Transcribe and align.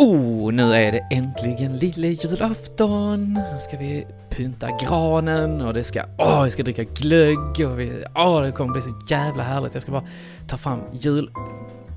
Oh, 0.00 0.52
nu 0.52 0.74
är 0.74 0.92
det 0.92 1.06
äntligen 1.10 1.76
lille 1.76 2.06
julafton. 2.06 3.32
Nu 3.34 3.58
ska 3.58 3.76
vi 3.76 4.06
pynta 4.30 4.68
granen 4.82 5.60
och 5.60 5.74
det 5.74 5.84
ska, 5.84 6.02
åh, 6.18 6.44
vi 6.44 6.50
ska 6.50 6.62
dricka 6.62 6.84
glögg 6.84 7.66
och 7.70 7.80
vi, 7.80 8.04
åh, 8.14 8.42
det 8.42 8.52
kommer 8.52 8.72
bli 8.72 8.82
så 8.82 9.00
jävla 9.10 9.42
härligt. 9.42 9.74
Jag 9.74 9.82
ska 9.82 9.92
bara 9.92 10.06
ta 10.48 10.56
fram 10.56 10.80
jul, 10.92 11.30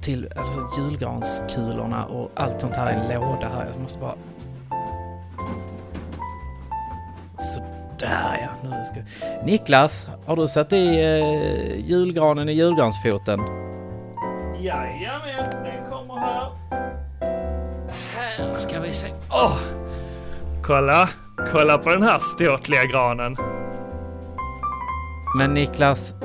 till, 0.01 0.29
alltså 0.35 0.81
julgranskulorna 0.81 2.05
och 2.05 2.31
allt 2.35 2.61
sånt 2.61 2.75
här 2.75 2.91
i 2.91 2.95
en 2.95 3.21
låda 3.21 3.47
här. 3.47 3.67
Jag 3.73 3.81
måste 3.81 3.99
bara... 3.99 4.15
Sådär 7.39 8.37
ja, 8.41 8.69
nu 8.69 8.85
ska 8.85 8.95
Niklas, 9.45 10.07
har 10.25 10.35
du 10.35 10.47
satt 10.47 10.73
i 10.73 10.85
eh, 10.85 11.89
julgranen 11.89 12.49
i 12.49 12.53
julgransfoten? 12.53 13.39
Jajamän, 14.59 15.63
den 15.63 15.89
kommer 15.89 16.17
här. 16.17 16.80
Ska 18.61 18.79
vi 18.79 18.91
se. 18.91 19.07
Åh! 19.31 19.57
Kolla, 20.63 21.09
kolla 21.51 21.77
på 21.77 21.89
den 21.89 22.03
här 22.03 22.19
ståtliga 22.19 22.83
granen. 22.83 23.37
Men 25.37 25.53
Niklas, 25.53 26.15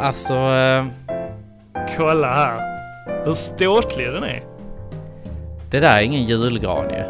alltså... 0.00 0.34
Eh, 0.34 0.84
Kolla 1.96 2.34
här. 2.34 2.60
Hur 3.24 3.34
ståtlig 3.34 4.12
den 4.12 4.24
är. 4.24 4.42
det 5.70 5.78
där 5.80 5.98
är 5.98 6.02
ingen 6.02 6.22
julgran 6.22 6.90
ju. 6.90 7.02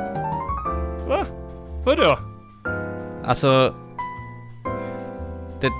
Va? 1.09 1.25
Vadå? 1.85 2.19
Alltså... 3.25 3.75
Det... 5.61 5.71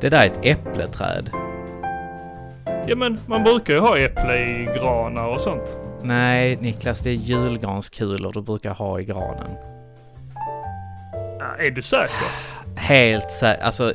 Det 0.00 0.08
där 0.08 0.20
är 0.20 0.26
ett 0.26 0.38
äppleträd. 0.42 1.30
Ja 2.86 2.96
men 2.96 3.20
man 3.26 3.42
brukar 3.42 3.74
ju 3.74 3.80
ha 3.80 3.98
äpple 3.98 4.36
i 4.36 4.68
granar 4.78 5.26
och 5.26 5.40
sånt. 5.40 5.78
Nej, 6.06 6.58
Niklas, 6.60 7.00
det 7.00 7.10
är 7.10 7.14
julgranskulor 7.14 8.32
du 8.32 8.42
brukar 8.42 8.74
ha 8.74 9.00
i 9.00 9.04
granen. 9.04 9.50
Är 11.58 11.70
du 11.70 11.82
säker? 11.82 12.26
Helt 12.76 13.30
säkert. 13.30 13.64
Alltså, 13.64 13.92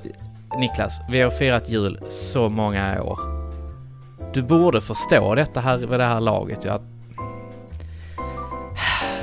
Niklas, 0.58 1.02
vi 1.10 1.22
har 1.22 1.30
firat 1.30 1.70
jul 1.70 2.00
så 2.10 2.50
många 2.50 3.04
år. 3.04 3.20
Du 4.34 4.42
borde 4.42 4.82
förstå 4.82 5.36
detta 5.36 5.60
här 5.60 5.78
vid 5.78 5.90
det 6.00 6.06
här 6.06 6.20
laget 6.20 6.66
ju. 6.66 6.70
Att, 6.70 6.82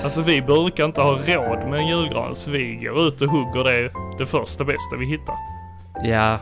Alltså 0.05 0.21
vi 0.21 0.43
brukar 0.43 0.85
inte 0.85 1.01
ha 1.01 1.11
råd 1.11 1.69
med 1.71 1.81
en 1.81 1.87
julgran 1.87 2.35
så 2.35 2.51
vi 2.51 2.75
går 2.75 3.07
ut 3.07 3.21
och 3.21 3.29
hugger 3.29 3.65
det, 3.65 3.91
det 4.19 4.27
första 4.27 4.65
bästa 4.65 4.97
vi 4.97 5.07
hittar. 5.07 5.35
ja... 6.05 6.39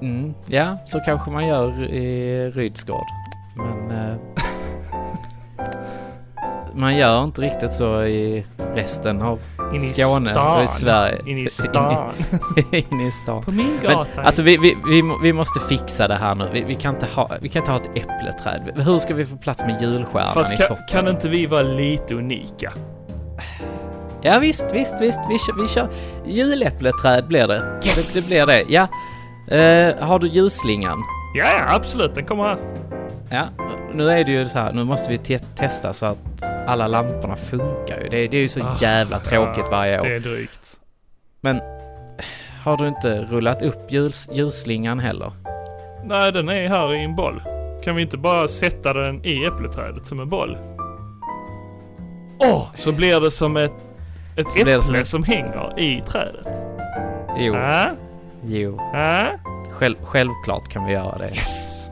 Mm, 0.00 0.34
ja, 0.46 0.78
så 0.86 1.00
kanske 1.00 1.30
man 1.30 1.46
gör 1.46 1.84
i 1.84 2.50
Rydsgård. 2.50 3.06
Men... 3.56 3.90
Eh, 3.90 4.16
man 6.74 6.96
gör 6.96 7.24
inte 7.24 7.40
riktigt 7.40 7.74
så 7.74 8.02
i 8.02 8.44
resten 8.74 9.22
av 9.22 9.40
In 9.74 9.84
i 9.84 9.94
Skåne 9.94 10.30
stan. 10.34 10.64
i 10.64 10.68
Sverige. 10.68 11.18
In 11.26 11.38
i 11.38 11.48
stan. 11.48 12.12
Inne 12.90 13.08
i 13.08 13.12
stan. 13.12 13.42
På 13.42 13.50
min 13.50 13.78
Men, 13.82 13.92
gata. 13.92 14.22
alltså 14.22 14.42
vi, 14.42 14.56
vi, 14.56 14.76
vi, 14.86 15.02
vi 15.22 15.32
måste 15.32 15.60
fixa 15.60 16.08
det 16.08 16.14
här 16.14 16.34
nu. 16.34 16.48
Vi, 16.52 16.64
vi, 16.64 16.74
kan 16.74 16.94
inte 16.94 17.06
ha, 17.06 17.30
vi 17.40 17.48
kan 17.48 17.62
inte 17.62 17.70
ha 17.72 17.78
ett 17.78 17.90
äppleträd. 17.94 18.72
Hur 18.76 18.98
ska 18.98 19.14
vi 19.14 19.26
få 19.26 19.36
plats 19.36 19.62
med 19.62 19.82
julstjärnan 19.82 20.34
Fast 20.34 20.52
i 20.52 20.56
kan, 20.56 20.66
toppen? 20.66 20.84
kan 20.90 21.08
inte 21.08 21.28
vi 21.28 21.46
vara 21.46 21.62
lite 21.62 22.14
unika? 22.14 22.72
Ja 24.22 24.38
visst, 24.38 24.66
visst, 24.72 25.00
visst. 25.00 25.20
Vi 25.28 25.38
kör, 25.38 25.62
vi 25.62 25.68
kör. 25.68 25.88
Juläppleträd 26.26 27.26
blir 27.26 27.48
det. 27.48 27.80
Yes! 27.84 28.14
Det, 28.14 28.20
det 28.20 28.46
blir 28.46 28.46
det, 28.46 28.72
ja. 28.72 28.88
Eh, 29.56 30.06
har 30.06 30.18
du 30.18 30.28
ljusslingan? 30.28 30.98
Ja, 31.34 31.44
ja 31.58 31.74
absolut. 31.74 32.14
Den 32.14 32.24
kommer 32.24 32.44
här. 32.44 32.58
Ja, 33.30 33.44
nu 33.94 34.10
är 34.10 34.24
det 34.24 34.32
ju 34.32 34.48
så 34.48 34.58
här, 34.58 34.72
nu 34.72 34.84
måste 34.84 35.10
vi 35.10 35.18
te- 35.18 35.38
testa 35.38 35.92
så 35.92 36.06
att 36.06 36.18
alla 36.66 36.86
lamporna 36.86 37.36
funkar 37.36 38.00
ju. 38.02 38.08
Det, 38.08 38.28
det 38.28 38.36
är 38.36 38.40
ju 38.42 38.48
så 38.48 38.60
Ah, 38.60 38.76
jävla 38.80 39.18
tråkigt 39.18 39.64
ja, 39.64 39.70
varje 39.70 40.00
år. 40.00 40.04
Det 40.04 40.14
är 40.14 40.20
drygt. 40.20 40.76
Men 41.40 41.60
har 42.64 42.76
du 42.76 42.88
inte 42.88 43.20
rullat 43.20 43.62
upp 43.62 43.92
ljus, 43.92 44.28
ljusslingan 44.32 44.98
heller? 45.00 45.32
Nej, 46.04 46.32
den 46.32 46.48
är 46.48 46.68
här 46.68 46.94
i 46.94 47.04
en 47.04 47.16
boll. 47.16 47.42
Kan 47.84 47.96
vi 47.96 48.02
inte 48.02 48.16
bara 48.18 48.48
sätta 48.48 48.92
den 48.92 49.24
i 49.24 49.44
äppleträdet 49.44 50.06
som 50.06 50.20
en 50.20 50.28
boll? 50.28 50.58
Åh! 52.38 52.66
så 52.74 52.92
blir 52.92 53.20
det 53.20 53.30
som 53.30 53.56
ett, 53.56 53.72
ett 54.36 54.48
Så 54.52 54.58
äpple 54.60 54.82
som 54.82 55.04
som, 55.04 55.22
ett- 55.22 55.28
hänger 55.28 55.78
i 55.80 56.00
trädet. 56.00 56.48
Jo, 57.38 57.54
Äh? 57.54 57.86
jo. 58.44 58.78
Äh? 58.94 59.26
Själv, 59.70 59.96
självklart 60.02 60.68
kan 60.68 60.84
vi 60.84 60.92
göra 60.92 61.18
det. 61.18 61.24
Yes! 61.28 61.90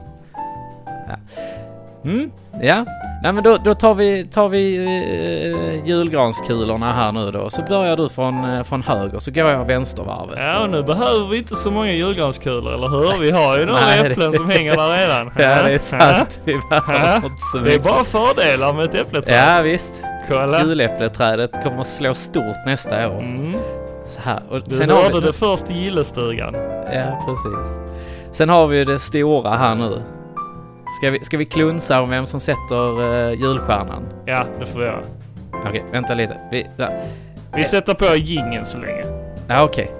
Mm, 2.05 2.31
ja. 2.63 2.85
Nej 3.23 3.33
men 3.33 3.45
då, 3.45 3.57
då 3.65 3.75
tar 3.75 3.95
vi, 3.95 4.25
tar 4.25 4.49
vi 4.49 4.77
eh, 4.77 5.89
julgranskulorna 5.89 6.93
här 6.93 7.13
nu 7.13 7.31
då. 7.31 7.51
Så 7.51 7.63
börjar 7.69 7.97
du 7.97 8.09
från, 8.09 8.45
eh, 8.45 8.63
från 8.63 8.83
höger 8.83 9.19
så 9.19 9.31
går 9.31 9.51
jag 9.51 9.65
vänstervarvet. 9.65 10.37
Ja, 10.39 10.63
och 10.65 10.71
nu 10.71 10.83
behöver 10.83 11.27
vi 11.29 11.39
inte 11.39 11.57
så 11.57 11.71
många 11.71 11.93
julgranskulor, 11.93 12.75
eller 12.75 12.89
hur? 12.89 13.21
Vi 13.21 13.31
har 13.31 13.59
ju 13.59 13.67
några 13.67 13.81
Nej, 13.87 14.03
det- 14.03 14.11
äpplen 14.11 14.33
som 14.33 14.51
hänger 14.51 14.77
där 14.77 14.99
redan. 14.99 15.27
Ja 15.37 15.63
det 15.63 15.75
är 15.75 15.79
sant. 15.79 16.41
Vi 16.45 16.57
behöver 16.71 17.17
inte 17.17 17.43
så 17.53 17.59
Det 17.59 17.75
är 17.75 17.79
bara 17.79 18.05
fördelar 18.05 18.73
med 18.75 18.85
ett 18.85 18.95
äppleträd. 18.95 19.39
Ja 19.57 19.63
visst. 19.63 19.93
Kolla. 20.29 20.63
Juläppleträdet 20.65 21.63
kommer 21.65 21.81
att 21.81 21.89
slå 21.89 22.15
stort 22.15 22.67
nästa 22.67 23.09
år. 23.11 23.21
Mm. 23.21 23.55
Så 24.09 24.21
här. 24.23 24.41
Och 24.51 24.61
Du 24.65 24.75
sen 24.75 24.91
har 24.91 25.03
hörde 25.03 25.21
vi, 25.21 25.27
det 25.27 25.33
först 25.33 25.71
i 25.71 25.75
gillestugan. 25.75 26.55
Ja 26.95 27.25
precis. 27.27 27.81
Sen 28.33 28.49
har 28.49 28.67
vi 28.67 28.77
ju 28.77 28.85
det 28.85 28.99
stora 28.99 29.51
här 29.57 29.75
nu. 29.75 30.03
Ska 30.99 31.11
vi, 31.11 31.25
ska 31.25 31.37
vi 31.37 31.45
klunsa 31.45 32.01
om 32.03 32.11
vem 32.11 32.27
som 32.27 32.41
sätter 32.41 33.01
uh, 33.01 33.41
julstjärnan? 33.41 34.03
Ja, 34.27 34.45
det 34.59 34.67
får 34.67 34.81
vi 34.81 34.87
göra. 34.87 35.03
Okej, 35.69 35.85
vänta 35.93 36.15
lite. 36.15 36.37
Vi, 36.51 36.67
där. 36.77 37.05
Vi 37.55 37.65
sätter 37.65 37.95
på 37.95 38.17
jingeln 38.17 38.67
så 38.67 38.79
länge. 38.79 39.05
Ja, 39.49 39.63
okej. 39.63 39.91
Achtung 39.91 40.00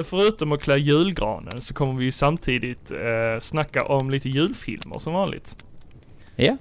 Men 0.00 0.04
förutom 0.04 0.52
att 0.52 0.62
klä 0.62 0.76
julgranen 0.76 1.60
så 1.60 1.74
kommer 1.74 1.94
vi 1.94 2.04
ju 2.04 2.12
samtidigt 2.12 2.90
eh, 2.90 3.40
snacka 3.40 3.84
om 3.84 4.10
lite 4.10 4.28
julfilmer 4.28 4.98
som 4.98 5.12
vanligt. 5.12 5.56
Ja. 6.36 6.56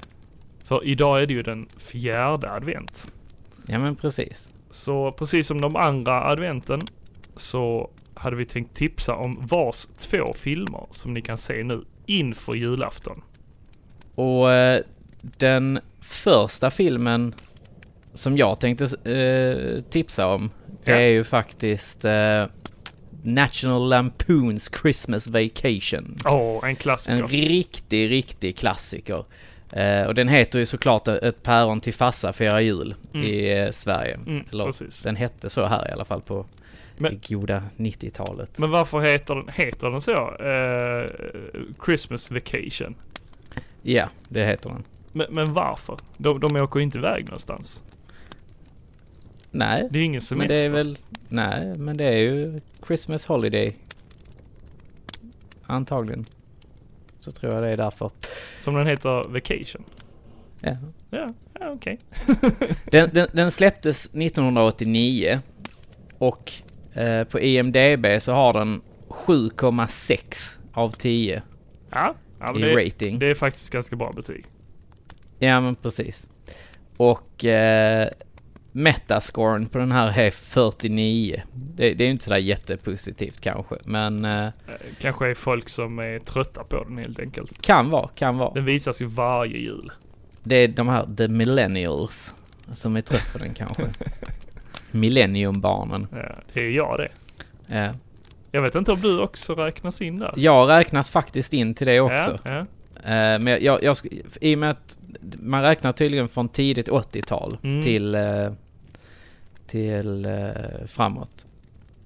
För 0.63 0.85
idag 0.85 1.22
är 1.22 1.25
det 1.25 1.33
ju 1.33 1.41
den 1.41 1.67
fjärde 1.78 2.51
advent. 2.51 3.13
Ja 3.67 3.79
men 3.79 3.95
precis. 3.95 4.53
Så 4.69 5.11
precis 5.11 5.47
som 5.47 5.61
de 5.61 5.75
andra 5.75 6.23
adventen 6.23 6.81
så 7.35 7.89
hade 8.13 8.35
vi 8.35 8.45
tänkt 8.45 8.75
tipsa 8.75 9.16
om 9.16 9.38
vars 9.41 9.85
två 9.85 10.33
filmer 10.33 10.88
som 10.91 11.13
ni 11.13 11.22
kan 11.22 11.38
se 11.38 11.63
nu 11.63 11.81
inför 12.05 12.53
julafton. 12.53 13.22
Och 14.16 14.51
eh, 14.51 14.81
den 15.22 15.79
första 16.01 16.72
filmen 16.72 17.35
som 18.13 18.38
jag 18.38 18.59
tänkte 18.59 19.11
eh, 19.11 19.83
tipsa 19.83 20.28
om, 20.28 20.49
det 20.83 20.91
Ja. 20.91 20.97
är 20.97 21.09
ju 21.09 21.23
faktiskt 21.23 22.05
eh, 22.05 22.45
National 23.22 23.90
Lampoons 23.90 24.69
Christmas 24.81 25.28
Vacation. 25.28 26.16
Åh, 26.25 26.68
en 26.69 26.75
klassiker. 26.75 27.13
En 27.18 27.28
riktig, 27.28 28.09
riktig 28.09 28.57
klassiker. 28.57 29.25
Eh, 29.72 30.03
och 30.03 30.16
den 30.16 30.28
heter 30.28 30.59
ju 30.59 30.66
såklart 30.66 31.07
Ett 31.07 31.44
päron 31.44 31.81
till 31.81 31.94
farsa 31.94 32.34
firar 32.34 32.59
jul 32.59 32.96
Mm. 33.13 33.25
i 33.28 33.59
eh, 33.59 33.72
Sverige. 33.72 34.13
Mm, 34.28 34.44
Eller, 34.52 34.66
precis. 34.66 35.02
den 35.03 35.16
hette 35.16 35.50
så 35.50 35.66
här 35.66 35.90
i 35.90 35.91
alla 35.91 36.06
fall 36.06 36.22
på 36.22 36.46
Men- 36.97 37.13
det 37.22 37.29
goda 37.35 37.63
90-talet. 37.78 38.58
Men 38.58 38.72
varför 38.72 39.00
heter 39.00 39.35
den, 39.35 39.47
heter 39.53 39.90
den 39.90 40.02
så? 40.02 40.35
Eh, 40.35 41.06
Christmas 41.85 42.32
Vacation. 42.32 42.96
Ja, 43.82 44.09
det 44.29 44.46
heter 44.46 44.70
den. 44.70 44.84
Men, 45.11 45.28
men 45.29 45.53
varför? 45.53 45.97
De, 46.17 46.40
de 46.40 46.55
åker 46.55 46.79
inte 46.79 46.97
iväg 46.97 47.26
någonstans. 47.26 47.84
Nej, 49.51 49.87
Det 49.91 49.97
är 49.97 49.99
ju 49.99 50.05
ingen 50.05 50.13
men 50.13 50.22
semester. 50.22 50.55
det 50.55 50.66
är 50.66 50.69
väl... 50.69 50.97
Nej, 51.29 51.78
men 51.78 51.97
det 51.97 52.05
är 52.05 52.17
ju 52.17 52.61
Christmas 52.87 53.25
Holiday. 53.25 53.75
Antagligen. 55.66 56.25
Så 57.19 57.31
tror 57.31 57.53
jag 57.53 57.63
det 57.63 57.69
är 57.69 57.78
därför. 57.78 58.11
Som 58.59 58.75
den 58.75 58.87
heter 58.87 59.29
Vacation. 59.29 59.84
Ja. 60.61 60.78
Ja, 61.09 61.34
ja 61.59 61.69
okej. 61.72 61.99
Den, 62.91 63.09
den, 63.13 63.28
den 63.31 63.51
släpptes 63.51 64.05
1989 64.05 65.40
och 66.17 66.52
eh, 66.93 67.23
på 67.23 67.40
IMDB 67.40 68.05
så 68.22 68.34
har 68.34 68.53
den 68.53 68.81
7,6 69.09 70.57
av 70.73 70.91
10 70.91 71.41
Ja, 71.91 72.16
ja 72.40 72.53
men 72.53 72.63
i 72.63 72.66
det, 72.66 72.85
rating. 72.85 73.19
det 73.19 73.28
är 73.31 73.35
faktiskt 73.35 73.69
ganska 73.69 73.95
bra 73.95 74.11
betyg. 74.16 74.45
Ja 75.40 75.61
men 75.61 75.75
precis. 75.75 76.28
Och 76.97 77.45
eh, 77.45 78.09
metascoren 78.71 79.67
på 79.67 79.77
den 79.77 79.91
här 79.91 80.19
är 80.19 80.31
49. 80.31 81.41
Det, 81.53 81.93
det 81.93 82.03
är 82.03 82.05
ju 82.05 82.11
inte 82.11 82.23
sådär 82.23 82.37
jättepositivt 82.37 83.41
kanske, 83.41 83.75
men 83.85 84.25
eh, 84.25 84.39
Eh, 84.45 84.51
Kanske 84.99 85.29
är 85.31 85.35
folk 85.35 85.69
som 85.69 85.99
är 85.99 86.19
trötta 86.19 86.63
på 86.63 86.83
den 86.83 86.97
helt 86.97 87.19
enkelt. 87.19 87.61
kan 87.61 87.89
vara, 87.89 88.07
kan 88.16 88.37
vara. 88.37 88.53
Den 88.53 88.66
visas 88.66 89.01
ju 89.01 89.05
varje 89.05 89.57
jul. 89.57 89.91
Det 90.43 90.55
är 90.55 90.67
de 90.67 90.87
här 90.87 91.05
the 91.17 91.27
millennials 91.27 92.35
som 92.73 92.95
är 92.95 93.01
trött 93.01 93.33
på 93.33 93.37
den 93.39 93.53
kanske. 93.53 93.83
Millenniumbarnen. 94.91 96.07
Ja, 96.11 96.35
det 96.53 96.59
är 96.59 96.69
jag 96.69 96.97
det. 96.99 97.09
Ja. 97.77 97.93
Jag 98.51 98.61
vet 98.61 98.75
inte 98.75 98.91
om 98.91 99.01
du 99.01 99.19
också 99.19 99.55
räknas 99.55 100.01
in 100.01 100.19
där? 100.19 100.33
Jag 100.35 100.69
räknas 100.69 101.09
faktiskt 101.09 101.53
in 101.53 101.73
till 101.75 101.87
det 101.87 101.99
också. 101.99 102.37
Ja, 102.43 102.51
ja. 102.51 102.57
Eh, 103.09 103.39
men 103.39 103.47
jag, 103.47 103.61
jag, 103.61 103.79
jag, 103.81 103.97
i 104.41 104.55
och 104.55 104.59
med 104.59 104.69
att 104.69 104.97
man 105.39 105.61
räknar 105.61 105.91
tydligen 105.91 106.27
från 106.29 106.49
tidigt 106.49 106.89
80-tal 106.89 107.57
Mm. 107.63 107.81
till, 107.81 108.16
eh, 108.16 108.51
till 109.67 110.25
eh, 110.25 110.85
framåt. 110.87 111.45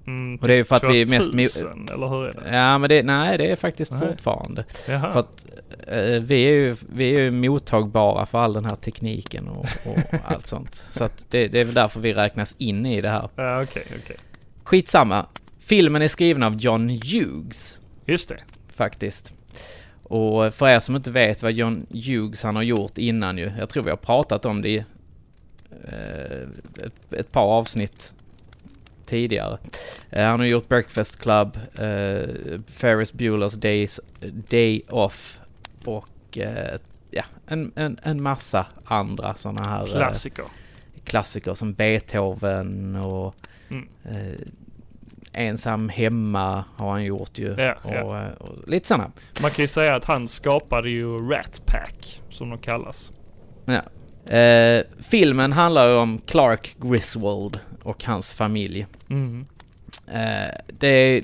Mm, 0.06 0.38
Och 0.42 0.48
det 0.48 0.54
är 0.54 0.56
ju 0.56 0.64
för 0.64 0.76
att 0.76 0.84
vi 0.84 1.02
är 1.02 1.06
mest... 1.06 1.30
2000, 1.62 1.88
eller 1.94 2.06
hur 2.06 2.24
är 2.24 2.32
det? 2.32 2.56
Ja 2.56 2.78
men 2.78 2.88
det, 2.88 3.02
nej 3.02 3.38
det 3.38 3.50
är 3.50 3.56
faktiskt 3.56 3.92
Nej. 3.92 4.00
fortfarande. 4.00 4.64
Jaha. 4.88 5.12
För 5.12 5.20
att 5.20 5.46
eh, 5.88 6.20
vi 6.22 6.42
är 6.44 6.52
ju, 6.52 6.76
vi 6.92 7.14
är 7.16 7.20
ju 7.20 7.30
mottagbara 7.30 8.26
för 8.26 8.38
all 8.38 8.52
den 8.52 8.64
här 8.64 8.76
tekniken 8.76 9.48
och, 9.48 9.64
och 9.86 10.14
allt 10.24 10.46
sånt. 10.46 10.74
Så 10.74 11.04
att 11.04 11.26
det, 11.30 11.48
det 11.48 11.60
är 11.60 11.64
väl 11.64 11.74
därför 11.74 12.00
vi 12.00 12.14
räknas 12.14 12.54
in 12.58 12.86
i 12.86 13.00
det 13.00 13.08
här. 13.08 13.28
Ja, 13.36 13.62
okej, 13.62 13.86
okej. 14.04 14.16
Skitsamma. 14.64 15.26
Filmen 15.60 16.02
är 16.02 16.08
skriven 16.08 16.42
av 16.42 16.56
John 16.56 16.88
Hughes 16.88 17.80
Just 18.06 18.28
det. 18.28 18.38
faktiskt. 18.74 19.34
Och 20.14 20.54
för 20.54 20.68
er 20.68 20.80
som 20.80 20.96
inte 20.96 21.10
vet 21.10 21.42
vad 21.42 21.52
John 21.52 21.86
Hughes 21.90 22.42
han 22.42 22.56
har 22.56 22.62
gjort 22.62 22.98
innan 22.98 23.38
ju. 23.38 23.52
Jag 23.58 23.68
tror 23.68 23.82
vi 23.82 23.90
har 23.90 23.96
pratat 23.96 24.44
om 24.44 24.62
det 24.62 24.68
i 24.68 24.84
eh, 25.88 26.42
ett, 26.86 27.12
ett 27.12 27.32
par 27.32 27.42
avsnitt 27.42 28.12
tidigare. 29.06 29.58
Eh, 30.10 30.24
han 30.24 30.40
har 30.40 30.46
gjort 30.46 30.68
Breakfast 30.68 31.18
Club, 31.20 31.58
eh, 31.74 32.58
Ferris 32.66 33.12
Bueller's 33.12 33.56
Days, 33.58 34.00
Day 34.48 34.82
Off 34.88 35.40
och 35.84 36.38
ja, 37.10 37.24
en, 37.46 37.72
en, 37.74 37.98
en 38.02 38.22
massa 38.22 38.66
andra 38.84 39.34
sådana 39.34 39.70
här 39.70 39.86
Klassiker. 39.86 40.44
klassiker 41.04 41.54
som 41.54 41.72
Beethoven 41.74 42.96
och 42.96 43.34
Mm. 43.68 43.88
Ensam 45.34 45.88
hemma 45.88 46.64
har 46.76 46.90
han 46.90 47.04
gjort 47.04 47.38
ju. 47.38 47.54
Ja, 47.58 47.74
och, 47.82 47.94
ja. 47.94 48.22
eh, 48.22 48.32
och 48.32 48.68
lite 48.68 48.88
sådana. 48.88 49.10
Man 49.42 49.50
kan 49.50 49.62
ju 49.62 49.68
säga 49.68 49.96
att 49.96 50.04
han 50.04 50.28
skapade 50.28 50.90
ju 50.90 51.18
Rat 51.18 51.62
Pack, 51.66 52.22
som 52.30 52.50
de 52.50 52.58
kallas. 52.58 53.12
Ja. 53.64 53.82
Eh, 54.34 54.82
filmen 54.98 55.52
handlar 55.52 55.88
ju 55.88 55.94
om 55.94 56.18
Clark 56.18 56.76
Griswold 56.80 57.60
och 57.82 58.04
hans 58.04 58.32
familj. 58.32 58.86
Mm. 59.10 59.46
Eh, 60.06 60.54
det 60.78 61.22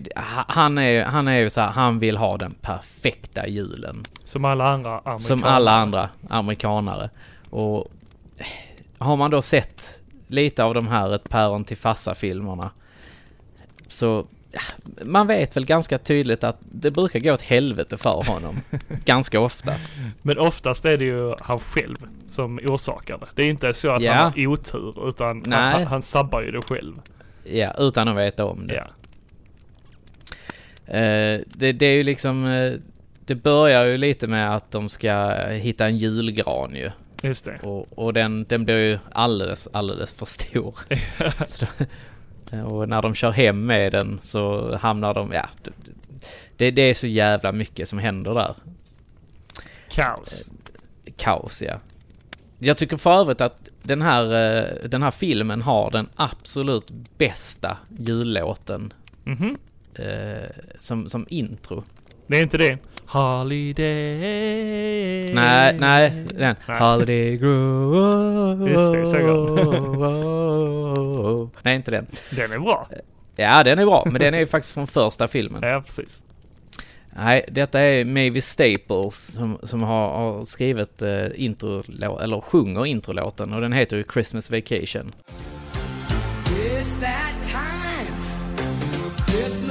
han 0.48 0.78
är 0.78 1.04
han 1.04 1.28
är 1.28 1.38
ju 1.38 1.50
så 1.50 1.60
här, 1.60 1.70
han 1.70 1.98
vill 1.98 2.16
ha 2.16 2.36
den 2.36 2.52
perfekta 2.52 3.46
julen. 3.46 4.04
Som 4.24 4.44
alla 4.44 4.68
andra 4.68 4.90
amerikaner. 4.90 5.18
Som 5.18 5.44
alla 5.44 5.72
andra 5.72 6.08
amerikanare. 6.28 7.10
Och 7.50 7.92
har 8.98 9.16
man 9.16 9.30
då 9.30 9.42
sett 9.42 10.00
lite 10.26 10.64
av 10.64 10.74
de 10.74 10.88
här 10.88 11.14
Ett 11.14 11.28
päron 11.28 11.64
till 11.64 11.76
farsa-filmerna 11.76 12.70
så 13.92 14.26
man 15.04 15.26
vet 15.26 15.56
väl 15.56 15.64
ganska 15.66 15.98
tydligt 15.98 16.44
att 16.44 16.56
det 16.60 16.90
brukar 16.90 17.20
gå 17.20 17.32
åt 17.34 17.42
helvete 17.42 17.96
för 17.98 18.22
honom. 18.26 18.60
ganska 19.04 19.40
ofta. 19.40 19.74
Men 20.22 20.38
oftast 20.38 20.84
är 20.84 20.96
det 20.98 21.04
ju 21.04 21.34
han 21.40 21.58
själv 21.58 21.96
som 22.28 22.58
orsakar 22.58 23.18
det. 23.18 23.26
Det 23.34 23.42
är 23.42 23.48
inte 23.48 23.74
så 23.74 23.90
att 23.90 24.02
Ja. 24.02 24.12
han 24.12 24.32
har 24.32 24.46
otur, 24.46 25.08
utan 25.08 25.26
han, 25.26 25.42
Nej. 25.46 25.72
han, 25.72 25.86
han 25.86 26.02
sabbar 26.02 26.42
ju 26.42 26.50
det 26.50 26.62
själv. 26.62 26.94
Ja, 27.44 27.74
utan 27.78 28.08
att 28.08 28.18
veta 28.18 28.44
om 28.44 28.66
det. 28.66 28.74
Ja. 28.74 28.86
Eh, 30.94 31.40
det, 31.46 31.72
det 31.72 31.86
är 31.86 31.94
ju 31.96 32.02
liksom... 32.02 32.46
Eh, 32.46 32.72
det 33.26 33.34
börjar 33.34 33.86
ju 33.86 33.98
lite 33.98 34.26
med 34.26 34.56
att 34.56 34.70
de 34.70 34.88
ska 34.88 35.30
hitta 35.48 35.86
en 35.86 35.96
julgran 35.98 36.74
ju. 36.74 36.90
Just 37.22 37.44
det. 37.44 37.58
Och, 37.62 37.98
och 37.98 38.12
den, 38.12 38.44
den 38.48 38.64
blir 38.64 38.78
ju 38.78 38.98
alldeles, 39.12 39.68
alldeles 39.72 40.12
för 40.12 40.26
stor. 40.26 40.78
så, 41.46 41.64
då- 41.78 41.84
och 42.52 42.88
när 42.88 43.02
de 43.02 43.14
kör 43.14 43.30
hem 43.30 43.66
med 43.66 43.92
den 43.92 44.18
så 44.22 44.76
hamnar 44.76 45.14
de, 45.14 45.32
ja. 45.32 45.48
Det, 46.56 46.70
det 46.70 46.82
är 46.82 46.94
så 46.94 47.06
jävla 47.06 47.52
mycket 47.52 47.88
som 47.88 47.98
händer 47.98 48.34
där. 48.34 48.54
Kaos. 49.88 50.52
Kaos 51.16 51.62
ja. 51.62 51.74
Jag 52.58 52.76
tycker 52.76 52.96
för 52.96 53.12
övrigt 53.20 53.40
att 53.40 53.68
den 53.82 54.02
här, 54.02 54.24
eh, 54.24 54.88
den 54.88 55.02
här 55.02 55.10
filmen 55.10 55.62
har 55.62 55.90
den 55.90 56.08
absolut 56.16 56.90
bästa 57.18 57.76
jullåten 57.98 58.92
Mhm. 59.24 59.56
eh, 59.94 60.50
som, 60.78 61.08
som 61.08 61.26
intro. 61.28 61.84
Det 62.26 62.38
är 62.38 62.42
inte 62.42 62.58
det. 62.58 62.78
Holiday. 63.12 63.84
Nej, 65.34 65.76
nej, 65.78 66.10
den. 66.34 66.56
Nej. 66.68 66.80
Holiday 66.80 67.36
Grove. 67.36 68.70
Just 68.70 68.92
det, 68.92 69.06
så 69.06 69.16
Nej, 71.62 71.76
inte 71.76 71.90
den. 71.90 72.06
Den 72.30 72.52
är 72.52 72.58
bra. 72.58 72.88
Ja, 73.36 73.64
den 73.64 73.78
är 73.78 73.86
bra, 73.86 74.02
men 74.06 74.20
den 74.20 74.34
är 74.34 74.38
ju 74.38 74.46
faktiskt 74.46 74.74
från 74.74 74.86
första 74.86 75.28
filmen. 75.28 75.62
Ja, 75.62 75.82
precis. 75.86 76.24
Nej, 77.16 77.44
detta 77.48 77.80
är 77.80 78.04
Mavis 78.04 78.46
Staples 78.46 79.34
som, 79.34 79.58
som 79.62 79.82
har, 79.82 80.08
har 80.08 80.44
skrivit 80.44 81.02
eh, 81.02 81.26
intro, 81.34 81.82
eller 82.20 82.40
sjunger 82.40 82.86
introlåten 82.86 83.52
och 83.52 83.60
den 83.60 83.72
heter 83.72 83.96
ju 83.96 84.04
Christmas 84.12 84.50
Vacation. 84.50 85.12
It's 86.46 87.00
that 87.00 87.34
time. 87.46 88.16
Christmas 89.30 89.69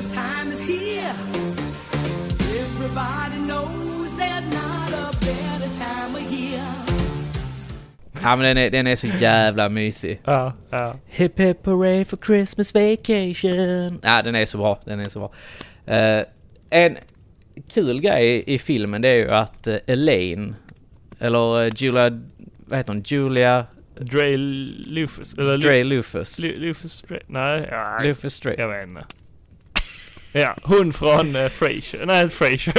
Ja, 8.23 8.35
men 8.35 8.39
den 8.45 8.57
är, 8.57 8.69
den 8.69 8.87
är 8.87 8.95
så 8.95 9.07
jävla 9.07 9.69
mysig. 9.69 10.21
Ja, 10.25 10.53
ja. 10.69 10.95
Hip 11.07 11.39
hip 11.39 11.65
hooray 11.65 12.05
for 12.05 12.17
Christmas 12.25 12.73
vacation. 12.73 13.99
Ja, 14.03 14.21
den 14.21 14.35
är 14.35 14.45
så 14.45 14.57
bra. 14.57 14.79
Den 14.85 14.99
är 14.99 15.05
så 15.09 15.19
bra. 15.19 15.31
Eh, 15.95 16.23
en 16.69 16.97
kul 17.73 18.01
grej 18.01 18.43
i, 18.47 18.59
filmen 18.59 19.01
det 19.01 19.07
är 19.09 19.15
ju 19.15 19.29
att 19.29 19.67
eh, 19.67 19.75
Elaine, 19.87 20.55
eller 21.19 21.63
eh, 21.65 21.71
Julia, 21.75 22.21
vad 22.65 22.79
heter 22.79 22.93
hon? 22.93 23.03
Julia 23.05 23.65
Dre 23.99 24.37
Lufus. 24.37 25.33
Eller 25.37 25.57
Dre 25.57 25.83
Lufus. 25.83 26.39
Lu- 26.39 26.57
Lufus 26.59 27.01
Dre. 27.01 27.19
Nej, 27.27 27.67
ja, 27.71 27.99
Lufus 28.03 28.39
Dre. 28.39 28.55
jag 28.57 28.67
vet 28.69 28.87
inte. 28.87 29.01
Ja, 30.33 30.55
hon 30.63 30.93
från 30.93 31.35
uh, 31.35 31.47
Frasier. 31.49 32.05
Nej, 32.05 32.29
Frasier. 32.29 32.73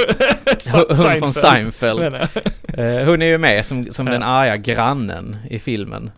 Hon 0.87 0.97
hon 0.97 1.19
från 1.19 1.33
Seinfeld. 1.33 1.99
Eh, 2.03 3.05
hon 3.05 3.21
är 3.21 3.25
ju 3.25 3.37
med 3.37 3.65
som, 3.65 3.85
som 3.91 4.07
Ja. 4.07 4.13
den 4.13 4.23
arga 4.23 4.55
grannen 4.55 5.37
i 5.49 5.59
filmen. 5.59 6.11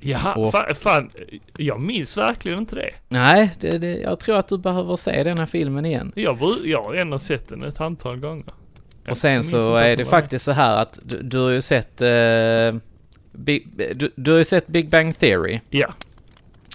Jaha, 0.00 0.34
Och- 0.34 0.52
fan, 0.52 0.74
fan. 0.74 1.10
Jag 1.56 1.80
minns 1.80 2.16
verkligen 2.16 2.58
inte 2.58 2.76
det. 2.76 2.90
Nej, 3.08 3.50
det, 3.60 3.78
det, 3.78 3.96
jag 3.96 4.18
tror 4.20 4.36
att 4.36 4.48
du 4.48 4.58
behöver 4.58 4.96
se 4.96 5.22
den 5.22 5.38
här 5.38 5.46
filmen 5.46 5.86
igen. 5.86 6.12
Jag, 6.14 6.38
jag 6.64 6.82
har 6.82 6.94
ändå 6.94 7.18
sett 7.18 7.48
den 7.48 7.62
ett 7.62 7.80
antal 7.80 8.16
gånger. 8.16 8.54
Jag 9.04 9.12
Och 9.12 9.18
sen 9.18 9.44
så 9.44 9.74
är 9.76 9.96
det 9.96 10.04
faktiskt 10.04 10.44
så 10.44 10.52
här 10.52 10.76
att 10.76 10.98
du, 11.02 11.22
du 11.22 11.38
har 11.38 11.50
ju 11.50 11.62
sett 11.62 12.02
eh, 12.02 12.80
Big, 13.32 13.68
du, 13.96 14.12
du 14.16 14.30
har 14.30 14.38
ju 14.38 14.44
sett 14.44 14.66
Big 14.66 14.88
Bang 14.88 15.18
Theory. 15.18 15.60
Ja, 15.70 15.88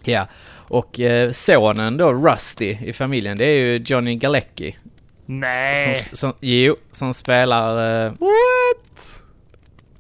Ja. 0.04 0.28
Och 0.74 1.00
eh, 1.00 1.32
sonen 1.32 1.98
då, 1.98 2.14
Rusty, 2.14 2.78
i 2.86 2.94
familjen, 2.94 3.38
det 3.38 3.46
är 3.46 3.58
ju 3.60 3.78
Johnny 3.78 4.16
Galecki. 4.16 4.78
nej. 5.26 5.96
Som, 5.96 6.18
som, 6.18 6.34
jo, 6.40 6.76
som 6.92 7.14
spelar... 7.14 8.06
Eh, 8.06 8.12
What? 8.12 9.24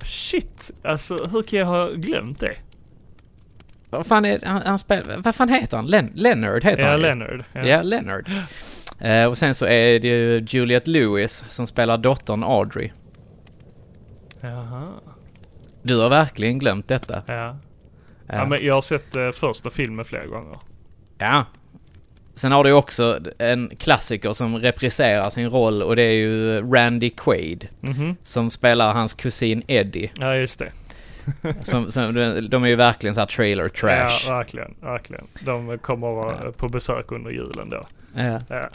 Shit, 0.03 0.71
alltså 0.83 1.17
hur 1.31 1.41
kan 1.43 1.59
jag 1.59 1.65
ha 1.65 1.89
glömt 1.89 2.39
det? 2.39 2.55
vad 3.89 4.05
fan 4.05 4.25
är 4.25 4.39
han, 4.45 4.61
han 4.65 4.79
spelar, 4.79 5.17
Vad 5.17 5.35
fan 5.35 5.49
heter 5.49 5.77
han? 5.77 5.87
Len, 5.87 6.11
Leonard 6.15 6.63
heter 6.63 6.81
Ja, 6.81 6.87
han 6.87 6.97
ju. 6.97 7.03
Leonard. 7.03 7.43
Ja, 7.53 7.81
Leonard. 7.81 8.31
Eh, 8.99 9.25
och 9.25 9.37
sen 9.37 9.55
så 9.55 9.65
är 9.65 9.99
det 9.99 10.07
ju 10.07 10.45
Juliette 10.47 10.89
Lewis 10.89 11.45
som 11.49 11.67
spelar 11.67 11.97
dottern 11.97 12.43
Audrey. 12.43 12.91
Jaha. 14.41 14.87
Du 15.81 15.97
har 15.97 16.09
verkligen 16.09 16.59
glömt 16.59 16.87
detta. 16.87 17.23
Ja. 17.27 17.57
Ja. 18.27 18.35
ja, 18.35 18.45
men 18.45 18.65
jag 18.65 18.73
har 18.73 18.81
sett 18.81 19.15
uh, 19.17 19.31
första 19.31 19.69
filmen 19.69 20.05
flera 20.05 20.25
gånger. 20.25 20.57
Ja. 21.17 21.45
Sen 22.35 22.51
har 22.51 22.63
du 22.63 22.71
också 22.71 23.19
en 23.37 23.71
klassiker 23.79 24.33
som 24.33 24.55
repriserar 24.57 25.29
sin 25.29 25.49
roll 25.49 25.83
och 25.83 25.95
det 25.95 26.01
är 26.03 26.11
ju 26.15 26.59
Randy 26.73 27.09
Quaid. 27.09 27.67
Mhm. 27.81 28.15
Som 28.23 28.49
spelar 28.49 28.93
hans 28.93 29.13
kusin 29.13 29.63
Eddie. 29.67 30.11
Ja, 30.19 30.35
just 30.35 30.59
det. 30.59 30.71
Som, 31.63 31.91
som, 31.91 32.13
de 32.49 32.63
är 32.63 32.67
ju 32.67 32.75
verkligen 32.75 33.15
såhär 33.15 33.27
trailer 33.27 33.65
trash. 33.65 34.25
Ja, 34.27 34.35
verkligen, 34.35 34.75
verkligen. 34.81 35.27
De 35.41 35.77
kommer 35.77 36.07
vara 36.11 36.37
Ja. 36.45 36.51
på 36.51 36.67
besök 36.69 37.11
under 37.11 37.31
julen 37.31 37.69
då. 37.69 37.83
Ja. 38.15 38.39
Ja. 38.49 38.69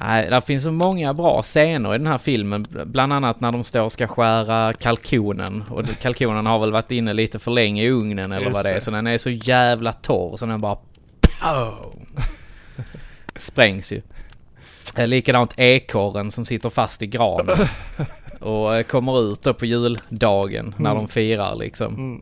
Nej, 0.00 0.30
det 0.30 0.40
finns 0.40 0.62
så 0.62 0.72
många 0.72 1.14
bra 1.14 1.42
scener 1.42 1.94
i 1.94 1.98
den 1.98 2.06
här 2.06 2.18
filmen. 2.18 2.66
Bland 2.86 3.12
annat 3.12 3.40
när 3.40 3.52
de 3.52 3.64
står 3.64 3.80
och 3.82 3.92
ska 3.92 4.06
skära 4.06 4.72
kalkonen. 4.72 5.64
Och 5.70 5.84
kalkonen 6.02 6.46
har 6.46 6.58
väl 6.58 6.72
varit 6.72 6.90
inne 6.90 7.12
lite 7.12 7.38
för 7.38 7.50
länge 7.50 7.82
i 7.82 7.90
ugnen 7.90 8.32
eller 8.32 8.46
Just 8.46 8.54
vad 8.54 8.64
det 8.64 8.70
är. 8.70 8.80
Så 8.80 8.90
den 8.90 9.06
är 9.06 9.18
så 9.18 9.30
jävla 9.30 9.92
torr 9.92 10.36
så 10.36 10.46
den 10.46 10.60
bara... 10.60 10.76
Pow! 11.40 11.92
Sprängs 13.36 13.92
ju. 13.92 14.00
Eh, 14.96 15.06
Likadant 15.06 15.54
ekorren 15.56 16.30
som 16.30 16.44
sitter 16.44 16.70
fast 16.70 17.02
i 17.02 17.06
granen. 17.06 17.56
Och 18.40 18.76
eh, 18.76 18.82
kommer 18.82 19.32
ut 19.32 19.42
då 19.42 19.54
på 19.54 19.66
juldagen 19.66 20.74
när 20.76 20.90
Mm. 20.90 21.02
de 21.02 21.08
firar 21.08 21.54
liksom. 21.56 21.94
Mm. 21.94 22.20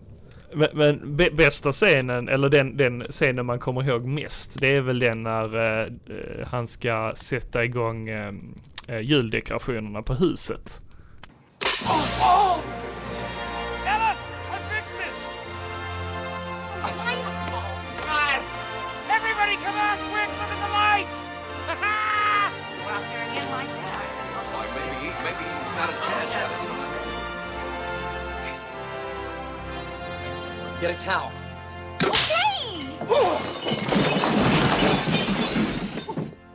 Men, 0.53 0.69
men 0.73 1.17
bästa 1.17 1.73
scenen, 1.73 2.29
eller 2.29 2.49
den, 2.49 2.77
den 2.77 3.05
scenen 3.11 3.47
man 3.47 3.59
kommer 3.59 3.89
ihåg 3.89 4.05
mest, 4.05 4.61
det 4.61 4.77
är 4.77 4.81
väl 4.81 4.99
den 4.99 5.23
när 5.23 5.57
eh, 5.57 5.83
eh 5.83 6.47
han 6.47 6.67
ska 6.67 7.13
sätta 7.17 7.65
igång 7.65 8.09
eh, 8.09 8.33
eh 8.89 9.01
juldekorationerna 9.01 10.03
på 10.03 10.15
huset. 10.15 10.83
Everybody 11.63 12.56
Get 30.87 31.01
a 31.01 31.05
towel. 31.05 31.33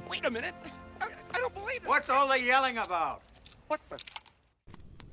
Wait 0.09 0.25
a 0.25 0.29
minute. 0.29 0.53
I, 1.01 1.05
I 1.05 1.37
don't 1.41 1.53
believe 1.53 1.81
it. 1.83 1.87
What's 1.89 2.09
all 2.09 2.27
the 2.29 2.39
yelling 2.39 2.77
about? 2.77 3.19
What 3.67 3.79
the? 3.89 3.95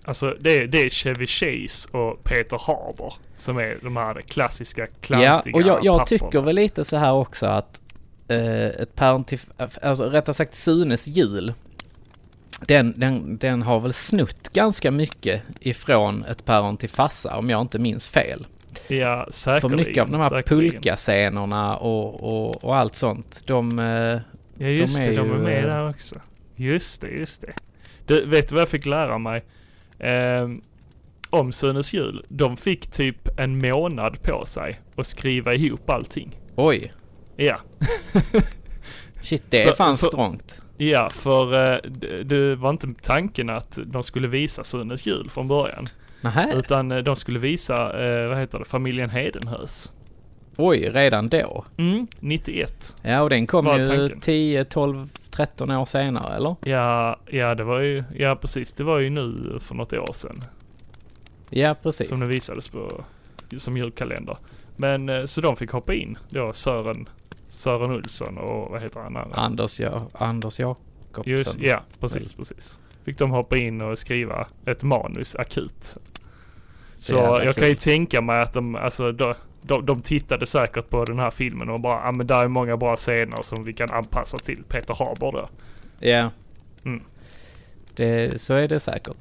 Alltså 0.04 0.36
det, 0.40 0.56
är- 0.56 0.66
det 0.66 0.82
är 0.82 0.90
Chevy 0.90 1.26
Chase 1.26 1.88
och 1.92 2.24
Peter 2.24 2.58
Haber 2.66 3.14
som 3.36 3.58
är 3.58 3.78
de 3.82 3.96
här 3.96 4.20
klassiska 4.20 4.86
klantiga 4.86 5.40
Ja, 5.44 5.52
och 5.54 5.62
jag, 5.62 5.84
jag 5.84 6.06
tycker 6.06 6.42
väl 6.42 6.54
lite 6.56 6.84
så 6.84 6.96
här 6.96 7.12
också 7.12 7.46
att 7.46 7.80
eh, 8.28 8.66
ett 8.66 8.94
päron 8.94 9.24
till, 9.24 9.40
alltså 9.82 10.04
rättare 10.04 10.34
sagt 10.34 10.54
Sunes 10.54 11.06
jul, 11.06 11.54
den, 12.60 12.94
den, 12.96 13.38
den 13.38 13.62
har 13.62 13.80
väl 13.80 13.92
snutt 13.92 14.48
ganska 14.52 14.90
mycket 14.90 15.42
ifrån 15.60 16.24
ett 16.24 16.44
päron 16.44 16.76
till 16.76 16.90
farsa 16.90 17.36
om 17.38 17.50
jag 17.50 17.60
inte 17.60 17.78
minns 17.78 18.08
fel. 18.08 18.46
Ja, 18.88 19.24
För 19.24 19.32
säkerligen. 19.32 19.86
mycket 19.86 20.02
av 20.02 20.10
de 20.10 20.20
här 20.20 20.42
pulkascenerna 20.42 21.76
och, 21.76 22.14
och, 22.22 22.64
och 22.64 22.76
allt 22.76 22.94
sånt, 22.96 23.42
de... 23.46 23.78
eh, 23.78 24.16
Ja 24.60 24.66
just 24.66 24.98
De 24.98 25.04
är 25.04 25.08
det, 25.10 25.16
de 25.16 25.30
är 25.30 25.34
ju, 25.36 25.42
med 25.42 25.64
eh, 25.64 25.70
där 25.70 25.88
också. 25.90 26.16
Just 26.56 27.00
det, 27.00 27.08
just 27.08 27.40
det. 27.40 27.52
Du, 28.06 28.24
vet 28.24 28.48
du 28.48 28.54
vad 28.54 28.62
jag 28.62 28.68
fick 28.68 28.86
lära 28.86 29.18
mig? 29.18 29.44
Ehm, 29.98 30.60
om 31.30 31.52
Sunes 31.52 31.94
jul. 31.94 32.24
De 32.28 32.56
fick 32.56 32.86
typ 32.90 33.38
en 33.38 33.58
månad 33.58 34.22
på 34.22 34.44
sig 34.46 34.80
att 34.96 35.06
skriva 35.06 35.54
ihop 35.54 35.90
allting. 35.90 36.36
oj, 36.56 36.92
Ja, 37.36 37.56
shit 39.22 39.42
det 39.50 39.62
Så- 39.62 39.68
är 39.70 39.74
fan 39.74 39.96
för- 39.98 40.06
strångt. 40.06 40.62
ja 40.76 41.10
för 41.10 41.72
eh, 41.72 41.78
det, 41.90 42.16
det 42.24 42.54
var 42.56 42.70
inte 42.70 42.88
tanken 43.02 43.50
att 43.50 43.78
de 43.86 44.02
skulle 44.02 44.28
visa 44.28 44.64
Sunes 44.64 45.06
jul 45.06 45.30
från 45.30 45.48
början. 45.48 45.88
Nähä, 46.20 46.54
Utan 46.54 46.92
eh, 46.92 46.98
de 46.98 47.16
skulle 47.16 47.38
visa, 47.38 47.74
eh, 47.74 48.28
vad 48.28 48.38
heter 48.38 48.58
det, 48.58 48.64
familjen 48.64 49.10
Hedenhös. 49.10 49.92
oj, 50.56 50.88
redan 50.88 51.28
då? 51.28 51.64
Mm, 51.76 52.06
91. 52.20 52.96
Ja, 53.02 53.22
och 53.22 53.30
den 53.30 53.46
kom 53.46 53.66
ju 53.78 53.86
tanken? 53.86 54.20
10, 54.20 54.64
12, 54.64 55.08
13 55.30 55.70
år 55.70 55.84
senare, 55.84 56.36
eller? 56.36 56.56
Ja, 56.64 57.16
ja 57.26 57.54
det 57.54 57.64
var 57.64 57.80
ju, 57.80 58.00
ja 58.14 58.36
precis, 58.36 58.74
det 58.74 58.84
var 58.84 58.98
ju 58.98 59.10
nu 59.10 59.58
för 59.60 59.74
något 59.74 59.92
år 59.92 60.12
sedan. 60.12 60.44
Ja, 61.50 61.74
precis. 61.82 62.08
Som 62.08 62.20
det 62.20 62.26
visades 62.26 62.68
på 62.68 63.04
som 63.56 63.76
julkalender. 63.76 64.36
Men 64.76 65.08
eh, 65.08 65.24
så 65.24 65.40
de 65.40 65.56
fick 65.56 65.70
hoppa 65.70 65.94
in 65.94 66.18
då 66.30 66.52
Sören, 66.52 67.08
Sören 67.48 67.90
Olsson 67.90 68.38
och 68.38 68.70
vad 68.70 68.82
heter 68.82 69.00
han? 69.00 69.16
Anders, 69.16 69.80
ja, 69.80 70.08
Anders 70.12 70.60
Jakobsson. 70.60 71.32
Just, 71.32 71.58
ja, 71.60 71.82
precis, 72.00 72.32
precis. 72.32 72.80
Fick 73.08 73.18
de 73.18 73.30
hoppa 73.30 73.56
in 73.56 73.80
och 73.82 73.98
skriva 73.98 74.46
ett 74.66 74.82
manus 74.82 75.36
akut. 75.36 75.96
Så 76.96 77.14
jag 77.14 77.54
kan 77.54 77.64
ju 77.68 77.74
kul. 77.74 77.82
tänka 77.82 78.20
mig 78.20 78.42
att 78.42 78.52
de, 78.52 78.74
alltså 78.74 79.12
de, 79.12 79.34
de, 79.62 79.86
de 79.86 80.00
tittade 80.02 80.46
säkert 80.46 80.88
på 80.90 81.04
den 81.04 81.18
här 81.18 81.30
filmen 81.30 81.68
och 81.68 81.80
bara, 81.80 82.00
ja 82.04 82.12
men 82.12 82.26
där 82.26 82.40
är 82.44 82.48
många 82.48 82.76
bra 82.76 82.96
scener 82.96 83.42
som 83.42 83.64
vi 83.64 83.72
kan 83.72 83.90
anpassa 83.90 84.38
till 84.38 84.62
Peter 84.68 84.94
Haber 84.94 85.32
då. 85.32 85.48
Ja. 86.00 86.30
Mm. 86.84 87.02
Det, 87.94 88.40
så 88.42 88.54
är 88.54 88.68
det 88.68 88.80
säkert. 88.80 89.16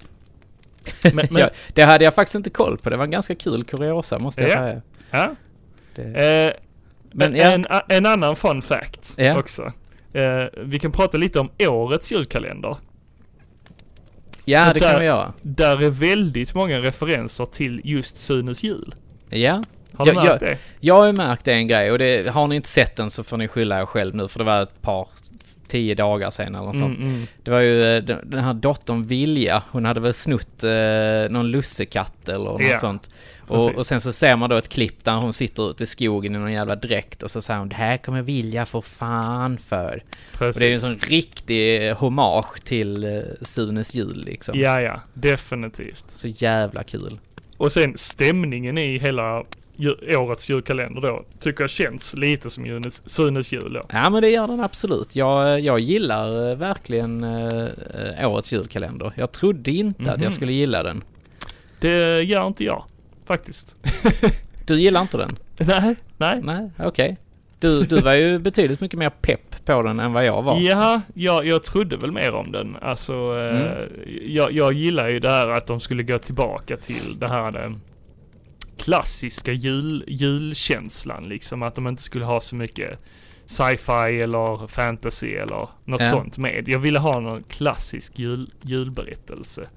Men, 1.04 1.16
men 1.16 1.28
Ja, 1.42 1.50
det 1.74 1.82
hade 1.84 2.04
jag 2.04 2.16
faktiskt 2.16 2.36
inte 2.36 2.50
koll 2.50 2.78
på. 2.78 2.90
Det 2.90 2.98
var 2.98 3.04
en 3.06 3.12
ganska 3.12 3.36
kul 3.36 3.64
kuriosa 3.64 4.20
måste 4.20 4.42
jag 4.42 4.50
Ja. 4.52 4.56
säga. 4.56 4.82
ja. 5.12 5.36
Det, 5.96 6.04
Eh, 6.04 6.54
Men 7.12 7.36
ja. 7.36 7.44
en, 7.44 7.66
en 7.88 8.06
annan 8.06 8.36
fun 8.36 8.62
fact 8.62 9.14
Ja. 9.18 9.40
också. 9.40 9.72
Eh, 10.14 10.44
vi 10.58 10.80
kan 10.80 10.92
prata 10.92 11.18
lite 11.18 11.40
om 11.40 11.50
årets 11.60 12.12
julkalender. 12.12 12.78
Ja, 14.52 14.66
för 14.66 14.74
det 14.74 14.80
kan 14.80 14.90
där- 14.90 15.00
vi 15.00 15.06
göra. 15.06 15.34
Där 15.42 15.84
är 15.84 15.90
väldigt 15.90 16.54
många 16.54 16.80
referenser 16.80 17.46
till 17.46 17.82
just 17.84 18.18
Sunes 18.18 18.64
jul. 18.64 18.96
Ja. 19.30 19.64
Har 19.94 20.06
du 20.06 20.12
Ja, 20.12 20.24
märkt 20.24 20.42
ja. 20.42 20.48
det? 20.48 20.58
Jag 20.80 20.98
har 20.98 21.06
ju 21.06 21.12
märkt 21.14 21.46
det 21.46 21.54
en 21.54 21.68
grej 21.68 21.92
och 21.92 22.00
det, 22.00 22.30
har 22.30 22.48
ni 22.48 22.56
inte 22.56 22.70
sett 22.70 22.96
den 22.96 23.10
så 23.10 23.24
får 23.24 23.38
ni 23.38 23.48
skylla 23.48 23.82
er 23.82 23.86
själv 23.86 24.16
nu 24.16 24.28
för 24.28 24.40
det 24.40 24.46
var 24.46 24.62
ett 24.62 24.82
par, 24.82 25.08
tio 25.68 25.96
dagar 25.96 26.32
sedan 26.32 26.56
eller 26.56 26.66
något 26.66 26.78
sånt. 26.78 26.98
Mm, 26.98 27.14
mm. 27.14 27.28
Det 27.44 27.52
var 27.52 27.60
ju 27.60 27.82
eh, 27.82 28.04
den 28.24 28.44
här 28.44 28.54
dottern 28.54 29.04
Vilja, 29.04 29.64
hon 29.72 29.86
hade 29.86 30.00
väl 30.00 30.14
snott 30.14 30.64
eh, 30.64 30.70
någon 31.30 31.52
lussekatt 31.52 32.30
eller 32.30 32.46
något 32.46 32.64
Ja, 32.64 32.80
sånt. 32.80 33.10
Och, 33.48 33.76
och 33.76 33.86
sen 33.86 34.02
så 34.02 34.12
ser 34.12 34.36
man 34.36 34.50
då 34.50 34.56
ett 34.56 34.70
klipp 34.70 35.04
där 35.04 35.16
hon 35.16 35.34
sitter 35.34 35.70
ute 35.70 35.84
i 35.84 35.88
skogen 35.88 36.36
i 36.36 36.40
någon 36.40 36.54
jävla 36.54 36.76
dräkt 36.76 37.24
och 37.24 37.32
så 37.32 37.42
säger 37.42 37.60
hon 37.60 37.70
det 37.70 37.76
här 37.76 37.98
kommer 37.98 38.22
Vilja 38.22 38.66
få 38.66 38.82
fan 38.82 39.58
för. 39.58 40.04
Precis. 40.34 40.56
Och 40.56 40.60
det 40.60 40.66
är 40.66 40.70
ju 40.70 40.74
en 40.74 40.82
sån 40.82 40.98
riktig 41.10 41.92
hommage 41.92 42.64
till 42.64 43.04
eh, 43.04 43.22
Sunes 43.42 43.94
jul 43.96 44.24
liksom. 44.26 44.60
Ja, 44.60 44.82
ja, 44.82 45.02
definitivt. 45.14 46.06
Så 46.08 46.28
jävla 46.28 46.84
kul. 46.84 47.20
Och 47.58 47.72
sen 47.72 47.98
stämningen 47.98 48.78
i 48.78 48.98
hela 49.00 49.44
årets 50.18 50.50
julkalender 50.50 51.02
då, 51.02 51.24
tycker 51.40 51.64
jag 51.64 51.70
känns 51.70 52.14
lite 52.16 52.50
som 52.50 52.66
Sunes, 52.66 53.10
Sunes 53.10 53.52
jul 53.54 53.74
då. 53.74 53.82
Ja 53.92 54.10
men 54.10 54.22
det 54.22 54.30
gör 54.30 54.48
den 54.48 54.60
absolut. 54.60 55.16
Jag, 55.16 55.60
jag 55.60 55.80
gillar 55.80 56.50
eh, 56.52 56.56
verkligen 56.58 57.24
eh, 57.24 58.32
årets 58.32 58.54
julkalender. 58.54 59.12
Jag 59.16 59.32
trodde 59.32 59.72
inte 59.72 60.02
att 60.02 60.22
jag 60.22 60.30
Mhm. 60.30 60.32
skulle 60.32 60.54
gilla 60.54 60.84
den. 60.84 61.04
Det 61.80 62.22
gör 62.22 62.48
inte 62.48 62.64
jag, 62.64 62.84
faktiskt. 63.26 63.76
Du 64.66 64.80
gillar 64.80 65.02
inte 65.02 65.18
den? 65.18 65.38
nej, 65.68 65.96
nej. 66.18 66.42
Nej, 66.44 66.70
okej. 66.80 67.18
Du, 67.60 67.84
du 67.84 68.02
var 68.02 68.14
ju 68.14 68.40
betydligt 68.40 68.82
mycket 68.82 69.00
mer 69.00 69.10
pepp 69.10 69.66
på 69.66 69.82
den 69.82 70.00
än 70.00 70.14
vad 70.14 70.26
jag 70.26 70.42
var. 70.42 70.60
Ja, 70.60 71.02
jag, 71.14 71.46
jag 71.46 71.64
trodde 71.64 71.98
väl 71.98 72.12
mer 72.12 72.36
om 72.36 72.52
den. 72.52 72.78
Alltså, 72.82 73.14
Mm. 73.14 73.68
jag, 74.26 74.52
jag 74.52 74.74
gillar 74.74 75.08
ju 75.10 75.20
det 75.20 75.30
här 75.30 75.48
att 75.48 75.68
de 75.68 75.80
skulle 75.80 76.04
gå 76.04 76.18
tillbaka 76.20 76.78
till 76.78 77.20
det 77.20 77.28
här 77.30 77.76
klassiska 78.78 79.52
jul, 79.52 80.04
julkänslan 80.08 81.30
liksom. 81.30 81.64
Att 81.64 81.76
de 81.76 81.88
inte 81.88 82.04
skulle 82.04 82.26
ha 82.26 82.42
så 82.42 82.56
mycket 82.56 83.00
sci-fi 83.46 84.20
eller 84.24 84.68
fantasy 84.68 85.34
eller 85.34 85.70
något 85.86 86.02
Ja. 86.02 86.10
sånt 86.10 86.38
med. 86.38 86.64
Jag 86.68 86.80
ville 86.80 87.00
ha 87.00 87.20
någon 87.20 87.44
klassisk 87.44 88.20
jul, 88.20 88.50
julberättelse. 88.62 89.70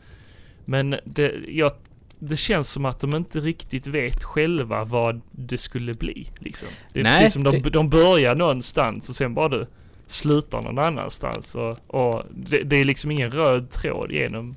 Men 0.65 0.97
det, 1.05 1.35
jag, 1.49 1.73
det 2.19 2.37
känns 2.37 2.71
som 2.71 2.85
att 2.85 3.01
de 3.01 3.17
inte 3.17 3.41
riktigt 3.41 3.87
vet 3.87 4.25
själva 4.25 4.85
vad 4.85 5.21
det 5.31 5.59
skulle 5.59 5.95
bli. 5.95 6.29
Liksom. 6.39 6.69
Det 6.93 7.01
är 7.01 7.05
Nej, 7.05 7.19
precis 7.19 7.33
som 7.33 7.45
de, 7.45 7.59
det- 7.63 7.71
de 7.71 7.89
börjar 7.89 8.35
någonstans 8.35 9.09
och 9.09 9.15
sen 9.15 9.35
bara 9.35 9.49
du 9.49 9.67
slutar 10.07 10.63
någon 10.63 10.79
annanstans. 10.79 11.55
Och, 11.55 11.79
och 11.87 12.23
det, 12.31 12.63
det 12.63 12.77
är 12.77 12.85
liksom 12.85 13.11
ingen 13.11 13.31
röd 13.31 13.71
tråd 13.71 14.13
genom. 14.13 14.55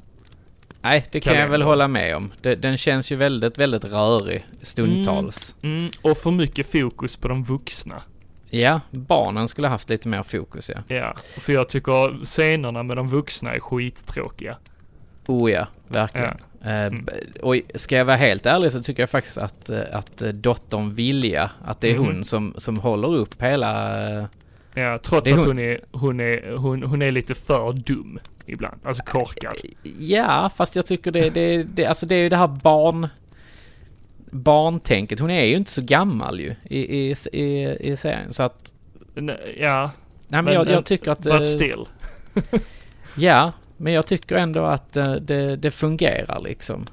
Nej, 0.84 1.06
det 1.12 1.20
kan 1.20 1.38
jag 1.38 1.48
väl 1.50 1.62
hålla 1.62 1.88
med 1.88 2.16
om. 2.16 2.32
Den 2.42 2.78
känns 2.78 3.12
ju 3.12 3.16
väldigt, 3.16 3.58
väldigt 3.58 3.86
rörig 3.86 4.46
stundtals. 4.62 5.56
Mm, 5.62 5.90
och 6.02 6.18
för 6.18 6.32
mycket 6.32 6.72
fokus 6.72 7.16
på 7.18 7.28
de 7.28 7.44
vuxna. 7.44 8.02
Ja, 8.50 8.80
barnen 8.92 9.48
skulle 9.48 9.68
haft 9.68 9.90
lite 9.90 10.08
mer 10.08 10.24
fokus 10.24 10.72
ja. 10.76 10.96
Ja, 10.96 11.16
för 11.38 11.54
jag 11.54 11.70
tycker 11.70 12.26
scenerna 12.26 12.84
med 12.84 12.98
de 12.98 13.10
vuxna 13.10 13.54
är 13.54 13.60
skittråkiga. 13.60 14.58
Oh 15.28 15.52
ja, 15.52 15.68
verkligen. 15.88 16.38
Eh, 16.66 16.90
b- 16.90 17.12
och 17.42 17.56
ska 17.76 17.96
jag 17.98 18.06
vara 18.06 18.16
helt 18.18 18.46
ärlig 18.46 18.72
så 18.72 18.84
tycker 18.84 19.04
jag 19.04 19.10
faktiskt 19.10 19.38
att, 19.38 19.70
eh, 19.70 19.80
att 19.92 20.22
eh, 20.22 20.30
dottern 20.30 20.94
Vilja, 20.96 21.52
att 21.66 21.82
det 21.82 21.90
är 21.92 21.96
Mhm. 22.00 22.06
hon 22.06 22.26
som, 22.26 22.54
som 22.58 22.78
håller 22.80 23.16
upp 23.16 23.42
hela... 23.42 23.98
Ja, 24.76 25.00
trots 25.04 25.32
är 25.32 25.34
att 25.34 25.40
hon- 25.40 25.48
hon 25.48 25.60
är, 25.60 25.80
hon, 25.92 26.20
är, 26.20 26.52
hon, 26.56 26.84
hon 26.84 27.02
är 27.02 27.12
lite 27.12 27.36
för 27.36 27.74
dum 27.74 28.20
ibland. 28.46 28.80
Alltså 28.84 29.04
korkad. 29.04 29.56
Ja, 30.00 30.52
fast 30.56 30.76
jag 30.76 30.86
tycker 30.86 31.12
det, 31.12 31.30
det, 31.30 31.64
det, 31.64 31.86
alltså 31.86 32.06
det 32.06 32.16
är 32.16 32.24
ju 32.24 32.30
det 32.30 32.38
här 32.38 32.48
barn... 32.48 33.08
Barntänket. 34.32 35.20
Hon 35.20 35.30
är 35.30 35.44
ju 35.46 35.56
inte 35.56 35.72
så 35.72 35.82
gammal 35.82 36.40
ju 36.40 36.56
i, 36.64 36.80
i, 36.80 37.16
i, 37.32 37.78
i 37.80 37.98
serien 37.98 38.34
så 38.34 38.44
att... 38.44 38.74
Ja, 39.58 39.92
Nej 40.28 40.42
men, 40.42 40.46
Men, 40.46 40.54
jag, 40.54 40.68
eh, 40.68 40.74
jag 40.74 40.86
tycker 40.86 41.12
att... 41.12 41.26
eh, 41.26 41.38
but 41.38 41.48
still. 41.48 41.86
Ja, 43.18 43.52
men 43.78 43.94
jag 43.94 44.06
tycker 44.08 44.36
ändå 44.36 44.66
att 44.66 44.98
eh, 44.98 45.14
det, 45.14 45.56
det 45.56 45.72
fungerar 45.72 46.42
liksom. 46.42 46.86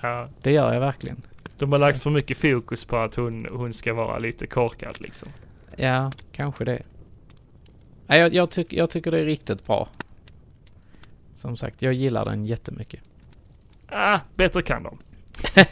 Ja, 0.00 0.28
Det 0.42 0.52
gör 0.52 0.72
jag 0.74 0.80
verkligen. 0.80 1.22
de 1.58 1.72
har 1.72 1.78
lagt 1.78 2.02
för 2.02 2.10
mycket 2.10 2.38
fokus 2.38 2.84
på 2.84 2.96
att 2.96 3.14
hon, 3.14 3.46
hon 3.52 3.72
ska 3.72 3.94
vara 3.94 4.18
lite 4.18 4.46
korkad 4.46 5.00
liksom. 5.00 5.28
Ja, 5.76 6.12
kanske 6.32 6.64
det. 6.64 6.82
Nej, 8.06 8.20
jag, 8.20 8.34
jag, 8.34 8.50
tyck, 8.50 8.72
jag 8.72 8.90
tycker 8.90 9.10
det 9.10 9.18
är 9.20 9.24
riktigt 9.24 9.66
bra. 9.66 9.88
Som 11.42 11.56
sagt, 11.56 11.82
jag 11.82 11.92
gillar 11.92 12.24
den 12.24 12.46
jättemycket. 12.46 13.00
Ah, 13.88 14.18
bättre 14.34 14.62
kan 14.62 14.82
de. 14.82 14.98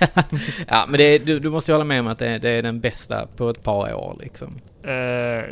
ja, 0.69 0.87
men 0.89 1.01
är, 1.01 1.19
du, 1.19 1.39
du 1.41 1.51
måste 1.51 1.73
hålla 1.73 1.85
med 1.85 2.01
om 2.01 2.07
att 2.07 2.19
det, 2.19 2.39
det 2.39 2.51
är 2.51 2.63
den 2.63 2.81
bästa 2.81 3.27
på 3.37 3.51
ett 3.51 3.63
par 3.63 3.95
år 3.95 4.17
liksom. 4.21 4.55
Eh, 4.83 5.45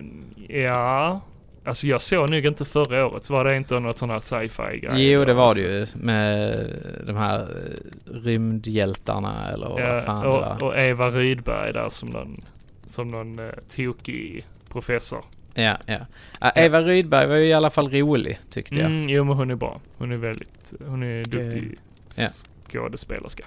ja, 0.63 1.21
alltså 1.65 1.87
jag 1.87 2.01
såg 2.01 2.31
nog 2.31 2.47
inte 2.47 2.65
förra 2.65 3.07
året. 3.07 3.31
Var 3.31 3.45
det 3.45 3.57
inte 3.57 3.81
något 3.81 3.99
sån 3.99 4.11
här 4.11 4.21
sci-fi 4.21 4.79
grej? 4.79 5.11
Jo, 5.11 5.25
det 5.25 5.35
var 5.35 5.49
Alltså. 5.49 5.65
det 5.65 5.71
ju 5.71 5.87
med 5.95 6.67
de 7.07 7.17
här 7.17 7.41
eh, 7.41 8.15
rymdhjältarna 8.15 9.51
eller 9.53 9.69
vad 9.69 9.81
Ja, 9.81 10.03
fan 10.03 10.23
det 10.23 10.29
var. 10.29 10.57
och, 10.63 10.69
och 10.69 10.79
Eva 10.79 11.11
Rydberg 11.11 11.73
där 11.73 11.89
som 11.89 12.09
någon, 12.09 12.41
som 12.87 13.09
någon 13.09 13.39
uh, 13.39 13.51
tokig 13.77 14.47
professor. 14.69 15.25
Ja, 15.62 15.77
ja. 15.87 16.50
Eva 16.55 16.81
Rydberg 16.83 17.27
var 17.29 17.37
ju 17.37 17.45
i 17.47 17.53
alla 17.53 17.71
fall 17.71 17.91
rolig 17.91 18.38
tyckte 18.50 18.75
jag. 18.75 18.87
Mm, 18.87 19.09
jo 19.09 19.25
men 19.25 19.37
hon 19.37 19.50
är 19.50 19.55
bra. 19.55 19.81
Hon 19.99 20.12
är 20.12 20.17
väldigt, 20.17 20.73
hon 20.87 21.03
är 21.03 21.25
duktig 21.25 21.79
ja. 22.17 22.29
skådespelerska. 22.69 23.45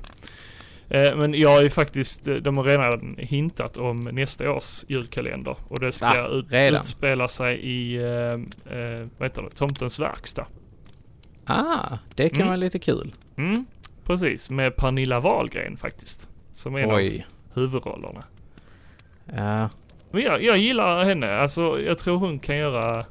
Eh, 0.89 1.15
men 1.18 1.34
jag 1.34 1.50
har 1.50 1.62
ju 1.63 1.70
faktiskt, 1.70 2.27
eh, 2.27 2.36
de 2.36 2.58
har 2.58 2.63
redan 2.63 3.15
hintat 3.20 3.77
om 3.77 4.03
nästa 4.03 4.51
års 4.51 4.84
julkalender 4.88 5.56
och 5.68 5.80
det 5.80 5.91
ska 5.91 6.08
Ah, 6.08 6.27
ut, 6.27 6.46
utspela 6.51 7.27
sig 7.27 7.60
i, 7.60 7.96
eh, 7.96 8.03
eh, 8.80 9.08
vad 9.18 9.30
heter 9.30 9.41
det, 9.41 9.50
Tomtens 9.50 10.00
verkstad. 10.00 10.46
Ah, 11.46 11.98
det 12.15 12.30
kan 12.30 12.36
Mm. 12.38 12.48
vara 12.48 12.56
lite 12.58 12.80
kul. 12.80 13.13
Mm, 13.38 13.65
precis, 14.06 14.50
med 14.50 14.75
Pernilla 14.75 15.20
Wahlgren 15.20 15.77
faktiskt. 15.77 16.30
Som 16.53 16.75
är 16.75 16.80
en 16.80 16.89
av 16.91 16.96
Oj. 16.96 17.25
huvudrollerna. 17.53 18.24
Ja, 19.36 19.70
Men 20.12 20.22
jag, 20.22 20.44
jag 20.44 20.58
gillar 20.58 21.06
henne, 21.06 21.32
alltså 21.32 21.80
jag 21.82 21.98
tror 22.00 22.18
hon 22.18 22.39
kan 22.39 22.58
göra 22.58 23.06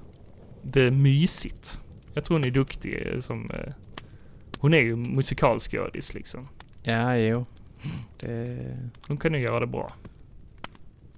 det 0.63 0.91
mysigt. 0.91 1.81
Jag 2.15 2.25
tror 2.25 2.37
hon 2.39 2.45
är 2.47 2.51
duktig 2.51 3.07
eh, 3.15 3.21
som, 3.21 3.51
eh, 3.51 3.73
hon 4.59 4.75
är 4.75 4.81
ju 4.81 4.97
musikalskådis 4.97 6.15
liksom. 6.15 6.49
ja 6.83 7.17
jo. 7.17 7.45
Det, 8.21 8.77
Hon 9.09 9.17
kan 9.17 9.35
ju 9.35 9.41
göra 9.41 9.61
det 9.61 9.67
bra. 9.67 9.93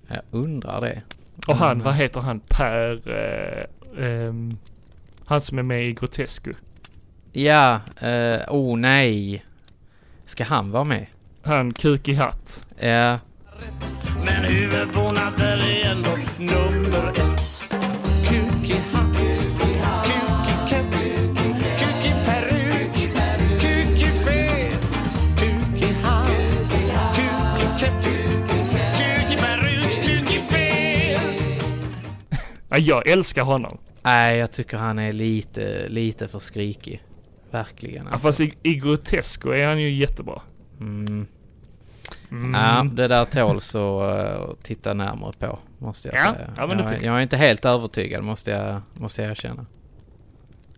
jag 0.08 0.20
undrar 0.30 0.80
det. 0.80 1.02
Och 1.48 1.56
han, 1.56 1.72
Mm. 1.72 1.84
vad 1.84 1.94
heter 1.94 2.20
han? 2.20 2.40
Per... 2.48 3.08
Eh, 3.08 3.64
ehm, 4.06 4.56
han 5.24 5.40
som 5.40 5.58
är 5.58 5.62
med 5.62 5.84
i 5.86 5.92
Grotesco. 5.92 6.50
Ja, 7.32 7.80
eh, 8.00 8.40
oh 8.48 8.76
nej. 8.78 9.44
Ska 10.26 10.44
han 10.44 10.70
vara 10.70 10.84
med? 10.84 11.06
Han 11.42 11.72
kuk 11.74 12.08
i 12.08 12.14
hatt. 12.14 12.66
Ja, 12.78 13.18
Men 14.52 14.60
huvudbonader 14.60 15.56
är 15.56 15.90
ändå 15.90 16.10
nummer 16.38 17.08
ett. 17.08 17.70
Kuk 18.28 18.70
i 18.70 18.78
hatt, 18.92 19.16
kuk 19.16 20.48
i 20.48 20.68
keps, 20.68 21.26
kuk 21.26 22.04
i 22.04 22.24
peruk, 22.24 22.94
kuk 23.60 24.00
i 24.00 24.06
fes. 24.06 25.18
Kuk 25.38 25.82
i 25.82 25.92
hatt, 26.02 26.70
kuk 27.16 27.62
i 27.62 27.80
keps, 27.80 28.28
kuk 28.98 29.32
i 29.32 29.36
peruk, 29.36 30.04
kuk 30.04 30.32
i 30.34 30.40
fes. 30.40 31.56
Ja, 32.68 32.78
jag 32.78 33.08
älskar 33.08 33.44
honom. 33.44 33.78
nej 34.02 34.38
jag 34.38 34.52
tycker 34.52 34.76
han 34.76 34.98
är 34.98 35.12
lite, 35.12 35.88
lite 35.88 36.28
för 36.28 36.38
skrikig. 36.38 37.02
Verkligen 37.50 38.04
Ja, 38.06 38.12
alltså. 38.12 38.28
Fast 38.28 38.40
i, 38.40 38.52
i 38.62 38.74
Grotesco 38.74 39.50
är 39.50 39.66
han 39.66 39.80
ju 39.82 39.90
jättebra. 39.90 40.42
Mm. 40.80 41.26
Mm. 42.32 42.54
Ja, 42.54 42.86
det 42.92 43.08
där 43.08 43.24
tåls 43.24 43.74
att 43.74 44.40
uh, 44.40 44.54
titta 44.62 44.94
närmare 44.94 45.32
på, 45.38 45.58
måste 45.78 46.08
jag 46.08 46.16
Ja, 46.18 46.34
säga. 46.34 46.54
ja, 46.56 46.66
men 46.66 46.78
jag, 46.78 46.88
tycker 46.88 47.06
jag 47.06 47.16
är 47.16 47.20
inte 47.20 47.36
helt 47.36 47.64
övertygad, 47.64 48.24
måste 48.24 48.50
jag, 48.50 48.80
måste 49.00 49.22
jag 49.22 49.30
erkänna. 49.30 49.66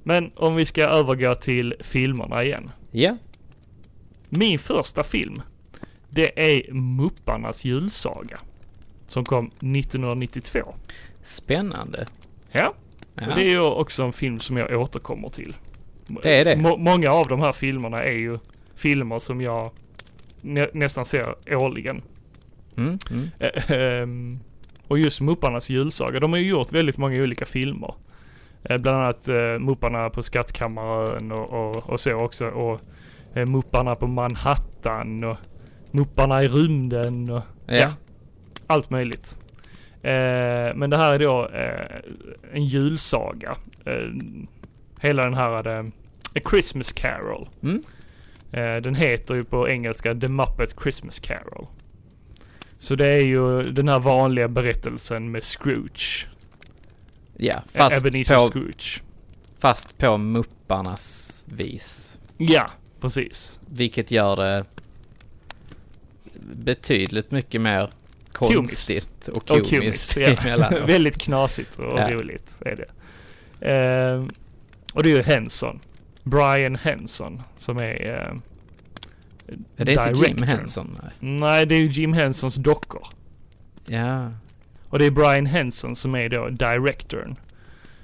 Men 0.02 0.30
om 0.37 0.54
vi 0.56 0.64
ska 0.66 0.84
övergå 0.84 1.34
till 1.34 1.75
filmerna 1.80 2.44
igen. 2.44 2.70
Ja, 2.90 3.16
Min 4.28 4.58
första 4.58 5.02
film, 5.02 5.43
det 6.08 6.56
är 6.56 6.73
Mupparnas 6.73 7.64
julsaga. 7.64 8.38
Som 9.06 9.25
kom 9.25 9.47
1992. 9.47 10.75
spännande. 11.23 12.06
Ja, 12.52 12.75
Ja. 13.14 13.28
och 13.30 13.34
det 13.34 13.43
är 13.47 13.50
ju 13.50 13.60
också 13.60 14.02
en 14.02 14.12
film 14.12 14.40
som 14.40 14.56
jag 14.56 14.80
återkommer 14.80 15.28
till. 15.28 15.56
Det 16.23 16.36
är 16.40 16.45
det. 16.45 16.56
Må- 16.56 16.76
många 16.76 17.10
av 17.10 17.28
de 17.28 17.40
här 17.40 17.52
filmerna 17.52 18.02
är 18.04 18.12
ju 18.19 18.38
filmer 18.75 19.19
som 19.19 19.40
jag 19.40 19.71
nä- 20.45 20.71
nästan 20.73 21.04
ser 21.04 21.35
årligen. 21.57 22.02
Mm, 22.76 22.99
mm. 23.11 23.28
Eh, 23.39 23.71
ehm, 23.71 24.39
och 24.89 24.99
just 24.99 25.21
Mupparnas 25.21 25.71
julsaga, 25.71 26.21
de 26.21 26.33
har 26.33 26.39
ju 26.39 26.49
gjort 26.49 26.73
väldigt 26.73 26.97
många 26.99 27.23
olika 27.23 27.47
filmer. 27.47 27.95
Eh, 28.65 28.78
bland 28.78 28.99
annat 28.99 29.28
eh, 29.28 29.59
Mupparna 29.59 30.11
på 30.11 30.23
Skattkammarön 30.23 31.33
och, 31.33 31.52
och, 31.76 31.91
och 31.91 32.00
så 32.00 32.15
också. 32.15 32.47
Och 32.49 32.80
eh, 33.35 33.47
Mupparna 33.47 33.95
på 33.95 34.07
Manhattan 34.07 35.25
och 35.25 35.37
Mupparna 35.91 36.45
i 36.45 36.49
rymden 36.49 37.30
och 37.30 37.43
Ja. 37.67 37.93
allt 38.67 38.91
möjligt. 38.91 39.39
Eh, 40.02 40.75
men 40.75 40.91
det 40.91 40.97
här 40.97 41.13
är 41.13 41.19
då 41.19 41.50
en 42.52 42.65
julsaga. 42.65 43.57
Hela 45.00 45.23
den 45.23 45.35
här 45.35 45.69
A 46.37 46.41
Christmas 46.50 46.93
Carol. 46.93 47.49
Mm. 47.63 47.83
Eh, 48.54 48.76
den 48.76 48.95
heter 48.95 49.34
ju 49.34 49.45
på 49.45 49.69
engelska 49.69 50.14
The 50.14 50.28
Muppet 50.28 50.75
Christmas 50.82 51.19
Carol. 51.19 51.67
Så 52.78 52.95
det 52.95 53.06
är 53.08 53.21
ju 53.21 53.62
den 53.62 53.88
här 53.88 53.99
vanliga 53.99 54.49
berättelsen 54.49 55.30
med 55.30 55.45
Scrooge. 55.45 56.26
ja. 57.36 57.62
Fast, 57.73 58.06
Ebenezer 58.06 58.36
på, 58.36 58.47
Scrooge. 58.49 59.02
fast 59.58 59.99
på 59.99 60.19
mupparnas 60.19 61.45
vis. 61.49 62.19
Ja, 62.36 62.71
precis. 63.00 63.60
Vilket 63.71 64.10
gör 64.10 64.36
det 64.36 64.64
betydligt 66.56 67.30
mycket 67.30 67.60
mer 67.60 67.90
konstigt 68.32 69.28
och 69.28 69.36
Och 69.36 69.47
komiskt. 69.49 69.71
komiskt. 70.14 70.17
Ja. 70.47 70.71
Väldigt 70.86 71.17
knasigt 71.19 71.78
och 71.78 71.99
Ja. 71.99 72.10
roligt 72.10 72.58
är 72.60 72.76
det. 72.76 72.88
Eh, 73.73 74.25
och 74.93 75.02
det 75.02 75.12
är 75.12 75.17
ju 75.17 75.23
Henson. 75.23 75.80
Brian 76.25 76.75
Henson 76.76 77.43
som 77.56 77.76
är 77.76 78.04
eh, 78.04 78.37
är 79.76 79.84
det 79.84 79.93
inte 79.93 80.28
Jim. 80.28 80.43
Henson? 80.43 80.99
Nej. 81.02 81.13
Nej, 81.21 81.67
det 81.67 81.75
är 81.75 81.80
ju 81.80 81.89
Jim 81.89 82.13
Hensons 82.13 82.54
dockor. 82.54 83.06
Ja. 83.87 84.30
Och 84.89 84.99
det 84.99 85.04
är 85.06 85.10
Brian 85.10 85.47
Henson 85.47 85.97
som 85.97 86.15
är 86.15 86.28
då 86.28 86.49
directorn 86.49 87.37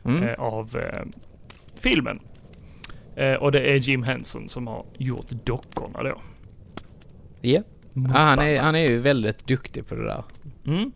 Mm. 0.05 0.29
eh, 0.29 0.35
av 0.35 0.77
eh, 0.77 1.03
filmen. 1.81 2.21
Eh, 3.17 3.35
och 3.35 3.53
det 3.53 3.71
är 3.71 3.75
Jim 3.77 4.03
Henson 4.03 4.49
som 4.49 4.67
har 4.67 4.85
gjort 4.99 5.27
dockorna 5.45 6.03
då. 6.03 6.21
Ja. 7.41 7.63
Ja, 7.93 8.11
han, 8.13 8.39
är, 8.39 8.61
han 8.61 8.75
är 8.75 8.89
ju 8.89 8.99
väldigt 9.01 9.47
duktig 9.47 9.87
på 9.89 9.95
det 9.95 10.05
där. 10.05 10.25
Mm. 10.67 10.93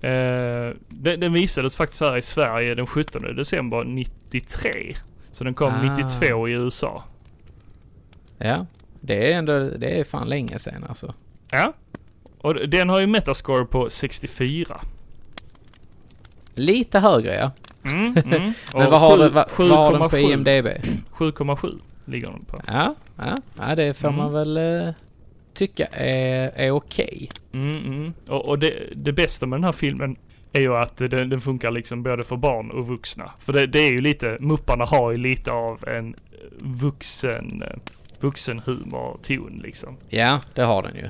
Eh, 0.00 0.74
den, 0.88 1.20
den 1.20 1.32
visades 1.32 1.76
faktiskt 1.76 2.00
här 2.00 2.16
i 2.16 2.22
Sverige 2.22 2.74
den 2.74 2.86
17 2.86 3.36
december 3.36 3.84
93. 3.84 4.96
Så 5.32 5.44
den 5.44 5.54
kom 5.54 5.72
Ah. 5.72 5.82
92 5.96 6.48
i 6.48 6.52
USA. 6.52 7.04
Ja. 8.38 8.66
Det 9.00 9.32
är 9.32 9.38
ändå, 9.38 9.58
det 9.58 10.00
är 10.00 10.04
fan 10.04 10.28
länge 10.28 10.58
sedan 10.58 10.84
alltså. 10.88 11.14
Ja. 11.50 11.72
Och 12.38 12.68
den 12.68 12.88
har 12.88 13.00
ju 13.00 13.06
Metascore 13.06 13.64
på 13.64 13.90
64. 13.90 14.80
Lite 16.54 16.98
högre 16.98 17.34
ja. 17.34 17.50
Mm, 17.90 18.16
mm. 18.24 18.52
Men 18.74 18.90
vad 18.90 19.00
har, 19.00 19.16
sju- 19.16 19.22
du, 19.22 19.28
vad, 19.28 19.48
vad 19.58 19.68
har 19.68 19.90
den 19.92 20.00
på 20.00 20.16
7,7 20.16 20.32
IMDB? 20.32 20.66
7,7 21.12 21.78
ligger 22.04 22.30
den 22.30 22.44
på. 22.44 22.60
Ja, 22.66 22.94
ja, 23.16 23.36
ja 23.58 23.74
det 23.74 23.94
får 23.94 24.10
man 24.10 24.32
väl 24.32 24.56
eh, 24.56 24.94
tycka 25.54 25.86
är, 25.86 26.50
är 26.54 26.70
okej. 26.70 27.28
Mm, 27.52 27.70
mm. 27.76 28.14
Och, 28.28 28.44
och 28.48 28.58
det, 28.58 28.86
det 28.96 29.12
bästa 29.12 29.46
med 29.46 29.56
den 29.56 29.64
här 29.64 29.72
filmen 29.72 30.16
är 30.52 30.60
ju 30.60 30.76
att 30.76 30.96
den, 30.96 31.28
den 31.30 31.40
funkar 31.40 31.70
liksom 31.70 32.02
både 32.02 32.22
för 32.24 32.36
barn 32.36 32.70
och 32.70 32.86
vuxna. 32.88 33.30
För 33.38 33.52
det, 33.52 33.66
det 33.66 33.78
är 33.78 33.92
ju 33.92 34.00
lite, 34.00 34.36
Mupparna 34.40 34.84
har 34.84 35.10
ju 35.10 35.16
lite 35.16 35.52
av 35.52 35.88
en 35.88 36.14
vuxen, 36.58 37.62
eh, 37.62 37.78
vuxenhumor-ton 38.20 39.60
liksom. 39.62 39.96
Ja, 40.08 40.40
det 40.54 40.62
har 40.62 40.82
den 40.82 40.96
ju. 40.96 41.08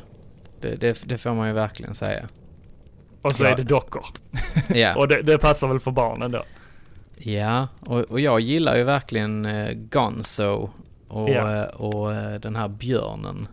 Det, 0.61 0.75
det, 0.81 1.03
det 1.09 1.19
får 1.19 1.35
man 1.35 1.49
ju 1.49 1.55
verkligen 1.55 1.95
säga. 1.95 2.27
Och 3.23 3.33
så 3.37 3.45
Ja. 3.45 3.49
är 3.51 3.57
det 3.57 3.63
dockor. 3.63 4.05
Ja, 4.75 4.95
Och 4.97 5.09
det, 5.09 5.39
passar 5.39 5.69
väl 5.69 5.81
för 5.81 5.91
barnen 5.91 6.31
då. 6.31 6.45
ja 7.19 7.69
och, 7.81 7.99
och 8.01 8.21
jag 8.21 8.41
gillar 8.41 8.77
ju 8.77 8.85
verkligen 8.85 9.45
eh, 9.45 9.73
Gonzo 9.75 10.71
och, 11.09 11.31
Ja. 11.31 11.57
eh, 11.57 11.63
och 11.65 12.15
eh, 12.15 12.41
den 12.41 12.57
här 12.57 12.69
björnen. 12.69 13.49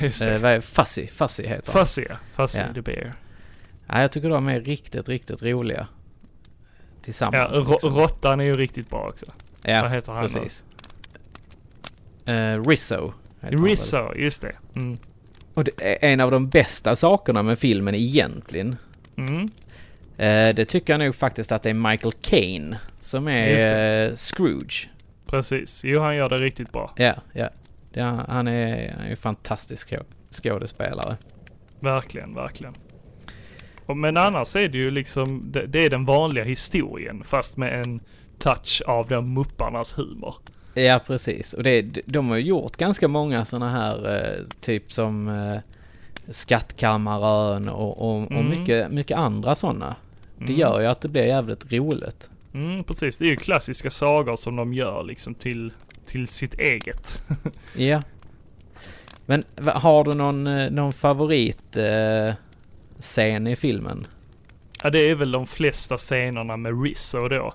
Just 0.00 0.22
Eh, 0.22 0.28
det. 0.28 0.38
vad 0.38 0.52
är 0.52 0.60
Fuzzy? 0.60 1.06
Fuzzy 1.06 1.42
heter 1.46 1.72
han. 1.72 1.80
Fuzzy. 1.86 2.04
Fuzzy 2.36 2.58
Ja. 2.68 2.74
the 2.74 2.82
Bear. 2.82 3.12
Ja, 3.88 4.00
jag 4.00 4.12
tycker 4.12 4.28
de 4.28 4.48
är 4.48 4.60
riktigt, 4.60 5.08
riktigt 5.08 5.42
roliga. 5.42 5.88
Tillsammans. 7.02 7.56
Ja, 7.56 7.66
liksom. 7.72 7.94
råttan 7.94 8.40
är 8.40 8.44
ju 8.44 8.54
riktigt 8.54 8.90
bra 8.90 9.06
också. 9.08 9.26
Ja, 9.62 9.82
Vad 9.82 9.90
heter 9.90 10.12
han 10.12 10.22
precis. 10.22 10.64
Eh, 12.24 12.62
Rizzo. 12.68 13.12
Rizzo, 13.40 14.14
just 14.16 14.42
det. 14.42 14.56
Mm. 14.76 14.98
Och 15.54 15.64
det 15.64 16.04
är 16.04 16.12
en 16.12 16.20
av 16.20 16.30
de 16.30 16.48
bästa 16.48 16.96
sakerna 16.96 17.42
med 17.42 17.58
filmen 17.58 17.94
egentligen. 17.94 18.76
Mm. 19.16 19.42
Eh, 20.16 20.54
det 20.54 20.64
tycker 20.64 20.92
jag 20.92 21.00
nog 21.00 21.14
faktiskt 21.14 21.52
att 21.52 21.62
det 21.62 21.70
är 21.70 21.74
Michael 21.74 22.12
Caine 22.20 22.76
som 23.00 23.28
är 23.28 24.08
eh, 24.08 24.14
Scrooge. 24.14 24.88
Precis. 25.26 25.84
Jo, 25.84 26.00
han 26.00 26.16
gör 26.16 26.28
det 26.28 26.38
riktigt 26.38 26.72
bra. 26.72 26.92
Ja, 26.96 27.14
ja. 27.32 27.48
ja 27.92 28.24
han 28.28 28.48
är 28.48 28.92
han 28.96 29.06
är 29.06 29.10
en 29.10 29.16
fantastisk 29.16 29.88
skå- 29.92 30.04
skådespelare. 30.30 31.16
Verkligen, 31.80 32.34
verkligen. 32.34 32.74
Och, 33.88 33.96
men 33.96 34.16
annars 34.16 34.56
är 34.56 34.68
det 34.68 34.78
ju 34.78 34.90
liksom, 34.90 35.42
det, 35.52 35.66
det 35.66 35.84
är 35.84 35.90
den 35.90 36.04
vanliga 36.04 36.44
historien 36.44 37.22
fast 37.24 37.56
med 37.56 37.80
en 37.86 38.00
touch 38.38 38.82
av 38.86 39.08
den 39.08 39.34
mupparnas 39.34 39.98
humor. 39.98 40.34
Ja, 40.74 41.00
precis. 41.06 41.52
Och 41.54 41.62
det, 41.62 41.82
de 42.06 42.28
har 42.28 42.36
ju 42.36 42.42
gjort 42.44 42.76
ganska 42.76 43.08
många 43.08 43.44
sådana 43.44 43.70
här, 43.70 44.16
eh, 44.16 44.44
typ 44.60 44.92
som 44.92 45.28
eh, 45.28 45.58
Skattkammarön 46.30 47.68
och, 47.68 47.98
och, 48.10 48.22
och 48.22 48.30
Mm. 48.32 48.48
mycket, 48.48 48.90
mycket 48.90 49.16
andra 49.18 49.54
sådana. 49.54 49.96
Det 50.38 50.44
Mm. 50.44 50.56
gör 50.56 50.80
ju 50.80 50.86
att 50.86 51.00
det 51.00 51.08
blir 51.08 51.22
jävligt 51.24 51.72
roligt. 51.72 52.28
Mm, 52.54 52.84
precis. 52.84 53.18
Det 53.18 53.24
är 53.24 53.30
ju 53.30 53.36
klassiska 53.36 53.90
sagor 53.90 54.36
som 54.36 54.56
de 54.56 54.72
gör 54.72 55.02
liksom 55.04 55.34
till, 55.34 55.72
till 56.06 56.26
sitt 56.28 56.54
eget. 56.54 57.22
Ja. 57.76 58.02
Men 59.26 59.44
har 59.74 60.04
du 60.04 60.14
någon, 60.14 60.46
eh, 60.46 60.70
någon 60.70 60.92
favorit 60.92 61.76
eh, 61.76 62.34
scen 63.00 63.46
i 63.46 63.56
filmen? 63.56 64.06
Ja, 64.82 64.90
det 64.90 64.98
är 65.10 65.14
väl 65.14 65.30
de 65.32 65.46
flesta 65.46 65.96
scenerna 65.96 66.56
med 66.56 66.82
Rizzo 66.82 67.28
då. 67.28 67.46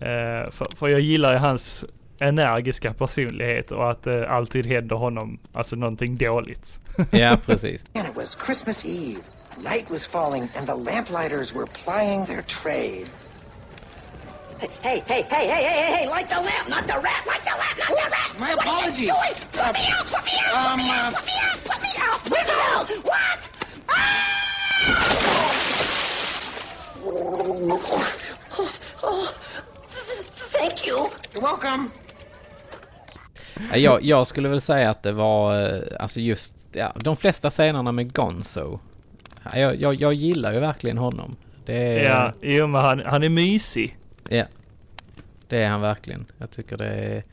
Eh, 0.00 0.50
för, 0.50 0.76
för 0.76 0.88
jag 0.88 1.00
gillar 1.00 1.32
ju 1.32 1.38
hans 1.38 1.84
energiska 2.18 2.92
personlighet 2.94 3.70
och 3.72 3.90
att 3.90 4.02
det 4.02 4.28
alltid 4.28 4.66
händer 4.66 4.96
honom 4.96 5.38
alltså 5.52 5.76
någonting 5.76 6.16
dåligt. 6.16 6.80
Ja, 7.10 7.36
precis. 7.46 7.84
And 7.94 8.08
it 8.08 8.16
was 8.16 8.38
Christmas 8.44 8.84
Eve. 8.84 9.20
Night 9.56 9.90
was 9.90 10.06
falling, 10.06 10.48
and 10.56 10.66
the 10.66 10.74
lamplighters 10.74 11.54
were 11.54 11.66
plying 11.66 12.26
their 12.26 12.42
trade. 12.42 13.06
Hey, 14.58 14.68
hey, 14.82 15.02
hey, 15.06 15.22
hey, 15.30 15.46
hey, 15.48 15.62
hey, 15.64 15.92
hey, 15.96 16.08
light 16.08 16.28
the 16.28 16.34
lamp, 16.40 16.68
not 16.68 16.86
the 16.86 16.94
rat, 17.02 17.26
light 17.26 17.42
the 17.44 17.56
lamp, 17.60 17.76
not 17.78 17.88
the 17.88 18.10
rat. 18.10 18.40
My 18.40 18.54
What 18.54 18.66
are 18.66 19.00
you 19.00 19.10
apologies. 19.10 19.10
doing? 19.10 19.34
Put 19.52 19.72
me 19.74 19.84
out, 19.92 20.06
put 20.06 20.24
me 20.24 20.32
out, 20.44 20.68
put 20.68 20.76
me 20.76 20.84
Um, 20.84 20.96
out, 20.96 21.14
uh, 21.14 21.20
put 21.20 21.26
me 21.26 21.32
out, 22.00 22.20
put 22.24 22.30
me 22.32 22.54
out. 22.74 22.88
What? 23.04 23.40
Ah! 23.88 24.59
Thank 30.52 30.86
you. 30.86 30.96
You're 31.34 31.42
welcome. 31.42 31.88
Ja, 33.70 33.76
Jag, 33.76 34.02
jag 34.04 34.26
skulle 34.26 34.48
väl 34.48 34.60
säga 34.60 34.90
att 34.90 35.02
det 35.02 35.12
var, 35.12 35.62
eh, 35.74 35.82
alltså 36.00 36.20
just, 36.20 36.54
ja, 36.72 36.92
de 36.96 37.16
flesta 37.16 37.50
scenerna 37.50 37.92
med 37.92 38.12
Gonzo. 38.14 38.80
Ja, 39.42 39.58
Jag, 39.58 39.76
jag, 39.80 39.94
jag 39.94 40.14
gillar 40.14 40.52
ju 40.52 40.60
verkligen 40.60 40.98
honom. 40.98 41.36
Det 41.66 41.74
är, 41.98 42.04
Ja, 42.10 42.32
jo 42.42 42.66
men 42.66 42.80
han, 42.84 43.02
han 43.06 43.22
är 43.22 43.28
mysig. 43.28 43.98
ja. 44.28 44.44
Det 45.48 45.62
är 45.62 45.68
han 45.68 45.80
verkligen. 45.80 46.26
Jag 46.38 46.50
tycker 46.50 46.76
det 46.76 46.88
är... 46.88 47.24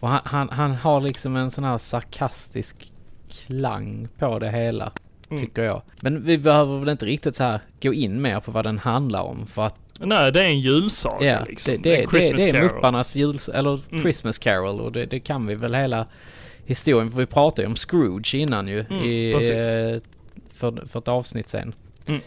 Och 0.00 0.08
han, 0.08 0.20
han, 0.24 0.48
han 0.48 0.74
har 0.74 1.00
liksom 1.00 1.36
en 1.36 1.50
sån 1.50 1.64
här 1.64 1.78
sarkastisk 1.78 2.92
klang 3.30 4.08
på 4.18 4.38
det 4.38 4.50
hela. 4.50 4.92
Mm. 5.30 5.42
Tycker 5.42 5.64
jag. 5.64 5.82
Men 6.00 6.24
vi 6.24 6.38
behöver 6.38 6.78
väl 6.78 6.88
inte 6.88 7.06
riktigt 7.06 7.36
så 7.36 7.42
här 7.44 7.60
gå 7.82 7.92
in 7.94 8.22
mer 8.22 8.40
på 8.40 8.50
vad 8.50 8.64
den 8.64 8.78
handlar 8.78 9.22
om 9.22 9.46
för 9.46 9.66
att 9.66 9.74
Nej, 10.00 10.32
det 10.32 10.40
är 10.40 10.44
en 10.46 10.60
julsaga 10.60 11.26
Ja, 11.32 11.44
liksom. 11.44 11.72
det, 11.74 11.78
det, 11.82 11.96
är 11.96 12.02
en 12.02 12.04
det, 12.04 12.10
Christmas 12.18 12.42
det 12.42 12.50
är. 12.50 12.62
Mupparnas 12.62 13.16
jul, 13.16 13.38
eller 13.54 13.80
Mm. 13.90 14.02
Christmas 14.02 14.38
Carol 14.38 14.80
och 14.80 14.92
det, 14.92 15.06
det 15.06 15.20
kan 15.20 15.46
vi 15.46 15.54
väl 15.54 15.74
hela 15.74 16.06
historien, 16.64 17.10
för 17.10 17.18
vi 17.18 17.26
pratade 17.26 17.62
ju 17.62 17.66
om 17.68 17.76
Scrooge 17.76 18.34
innan 18.34 18.68
ju 18.68 18.80
Mm, 18.90 19.02
i, 19.04 19.32
eh, 19.32 20.00
för, 20.54 20.86
för 20.86 20.98
ett 20.98 21.08
avsnitt 21.08 21.48
sen. 21.48 21.74
Mm. 22.06 22.20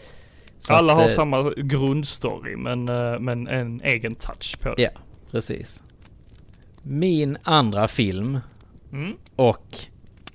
Alla 0.68 0.92
att, 0.92 0.98
har 0.98 1.04
eh, 1.04 1.08
samma 1.08 1.50
grundstory 1.56 2.56
men, 2.56 2.88
eh, 2.88 3.18
men 3.18 3.46
en 3.48 3.80
egen 3.84 4.14
touch 4.14 4.58
på 4.60 4.74
det. 4.74 4.82
Ja, 4.82 4.90
precis. 5.30 5.82
Min 6.82 7.38
andra 7.42 7.88
film 7.88 8.38
Mm. 8.92 9.12
och 9.36 9.78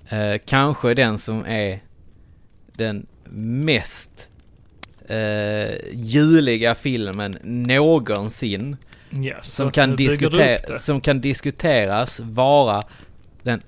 eh, 0.09 0.39
kanske 0.45 0.93
den 0.93 1.19
som 1.19 1.45
är 1.45 1.79
den 2.77 3.05
mest 3.29 4.29
eh, 5.07 5.75
juliga 5.93 6.75
filmen 6.75 7.37
någonsin. 7.41 8.77
Så 9.41 9.51
som 9.51 9.71
kan, 9.71 9.95
det. 10.67 10.81
som 10.81 11.01
kan 11.01 11.21
diskuteras 11.21 12.19
vara 12.19 12.83
den 13.43 13.61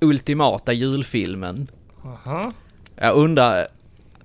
ultimata 0.00 0.72
julfilmen. 0.72 1.68
Aha. 2.04 2.52
Jag 2.96 3.14
undrar, 3.14 3.66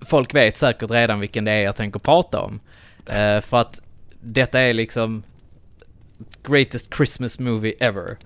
folk 0.02 0.36
vet 0.36 0.58
säkert 0.58 0.92
redan 0.92 1.20
vilken 1.20 1.46
det 1.46 1.52
är 1.52 1.64
jag 1.64 1.76
tänker 1.76 2.00
prata 2.00 2.42
om. 2.42 2.60
Eh, 3.06 3.42
för 3.42 3.58
att 3.58 3.82
detta 4.22 4.60
är 4.60 4.74
liksom 4.74 5.24
greatest 6.44 6.96
Christmas 6.96 7.40
movie 7.40 7.74
ever. 7.80 8.18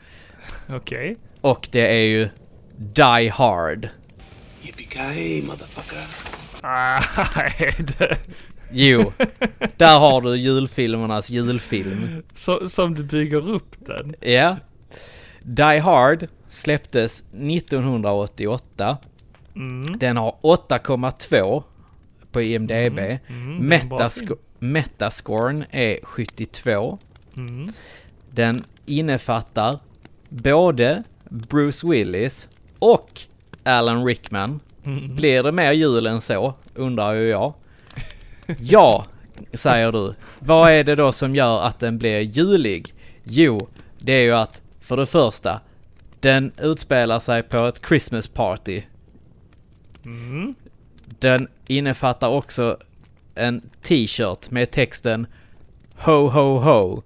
Okej. 0.69 1.17
Och 1.41 1.69
det 1.71 1.87
är 1.87 2.05
ju 2.05 2.29
Die 2.77 3.29
Hard. 3.29 3.89
Yippee-ki-yay, 4.63 5.41
motherfucker. 5.41 6.05
Ah, 6.61 7.01
det, 7.77 8.17
Jo, 8.71 9.13
där 9.77 9.99
har 9.99 10.21
du 10.21 10.35
julfilmernas 10.37 11.29
julfilm. 11.29 12.23
så, 12.33 12.69
som 12.69 12.93
du 12.93 13.03
bygger 13.03 13.49
upp 13.49 13.75
den. 13.79 14.13
Ja. 14.21 14.57
Die 15.43 15.79
Hard 15.79 16.27
släpptes 16.47 17.23
1988. 17.33 18.97
Mm. 19.55 19.97
Den 19.99 20.17
har 20.17 20.35
8,2 20.41 21.63
på 22.31 22.41
IMDB. 22.41 22.99
Mm, 22.99 23.19
bra 23.29 23.77
Metask- 23.99 24.37
Metascoren 24.59 25.65
är 25.71 25.99
72. 26.03 26.97
Mm. 27.37 27.71
Den 28.29 28.63
innefattar 28.85 29.79
både 30.29 31.03
Bruce 31.29 31.87
Willis 31.87 32.49
och 32.79 33.21
Alan 33.63 34.05
Rickman. 34.05 34.59
Mm. 34.85 35.15
Blir 35.15 35.43
det 35.43 35.51
mer 35.51 35.71
jul 35.71 36.07
än 36.07 36.21
så? 36.21 36.53
Undrar 36.75 37.13
ju 37.13 37.27
jag. 37.27 37.53
Ja, 38.59 39.05
säger 39.53 39.91
du. 39.91 40.13
Vad 40.39 40.71
är 40.71 40.83
det 40.83 40.95
då 40.95 41.11
som 41.11 41.35
gör 41.35 41.61
att 41.61 41.79
den 41.79 41.97
blir 41.97 42.19
julig? 42.19 42.93
Jo, 43.23 43.67
det 43.99 44.13
är 44.13 44.21
ju 44.21 44.31
att 44.31 44.61
för 44.81 44.97
det 44.97 45.05
första, 45.05 45.61
den 46.19 46.51
utspelar 46.57 47.19
sig 47.19 47.43
på 47.43 47.65
ett 47.65 47.81
Christmas 47.87 48.27
party. 48.27 48.81
Mm. 50.05 50.55
Den 51.19 51.47
innefattar 51.67 52.27
också 52.27 52.77
en 53.35 53.61
t-shirt 53.81 54.51
med 54.51 54.71
texten 54.71 55.27
Ho 55.95 56.27
ho 56.27 56.59
ho. 56.59 57.03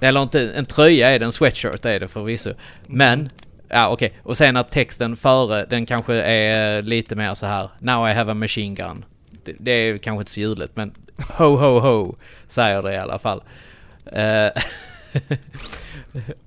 Eller 0.00 0.22
inte, 0.22 0.52
en 0.52 0.66
tröja 0.66 1.10
är 1.10 1.18
det, 1.18 1.24
en 1.24 1.32
sweatshirt 1.32 1.84
är 1.84 2.00
det 2.00 2.08
förvisso. 2.08 2.54
Men, 2.86 3.30
ja 3.70 3.88
okej. 3.88 4.12
Och 4.22 4.36
sen 4.36 4.56
att 4.56 4.72
texten 4.72 5.16
före, 5.16 5.66
den 5.70 5.86
kanske 5.86 6.14
är 6.14 6.76
eh, 6.76 6.82
lite 6.82 7.16
mer 7.16 7.34
så 7.34 7.46
här 7.46 7.68
Now 7.78 8.08
I 8.08 8.12
have 8.12 8.32
a 8.32 8.34
machine 8.34 8.74
gun. 8.74 9.04
Det, 9.44 9.54
det 9.58 9.70
är 9.70 9.98
kanske 9.98 10.20
inte 10.20 10.32
så 10.32 10.40
ljudligt 10.40 10.76
men 10.76 10.92
Ho 11.38 11.56
ho 11.56 11.80
ho 11.80 12.16
säger 12.48 12.82
det 12.82 12.94
i 12.94 12.96
alla 12.96 13.18
fall. 13.18 13.42
Eh, 14.06 14.50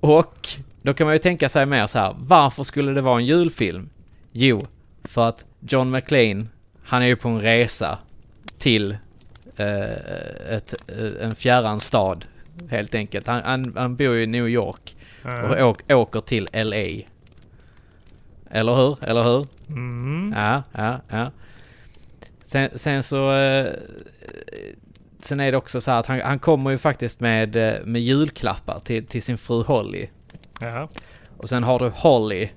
och 0.00 0.48
då 0.82 0.94
kan 0.94 1.06
man 1.06 1.14
ju 1.14 1.18
tänka 1.18 1.48
sig 1.48 1.66
mer 1.66 1.86
så 1.86 1.98
här, 1.98 2.14
varför 2.18 2.62
skulle 2.62 2.92
det 2.92 3.02
vara 3.02 3.18
en 3.18 3.26
julfilm? 3.26 3.90
Jo, 4.32 4.60
för 5.04 5.28
att 5.28 5.44
John 5.60 5.90
McClane, 5.90 6.46
han 6.84 7.02
är 7.02 7.06
ju 7.06 7.16
på 7.16 7.28
en 7.28 7.40
resa 7.40 7.98
till 8.58 8.96
eh, 9.56 9.92
ett, 10.50 10.74
eh, 10.88 11.26
en 11.26 11.34
fjärran 11.34 11.80
stad 11.80 12.24
helt 12.70 12.94
enkelt. 12.94 13.26
Han, 13.26 13.42
han, 13.44 13.72
han 13.76 13.96
bor 13.96 14.16
i 14.16 14.26
New 14.26 14.48
York 14.48 14.96
och 15.24 15.90
åker 15.90 16.20
till 16.20 16.48
LA. 16.52 17.04
Eller 18.54 18.74
hur? 18.74 19.04
Eller 19.04 19.22
hur? 19.22 19.46
Mm. 19.68 20.34
Ja, 20.36 20.62
ja, 20.72 21.00
ja. 21.08 21.30
Sen, 22.44 22.68
sen 22.74 23.02
så... 23.02 23.32
Eh, 23.32 23.66
sen 25.22 25.40
är 25.40 25.52
det 25.52 25.58
också 25.58 25.80
så 25.80 25.90
här 25.90 26.00
att 26.00 26.06
han, 26.06 26.20
han 26.20 26.38
kommer 26.38 26.70
ju 26.70 26.78
faktiskt 26.78 27.20
med, 27.20 27.56
eh, 27.56 27.74
med 27.84 28.02
julklappar 28.02 28.80
till, 28.84 29.06
till 29.06 29.22
sin 29.22 29.38
fru 29.38 29.62
Holly. 29.62 30.06
Ja. 30.60 30.88
Och 31.36 31.48
sen 31.48 31.62
har 31.64 31.78
du 31.78 31.88
Holly. 31.88 32.48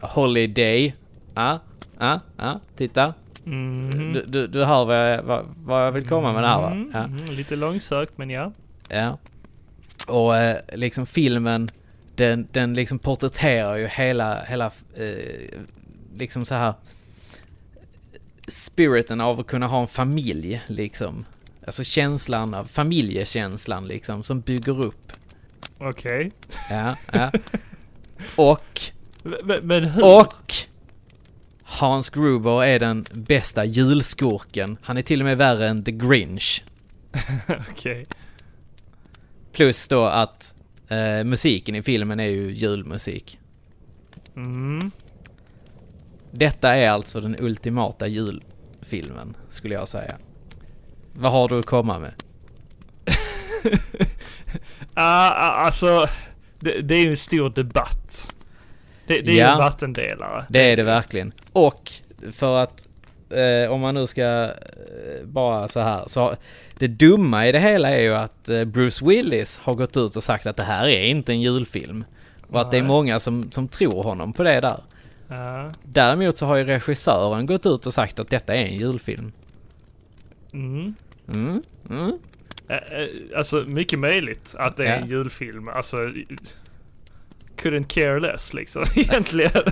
Holiday. 0.00 0.94
Ja, 1.34 1.58
ja, 1.98 2.20
ja, 2.36 2.60
titta. 2.76 3.14
Mm. 3.46 4.12
Du, 4.12 4.24
du, 4.26 4.46
du 4.46 4.64
hör 4.64 4.84
vad 4.84 5.12
jag, 5.12 5.22
vad, 5.22 5.44
vad 5.64 5.86
jag 5.86 5.92
vill 5.92 6.08
komma 6.08 6.32
med 6.32 6.42
det 6.42 6.46
här 6.48 6.60
va? 6.60 6.70
Mm, 6.70 6.90
Ja. 6.94 7.04
mm, 7.04 7.24
lite 7.34 7.56
långsökt 7.56 8.18
men 8.18 8.30
ja. 8.30 8.52
Ja. 8.88 9.18
Och 10.06 10.36
eh, 10.36 10.56
liksom 10.72 11.06
filmen, 11.06 11.70
den, 12.20 12.48
den 12.52 12.74
liksom 12.74 12.98
porträtterar 12.98 13.76
ju 13.76 13.86
hela, 13.86 14.44
hela, 14.44 14.66
eh, 14.96 15.60
liksom 16.14 16.44
så 16.46 16.54
här 16.54 16.74
spiriten 18.48 19.20
av 19.20 19.40
att 19.40 19.46
kunna 19.46 19.66
ha 19.66 19.80
en 19.80 19.88
familj 19.88 20.62
liksom. 20.66 21.24
Alltså 21.66 21.84
känslan 21.84 22.54
av 22.54 22.64
familjekänslan 22.64 23.86
liksom 23.86 24.22
som 24.22 24.40
bygger 24.40 24.84
upp. 24.84 25.12
Okej. 25.78 26.30
Ja, 26.70 26.96
ja. 27.12 27.32
Och, 28.36 28.80
Men, 29.22 29.66
men 29.66 29.84
hur? 29.84 30.04
och 30.04 30.54
Hans 31.62 32.10
Gruber 32.10 32.64
är 32.64 32.78
den 32.78 33.06
bästa 33.12 33.64
julskurken. 33.64 34.78
Han 34.82 34.96
är 34.96 35.02
till 35.02 35.20
och 35.20 35.24
med 35.24 35.38
värre 35.38 35.68
än 35.68 35.84
The 35.84 35.92
Grinch. 35.92 36.64
Okej. 37.70 38.06
Plus 39.52 39.88
då 39.88 40.04
att 40.04 40.54
eh, 40.90 41.24
musiken 41.24 41.74
i 41.74 41.82
filmen 41.82 42.20
är 42.20 42.24
ju 42.28 42.50
julmusik. 42.52 43.38
Mm. 44.36 44.90
Detta 46.30 46.74
är 46.76 46.90
alltså 46.90 47.20
den 47.20 47.36
ultimata 47.38 48.06
julfilmen, 48.06 49.36
skulle 49.50 49.74
jag 49.74 49.88
säga. 49.88 50.16
Vad 51.12 51.32
har 51.32 51.48
du 51.48 51.58
att 51.58 51.66
komma 51.66 51.98
med? 51.98 52.12
Ah, 54.94 55.30
ah, 55.30 55.64
alltså, 55.64 56.06
det, 56.60 56.80
det 56.80 56.94
är 56.94 57.04
ju 57.04 57.10
en 57.10 57.16
stor 57.16 57.50
debatt. 57.50 58.34
Det, 59.06 59.20
det 59.20 59.30
är 59.30 59.34
ju 59.34 59.40
Ja. 59.40 59.52
en 59.52 59.58
vattendelare. 59.58 60.46
Det 60.48 60.72
är 60.72 60.76
det 60.76 60.82
verkligen. 60.82 61.32
Och 61.52 61.92
för 62.32 62.56
att 62.62 62.86
eh, 63.30 63.72
om 63.72 63.80
man 63.80 63.94
nu 63.94 64.06
ska 64.06 64.22
eh, 64.44 65.24
bara 65.24 65.68
så 65.68 65.80
här 65.80 66.04
så 66.06 66.36
det 66.80 66.88
dumma 66.88 67.46
i 67.48 67.52
det 67.52 67.58
hela 67.58 67.90
är 67.90 68.00
ju 68.00 68.14
att 68.14 68.48
eh, 68.48 68.64
Bruce 68.64 69.04
Willis 69.04 69.58
har 69.58 69.74
gått 69.74 69.96
ut 69.96 70.16
och 70.16 70.24
sagt 70.24 70.46
att 70.46 70.56
det 70.56 70.62
här 70.62 70.88
är 70.88 71.04
inte 71.04 71.32
en 71.32 71.40
julfilm. 71.40 72.04
Och 72.48 72.60
att 72.60 72.70
det 72.70 72.76
är 72.76 72.82
Nej. 72.82 72.88
många 72.88 73.20
som, 73.20 73.50
som 73.50 73.68
tror 73.68 74.02
honom 74.02 74.32
på 74.32 74.42
det 74.42 74.60
där. 74.60 74.80
Ja. 75.28 75.72
Däremot 75.82 76.36
så 76.36 76.46
har 76.46 76.56
ju 76.56 76.64
regissören 76.64 77.46
gått 77.46 77.66
ut 77.66 77.86
och 77.86 77.94
sagt 77.94 78.18
att 78.18 78.30
detta 78.30 78.54
är 78.54 78.64
en 78.64 78.74
julfilm. 78.74 79.32
Mm. 80.52 80.94
Mm, 81.34 81.62
mm. 81.90 82.12
Alltså 83.36 83.64
mycket 83.66 83.98
möjligt 83.98 84.54
att 84.58 84.76
det 84.76 84.86
är 84.86 84.96
en 84.98 85.10
Ja. 85.10 85.16
julfilm. 85.16 85.68
Alltså 85.68 85.96
couldn't 87.62 87.88
care 87.88 88.20
less 88.20 88.54
liksom 88.54 88.84
egentligen. 88.94 89.50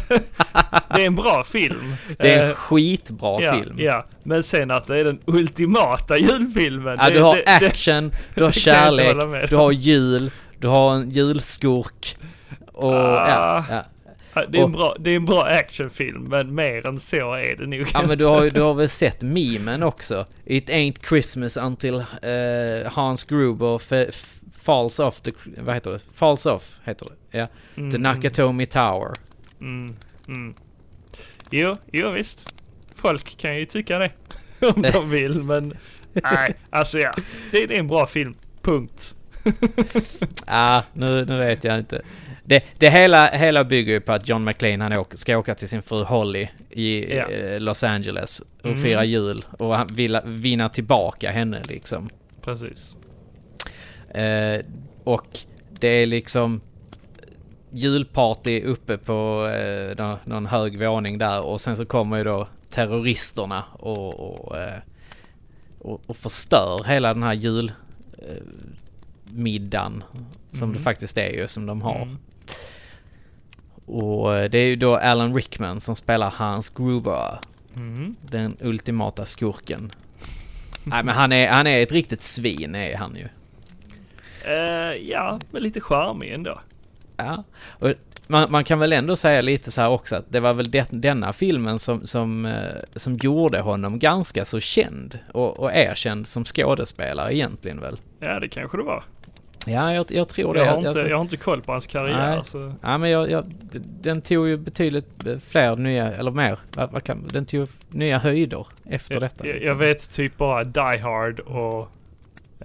det 0.94 1.02
är 1.02 1.06
en 1.06 1.14
bra 1.14 1.44
film. 1.44 1.94
Det 2.18 2.34
är 2.34 2.44
en 2.44 2.48
Eh, 2.48 2.54
skitbra 2.54 3.42
ja, 3.42 3.54
film. 3.56 3.76
Ja, 3.78 4.04
men 4.22 4.42
sen 4.42 4.70
att 4.70 4.86
det 4.86 4.96
är 4.96 5.04
den 5.04 5.18
ultimata 5.26 6.18
julfilmen. 6.18 6.96
Ja, 7.00 7.08
det, 7.08 7.14
du 7.14 7.22
har 7.22 7.34
det, 7.36 7.42
det, 7.60 7.66
action, 7.66 8.12
du 8.34 8.44
har 8.44 8.50
det 8.50 8.66
jag 8.66 8.90
inte 8.92 9.04
kärlek, 9.30 9.50
du 9.50 9.56
har 9.56 9.72
jul, 9.72 10.30
du 10.58 10.68
har 10.68 10.94
en 10.94 11.10
julskurk. 11.10 12.16
Och 12.72 12.94
Ah. 12.94 13.64
ja. 13.70 13.84
Ja, 14.34 14.44
det, 14.48 14.58
är 14.58 14.64
en 14.64 14.72
bra, 14.72 14.96
det 14.98 15.10
är 15.10 15.16
en 15.16 15.24
bra 15.24 15.42
actionfilm, 15.42 16.22
men 16.22 16.54
mer 16.54 16.88
än 16.88 16.98
så 16.98 17.34
är 17.34 17.56
det 17.56 17.66
nog 17.66 17.86
Ja 17.94 18.02
men 18.06 18.18
du 18.18 18.26
har, 18.26 18.50
du 18.50 18.60
har 18.60 18.74
väl 18.74 18.88
sett 18.88 19.22
memen 19.22 19.82
också? 19.82 20.26
It 20.44 20.68
ain't 20.68 21.08
Christmas 21.08 21.56
until 21.56 21.94
eh, 21.94 22.92
Hans 22.92 23.24
Gruber 23.24 23.78
falls 24.68 24.98
off 24.98 25.20
the... 25.20 25.32
Vad 25.58 25.74
heter 25.74 25.90
det? 25.90 26.00
Falls 26.14 26.46
off 26.46 26.78
heter 26.84 27.06
det. 27.06 27.38
Ja. 27.38 27.48
Mm, 27.76 27.90
The 27.90 27.98
Nakatomi 27.98 28.66
Tower. 28.66 29.12
Mm, 29.60 29.96
mm. 30.28 30.54
Jo, 31.50 31.76
jo 31.92 32.10
visst. 32.10 32.54
Folk 32.94 33.36
kan 33.38 33.56
ju 33.56 33.64
tycka 33.64 33.98
det. 33.98 34.10
Om 34.74 34.82
de 34.82 35.10
vill, 35.10 35.42
men 35.42 35.74
nej, 36.12 36.54
alltså 36.70 36.98
ja. 36.98 37.12
Det, 37.50 37.66
det 37.66 37.74
är 37.74 37.78
en 37.78 37.86
bra 37.86 38.06
film. 38.06 38.34
Punkt. 38.62 39.14
Ah, 40.46 40.82
nu, 40.92 41.24
nu 41.24 41.38
vet 41.38 41.64
jag 41.64 41.78
inte. 41.78 42.02
Det, 42.44 42.64
det 42.78 42.90
hela, 42.90 43.26
hela 43.30 43.64
bygger 43.64 43.92
ju 43.92 44.00
på 44.00 44.12
att 44.12 44.28
John 44.28 44.44
McClane 44.44 44.84
han 44.84 44.92
åker, 44.92 45.16
ska 45.16 45.36
åka 45.38 45.54
till 45.54 45.68
sin 45.68 45.82
fru 45.82 46.02
Holly 46.04 46.48
i 46.70 47.16
Ja. 47.16 47.28
eh, 47.28 47.60
Los 47.60 47.84
Angeles 47.84 48.40
och 48.40 48.66
Mm. 48.66 48.82
fira 48.82 49.04
jul. 49.04 49.44
Och 49.58 49.76
han 49.76 49.86
vill 49.92 50.20
vinna 50.24 50.68
tillbaka 50.68 51.30
henne 51.30 51.62
liksom. 51.64 52.08
Precis. 52.42 52.96
Eh, 54.14 54.60
och 55.04 55.38
det 55.80 55.88
är 55.88 56.06
liksom 56.06 56.60
julparty 57.70 58.62
uppe 58.62 58.98
på 58.98 59.46
eh, 59.54 59.96
nå- 60.04 60.18
någon 60.24 60.46
hög 60.46 60.78
våning 60.78 61.18
där 61.18 61.40
och 61.40 61.60
sen 61.60 61.76
så 61.76 61.84
kommer 61.86 62.16
ju 62.18 62.24
då 62.24 62.48
terroristerna 62.70 63.64
och, 63.72 64.14
och, 64.20 64.56
eh, 64.58 64.78
och, 65.78 66.00
och 66.06 66.16
förstör 66.16 66.84
hela 66.84 67.14
den 67.14 67.22
här 67.22 67.34
julmiddagen 69.32 70.02
eh, 70.12 70.18
som 70.58 70.72
det 70.72 70.80
faktiskt 70.80 71.18
är 71.18 71.30
ju 71.32 71.48
som 71.48 71.66
de 71.66 71.82
har. 71.82 72.02
Mm. 72.02 72.18
Och 73.86 74.36
eh, 74.36 74.50
det 74.50 74.58
är 74.58 74.66
ju 74.66 74.76
då 74.76 74.96
Alan 74.96 75.34
Rickman 75.34 75.80
som 75.80 75.96
spelar 75.96 76.30
Hans 76.36 76.70
Gruber, 76.70 77.38
Mm. 77.76 78.16
den 78.30 78.56
ultimata 78.60 79.24
skurken. 79.24 79.90
Nej 80.84 81.02
men 81.04 81.14
han 81.14 81.32
är, 81.32 81.48
han 81.48 81.66
är 81.66 81.82
ett 81.82 81.92
riktigt 81.92 82.22
svin 82.22 82.74
är 82.74 82.96
han 82.96 83.16
ju. 83.16 83.28
Eh, 84.44 84.94
ja, 85.10 85.40
men 85.50 85.62
lite 85.62 85.80
charmig 85.80 86.32
ändå. 86.32 86.60
Ja, 87.16 87.44
och 87.68 87.92
man, 88.26 88.50
man 88.50 88.64
kan 88.64 88.78
väl 88.78 88.92
ändå 88.92 89.16
säga 89.16 89.40
lite 89.40 89.70
så 89.70 89.80
här 89.80 89.88
också 89.88 90.16
att 90.16 90.24
det 90.28 90.40
var 90.40 90.52
väl 90.52 90.70
det, 90.70 90.86
denna 90.90 91.32
filmen 91.32 91.78
som, 91.78 92.06
som, 92.06 92.46
eh, 92.46 92.52
som 92.96 93.14
gjorde 93.14 93.60
honom 93.60 93.98
ganska 93.98 94.44
så 94.44 94.60
känd 94.60 95.18
och, 95.32 95.58
och 95.60 95.72
erkänd 95.74 96.26
som 96.26 96.44
skådespelare 96.44 97.34
egentligen 97.34 97.80
väl. 97.80 97.96
Ja, 98.20 98.40
det 98.40 98.48
kanske 98.48 98.76
det 98.76 98.82
var. 98.82 99.04
Ja, 99.66 99.94
jag, 99.94 100.06
jag 100.08 100.28
tror 100.28 100.54
det. 100.54 100.60
Jag 100.60 100.66
har, 100.70 100.76
inte, 100.76 100.88
Alltså, 100.88 101.08
jag 101.08 101.16
har 101.16 101.22
inte 101.22 101.36
koll 101.36 101.62
på 101.62 101.72
hans 101.72 101.86
karriär. 101.86 102.16
Nej. 102.36 102.40
Så. 102.44 102.74
Ja, 102.82 102.98
men 102.98 103.10
jag, 103.10 103.30
jag, 103.30 103.44
den 104.00 104.22
tog 104.22 104.48
ju 104.48 104.56
betydligt 104.56 105.26
eh, 105.26 105.38
fler 105.38 105.76
nya, 105.76 106.12
eller 106.12 106.30
mer, 106.30 106.58
den 107.32 107.46
tog 107.46 107.68
nya 107.88 108.18
höjder 108.18 108.66
efter 108.84 109.14
Jag, 109.14 109.22
detta. 109.22 109.46
jag, 109.46 109.54
liksom. 109.54 109.68
jag 109.68 109.74
vet 109.74 110.12
typ 110.12 110.36
bara 110.36 110.64
Die 110.64 110.98
Hard 111.02 111.40
och 111.40 111.88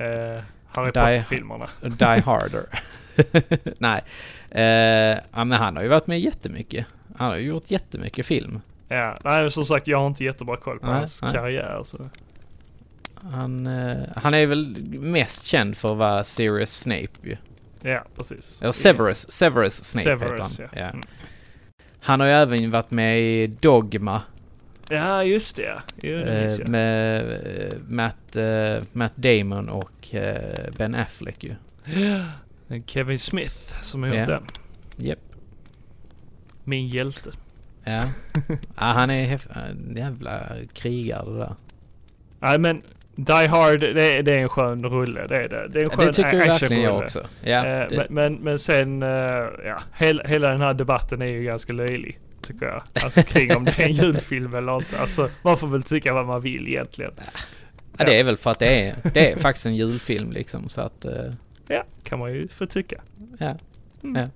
eh, 0.01 0.41
Harry 0.75 0.91
Potter-filmerna. 0.91 1.69
Die 1.81 2.21
Harder. 2.21 2.65
Nej. 3.77 4.01
Eh, 4.51 5.19
ja, 5.31 5.43
men 5.43 5.51
han 5.51 5.75
har 5.75 5.83
ju 5.83 5.89
varit 5.89 6.07
med 6.07 6.19
jättemycket. 6.19 6.85
Han 7.15 7.29
har 7.29 7.37
ju 7.37 7.47
gjort 7.47 7.71
jättemycket 7.71 8.25
film. 8.25 8.61
Ja, 8.87 9.17
nej 9.23 9.51
som 9.51 9.65
sagt 9.65 9.87
jag 9.87 9.99
har 9.99 10.07
inte 10.07 10.23
jättebra 10.23 10.57
koll 10.57 10.79
på 10.79 10.87
Nej, 10.87 10.95
hans 10.95 11.21
nej. 11.21 11.31
karriär. 11.31 11.81
Så. 11.83 12.09
Han, 13.31 13.67
eh, 13.67 13.95
han 14.15 14.33
är 14.33 14.45
väl 14.45 14.75
mest 14.99 15.45
känd 15.45 15.77
för 15.77 15.91
att 15.91 15.97
vara 15.97 16.23
Sirius 16.23 16.79
Snape 16.79 17.07
ju. 17.23 17.37
Ja, 17.81 18.03
precis. 18.15 18.61
Eller 18.61 18.71
Severus, 18.71 19.31
Severus 19.31 19.83
Snape 19.83 20.03
Severus, 20.03 20.59
heter 20.59 20.79
ja. 20.79 20.85
han. 20.85 20.85
Ja. 20.85 20.89
Mm. 20.89 21.01
Han 21.99 22.19
har 22.19 22.27
ju 22.27 22.33
även 22.33 22.71
varit 22.71 22.91
med 22.91 23.21
i 23.21 23.47
Dogma 23.47 24.21
Ja, 24.89 25.23
just 25.23 25.55
det. 25.55 25.81
Jo, 26.01 26.17
det 26.17 26.59
eh, 26.61 26.67
med 26.67 27.31
eh, 27.31 27.73
Matt, 27.87 28.35
eh, 28.35 28.83
Matt 28.91 29.13
Damon 29.15 29.69
och 29.69 30.07
Ben 30.77 30.95
Affleck 30.95 31.43
ju. 31.43 31.55
Kevin 32.85 33.19
Smith 33.19 33.81
som 33.81 34.03
har 34.03 34.09
gjort 34.09 34.17
Ja. 34.17 34.25
den. 34.25 34.43
Japp. 34.97 35.19
Min 36.63 36.87
hjälte. 36.87 37.31
Ja. 37.83 38.03
ja, 38.47 38.55
han 38.75 39.09
är 39.09 39.39
en 39.55 39.95
jävla 39.97 40.41
krigare 40.73 41.37
där. 41.39 41.55
Nej 42.39 42.57
men 42.59 42.81
Die 43.15 43.47
Hard, 43.47 43.79
det, 43.79 44.01
är- 44.17 44.23
det 44.23 44.35
är 44.35 44.39
en 44.41 44.49
skön 44.49 44.85
rulle. 44.85 45.23
Det 45.29 45.35
är 45.43 45.49
det. 45.49 45.67
Det 45.67 45.79
är 45.79 45.83
en 45.83 45.89
skön 45.89 46.07
det 46.07 46.13
tycker 46.13 46.37
verkligen 46.37 46.83
jag 46.83 46.97
också. 46.97 47.27
Ja, 47.43 47.63
men, 47.63 48.05
men, 48.09 48.33
men 48.35 48.59
sen, 48.59 49.01
ja, 49.65 49.79
hela, 49.95 50.23
hela 50.23 50.49
den 50.49 50.61
här 50.61 50.73
debatten 50.73 51.21
är 51.21 51.25
ju 51.25 51.43
ganska 51.43 51.73
löjlig. 51.73 52.19
Tycker 52.43 52.65
jag. 52.65 52.83
Alltså 53.03 53.23
kring 53.23 53.55
om 53.55 53.65
det 53.65 53.79
är 53.79 53.85
en 53.85 53.91
julfilm 53.93 54.55
eller 54.55 54.75
inte. 54.75 54.99
Alltså 54.99 55.29
man 55.41 55.57
får 55.57 55.67
väl 55.67 55.83
tycka 55.83 56.13
vad 56.13 56.25
man 56.25 56.41
vill 56.41 56.67
egentligen. 56.67 57.11
ja, 57.97 58.05
det 58.05 58.19
är 58.19 58.23
väl 58.23 58.37
för 58.37 58.51
att 58.51 58.59
det 58.59 58.81
är, 58.87 58.95
det 59.13 59.31
är 59.31 59.37
faktiskt 59.37 59.65
en 59.65 59.75
julfilm 59.75 60.31
liksom 60.31 60.69
så 60.69 60.81
att... 60.81 61.05
eh, 61.05 61.11
Ja, 61.67 61.83
kan 62.03 62.19
man 62.19 62.33
ju 62.33 62.47
få 62.47 62.65
tycka. 62.65 63.01
ja. 63.39 63.57
Mm. 64.03 64.21
Ja. 64.21 64.27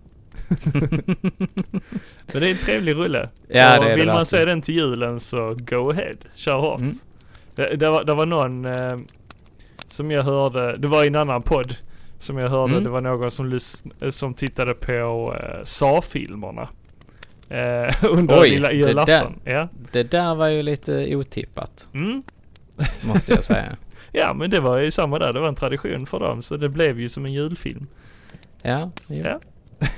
Men 2.32 2.42
det 2.42 2.48
är 2.48 2.52
en 2.52 2.58
trevlig 2.58 2.96
rulle. 2.96 3.30
Ja, 3.48 3.78
Och 3.78 3.84
det 3.86 3.90
är 3.90 3.90
det 3.90 3.96
Vill 3.96 4.06
man 4.08 4.16
verkligen. 4.16 4.26
se 4.26 4.46
den 4.46 4.62
till 4.62 4.76
julen 4.76 5.20
så 5.20 5.56
go 5.60 5.90
ahead. 5.92 6.16
Kör 6.36 6.58
hårt. 6.60 6.80
Mm. 6.80 6.94
Det, 7.56 7.76
det, 7.76 7.90
var, 7.90 8.04
det 8.04 8.14
var 8.14 8.26
någon 8.26 8.66
eh, 8.66 8.98
som 9.88 10.12
jag 10.12 10.24
hörde, 10.24 10.78
det 10.78 10.88
var 10.88 11.04
i 11.04 11.08
en 11.08 11.16
annan 11.16 11.42
podd 11.42 11.76
som 12.20 12.38
jag 12.38 12.50
hörde, 12.50 12.72
Mm. 12.72 12.84
det 12.84 12.90
var 12.90 13.02
någon 13.02 13.32
som, 13.32 13.54
lys- 13.54 14.10
som 14.12 14.34
tittade 14.34 14.74
på 14.74 15.36
eh, 15.42 15.64
Sa-filmerna. 15.64 16.70
Eh, 17.50 18.04
under 18.12 18.40
Oj, 18.42 18.50
lilla 18.50 18.68
det 18.68 18.74
julafton. 18.76 19.40
Ja. 19.44 19.68
Det 19.92 20.04
där 20.04 20.36
var 20.36 20.48
ju 20.48 20.62
lite 20.64 21.16
otippat, 21.16 21.88
Mm. 21.94 22.24
måste 23.08 23.32
jag 23.34 23.44
säga. 23.44 23.78
ja, 24.12 24.34
men 24.34 24.50
det 24.50 24.60
var 24.60 24.78
ju 24.80 24.92
samma 24.92 25.20
där. 25.20 25.34
Det 25.34 25.40
var 25.40 25.48
en 25.48 25.56
tradition 25.56 26.06
för 26.06 26.20
dem. 26.20 26.42
Så 26.42 26.58
det 26.58 26.70
blev 26.70 27.00
ju 27.00 27.10
som 27.10 27.26
en 27.26 27.34
julfilm. 27.34 27.88
Ja, 28.62 28.92
jo. 29.08 29.24
Ja. 29.26 29.40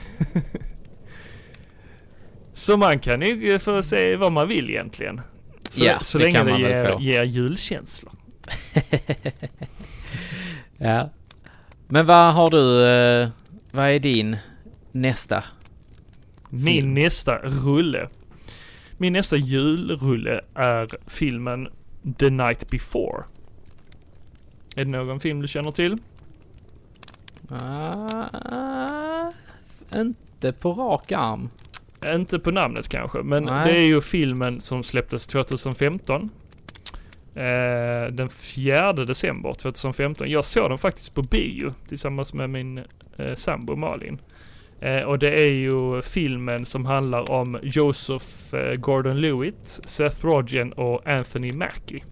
Så 2.54 2.78
man 2.78 3.00
kan 3.00 3.22
ju 3.22 3.60
få 3.60 3.84
se 3.84 4.16
vad 4.16 4.32
man 4.32 4.48
vill 4.48 4.70
egentligen. 4.70 5.22
Så, 5.70 5.86
Ja, 5.86 6.00
så 6.00 6.18
det 6.18 6.24
länge 6.24 6.38
kan 6.38 6.46
det 6.46 6.52
man 6.52 6.62
väl 6.62 6.72
ger, 6.72 7.00
ger 7.00 7.24
julkänslor. 7.24 8.12
ja. 10.78 11.10
Men 11.88 12.06
vad 12.06 12.34
har 12.34 12.50
du, 12.50 12.88
eh, 12.88 13.30
vad 13.72 13.90
är 13.90 14.00
din 14.00 14.38
nästa? 14.92 15.44
Min 16.50 16.94
nästa 16.94 17.38
rulle. 17.38 18.08
Min 18.98 19.14
nästa 19.14 19.38
julrulle 19.38 20.42
är 20.54 20.88
filmen 21.08 21.68
The 22.20 22.30
Night 22.30 22.70
Before. 22.72 23.24
Är 24.76 24.86
det 24.86 24.92
någon 24.92 25.20
film 25.20 25.42
du 25.42 25.48
känner 25.48 25.72
till? 25.72 25.98
Ah, 27.50 29.32
inte 29.96 30.54
på 30.54 30.74
rak 30.74 31.12
arm. 31.12 31.50
Inte 32.06 32.40
på 32.40 32.52
namnet 32.52 32.90
kanske, 32.90 33.24
men 33.24 33.44
Nej. 33.44 33.74
det 33.74 33.80
är 33.80 33.86
ju 33.86 34.02
filmen 34.02 34.62
som 34.62 34.84
släpptes 34.84 35.28
2015. 35.28 36.30
Eh, 37.36 38.12
den 38.12 38.30
4 38.30 38.94
december 38.94 39.54
2015. 39.54 40.28
Jag 40.30 40.46
såg 40.46 40.70
den 40.70 40.78
faktiskt 40.78 41.16
på 41.16 41.22
bio 41.22 41.74
tillsammans 41.88 42.34
med 42.34 42.50
min 42.50 42.84
eh, 43.18 43.36
sambo 43.36 43.76
Malin. 43.76 44.22
Eh, 44.82 45.02
och 45.04 45.20
det 45.20 45.30
är 45.48 45.52
ju 45.52 46.02
filmen 46.02 46.65
som 46.65 46.86
handlar 46.86 47.32
om 47.32 47.60
Joseph 47.63 48.56
eh, 48.56 48.74
Gordon-Lewitt, 48.76 49.80
Seth 49.86 50.26
Rogen 50.26 50.72
och 50.74 51.08
Anthony 51.08 51.54
Mackie. 51.54 52.04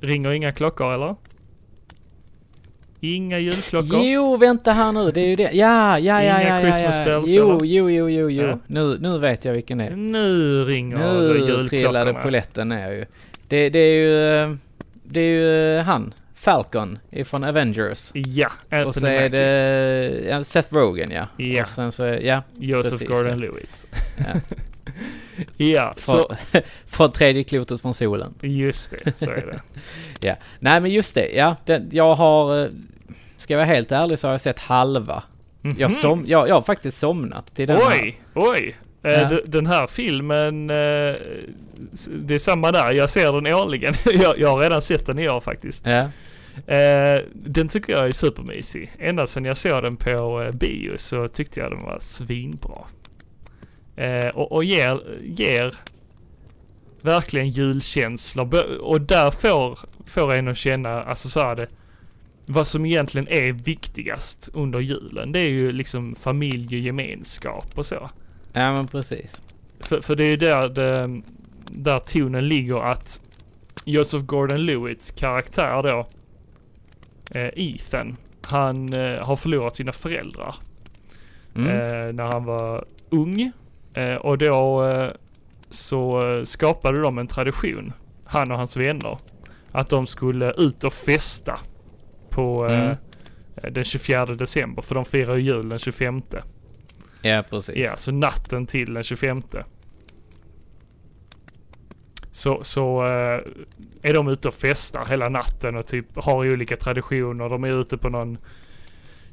Ringer 0.00 0.30
inga 0.32 0.52
klockor 0.52 0.92
eller? 0.94 1.14
Inga 3.00 3.38
julklockor? 3.38 4.00
Jo, 4.02 4.36
vänta 4.36 4.72
här 4.72 4.92
nu, 4.92 5.10
det 5.10 5.20
är 5.20 5.26
ju 5.26 5.36
det. 5.36 5.50
Ja, 5.52 5.98
ja, 5.98 5.98
ja, 5.98 6.20
Inga 6.22 6.42
ja, 6.48 6.54
ja, 6.54 6.60
Christmas 6.60 6.96
ja. 6.98 7.04
bells, 7.04 7.28
Jo, 7.28 7.50
eller? 7.50 7.64
jo, 7.64 7.90
jo, 7.90 8.10
jo, 8.10 8.30
jo. 8.30 8.46
Ja. 8.46 8.58
Nu, 8.66 8.98
nu 9.00 9.18
vet 9.18 9.44
jag 9.44 9.52
vilken 9.52 9.78
det 9.78 9.84
är. 9.84 9.96
Nu 9.96 10.64
ringer 10.64 10.96
Nu 10.98 11.14
trillade 11.14 11.38
julklockorna. 11.38 12.12
polletten 12.22 12.68
ner 12.68 12.90
ju. 12.92 13.04
Det, 13.48 13.70
det 13.70 13.78
är 13.78 13.94
ju, 13.94 14.34
eh, 14.34 14.54
det 15.04 15.20
är 15.20 15.30
ju 15.76 15.78
han, 15.82 16.14
Falcon 16.40 16.98
ifrån 17.10 17.44
Avengers. 17.44 18.10
Ja, 18.14 18.48
Anthony 18.70 18.84
och 18.84 18.94
så 18.94 19.06
är 19.06 19.22
Mackie. 19.22 19.28
det 19.28 20.28
ja, 20.28 20.44
Seth 20.44 20.74
Rogen 20.74 21.10
ja. 21.10 21.28
Ja. 21.36 21.62
Och 21.62 21.68
sen 21.68 21.92
så 21.92 22.04
är, 22.04 22.20
ja. 22.20 22.42
Joseph 22.58 22.90
precis, 22.92 23.08
Gordon-Lewitt. 23.08 23.86
Ja. 24.18 24.40
ja, 25.56 25.94
så 25.98 26.36
Från, 26.52 26.62
från 26.86 27.12
tredje 27.12 27.44
klotet 27.44 27.80
från 27.80 27.94
solen. 27.94 28.34
just 28.40 28.94
det, 29.04 29.18
så 29.18 29.30
är 29.30 29.46
det. 29.46 29.60
Ja. 30.28 30.34
Nej 30.60 30.80
men 30.80 30.90
just 30.90 31.14
det, 31.14 31.28
ja. 31.36 31.56
Den, 31.64 31.88
jag 31.92 32.14
har, 32.14 32.62
eh, 32.62 32.68
ska 33.36 33.52
jag 33.54 33.58
vara 33.58 33.66
helt 33.74 33.92
ärlig 33.92 34.18
så 34.18 34.26
har 34.26 34.34
jag 34.34 34.40
sett 34.40 34.58
halva. 34.58 35.22
Jag, 35.62 35.90
Mhm. 35.90 35.90
som, 35.90 36.24
jag, 36.26 36.48
jag 36.48 36.54
har 36.54 36.62
faktiskt 36.62 36.98
somnat 36.98 37.54
till 37.54 37.66
den 37.68 37.76
här. 37.76 37.98
Oj, 38.02 38.20
oj. 38.34 38.76
Eh, 39.02 39.12
Ja. 39.12 39.40
Den 39.46 39.66
här 39.66 39.86
filmen, 39.86 40.70
eh, 40.70 40.76
det 42.14 42.34
är 42.34 42.38
samma 42.38 42.72
där. 42.72 42.92
Jag 42.92 43.10
ser 43.10 43.32
den 43.40 43.54
årligen. 43.54 43.94
jag, 44.04 44.38
jag 44.38 44.48
har 44.48 44.58
redan 44.58 44.82
sett 44.82 45.06
den 45.06 45.18
i 45.18 45.28
år 45.28 45.40
faktiskt. 45.40 45.86
Ja. 45.86 46.08
Eh, 46.66 47.20
den 47.34 47.68
tycker 47.68 47.92
jag 47.92 48.06
är 48.06 48.12
supermysig. 48.12 48.90
Ända 48.98 49.26
sedan 49.26 49.44
jag 49.44 49.56
såg 49.56 49.82
den 49.82 49.96
på 49.96 50.42
eh, 50.42 50.52
bio 50.52 50.96
så 50.96 51.28
tyckte 51.28 51.60
jag 51.60 51.70
den 51.70 51.84
var 51.84 51.98
svinbra. 52.00 52.78
Eh, 53.96 54.28
och, 54.28 54.52
och 54.52 54.64
ger, 54.64 55.00
ger 55.22 55.74
verkligen 57.02 57.50
julkänslor. 57.50 58.78
Och 58.80 59.00
där 59.00 59.30
får, 59.30 59.78
får 60.06 60.32
en 60.32 60.48
att 60.48 60.56
känna, 60.56 61.02
alltså 61.02 61.28
så 61.28 61.40
är 61.40 61.56
det, 61.56 61.66
vad 62.46 62.66
som 62.66 62.86
egentligen 62.86 63.28
är 63.28 63.52
viktigast 63.52 64.48
under 64.52 64.80
julen. 64.80 65.32
Det 65.32 65.38
är 65.38 65.48
ju 65.48 65.72
liksom 65.72 66.14
familj 66.14 66.76
och 66.76 66.82
gemenskap 66.82 67.78
och 67.78 67.86
så. 67.86 68.10
ja 68.52 68.72
men 68.72 68.88
precis. 68.88 69.42
För, 69.80 70.00
för 70.00 70.16
det 70.16 70.24
är 70.24 70.30
ju 70.30 70.36
där, 70.36 70.68
det, 70.68 71.22
där 71.70 71.98
tonen 71.98 72.48
ligger 72.48 72.90
att 72.90 73.20
Joseph 73.84 74.24
Gordon-Lewitts 74.24 75.18
karaktär 75.18 75.82
då, 75.82 76.06
Ethan, 77.56 78.16
han 78.42 78.92
eh, 78.92 79.18
har 79.24 79.36
förlorat 79.36 79.76
sina 79.76 79.92
föräldrar 79.92 80.54
Mm. 81.54 81.68
eh, 81.70 82.12
när 82.12 82.24
han 82.24 82.44
var 82.44 82.84
ung. 83.10 83.52
Eh, 83.94 84.14
och 84.14 84.38
då 84.38 84.84
eh, 84.88 85.10
så 85.70 86.32
eh, 86.36 86.44
skapade 86.44 87.00
de 87.00 87.18
en 87.18 87.26
tradition, 87.26 87.92
han 88.24 88.50
och 88.52 88.58
hans 88.58 88.76
vänner, 88.76 89.18
att 89.72 89.88
de 89.88 90.06
skulle 90.06 90.52
ut 90.52 90.84
och 90.84 90.92
festa 90.92 91.58
på 92.30 92.66
eh, 92.66 92.80
Mm. 92.80 92.96
den 93.74 93.84
24 93.84 94.26
december, 94.26 94.82
för 94.82 94.94
de 94.94 95.04
firar 95.04 95.36
ju 95.36 95.42
jul 95.42 95.68
den 95.68 95.78
25. 95.78 96.22
Ja 97.22 97.42
precis. 97.50 97.76
Ja, 97.76 97.96
så 97.96 98.12
natten 98.12 98.66
till 98.66 98.94
den 98.94 99.02
25. 99.04 99.42
Så, 102.38 102.58
så 102.62 103.06
eh, 103.06 103.40
är 104.02 104.14
de 104.14 104.28
ute 104.28 104.48
och 104.48 104.54
festar 104.54 105.04
hela 105.04 105.28
natten 105.28 105.76
och 105.76 105.86
typ 105.86 106.06
har 106.16 106.52
olika 106.52 106.76
traditioner. 106.76 107.48
De 107.48 107.64
är 107.64 107.80
ute 107.80 107.96
på 107.96 108.08
någon 108.08 108.38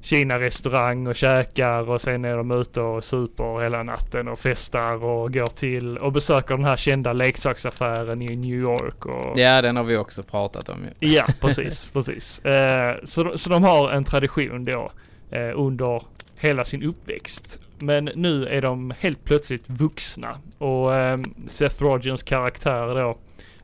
Kina-restaurang 0.02 1.08
och 1.08 1.16
käkar 1.16 1.90
och 1.90 2.02
sen 2.02 2.26
är 2.26 2.38
de 2.38 2.52
ute 2.52 2.82
och 2.82 3.04
super 3.04 3.64
hela 3.64 3.84
natten 3.84 4.28
och 4.28 4.40
festar 4.40 5.04
och 5.04 5.34
går 5.34 5.48
till 5.48 5.98
och 5.98 6.12
besöker 6.12 6.56
den 6.56 6.66
här 6.66 6.78
kända 6.78 7.14
leksaksaffären 7.14 8.22
i 8.22 8.36
New 8.36 8.60
York. 8.60 9.06
Och, 9.06 9.40
Ja 9.40 9.62
den 9.62 9.76
har 9.76 9.84
vi 9.84 9.98
också 9.98 10.24
pratat 10.24 10.70
om 10.70 10.78
ju. 11.00 11.14
Ja, 11.14 11.26
precis, 11.42 11.90
precis. 11.94 12.46
Eh, 12.46 12.96
så, 13.04 13.38
så 13.38 13.50
de 13.50 13.64
har 13.64 13.92
en 13.92 14.04
tradition 14.04 14.66
då 14.66 14.92
eh, 15.32 15.52
under 15.56 16.04
hela 16.36 16.64
sin 16.66 16.84
uppväxt. 16.84 17.60
Men 17.80 18.06
nu 18.06 18.48
är 18.48 18.62
de 18.62 18.94
helt 19.00 19.24
plötsligt 19.24 19.70
vuxna 19.70 20.38
och 20.58 20.96
eh, 20.96 21.18
Seth 21.48 21.84
Rogens 21.84 22.24
karaktär 22.24 22.96
då, 22.96 23.18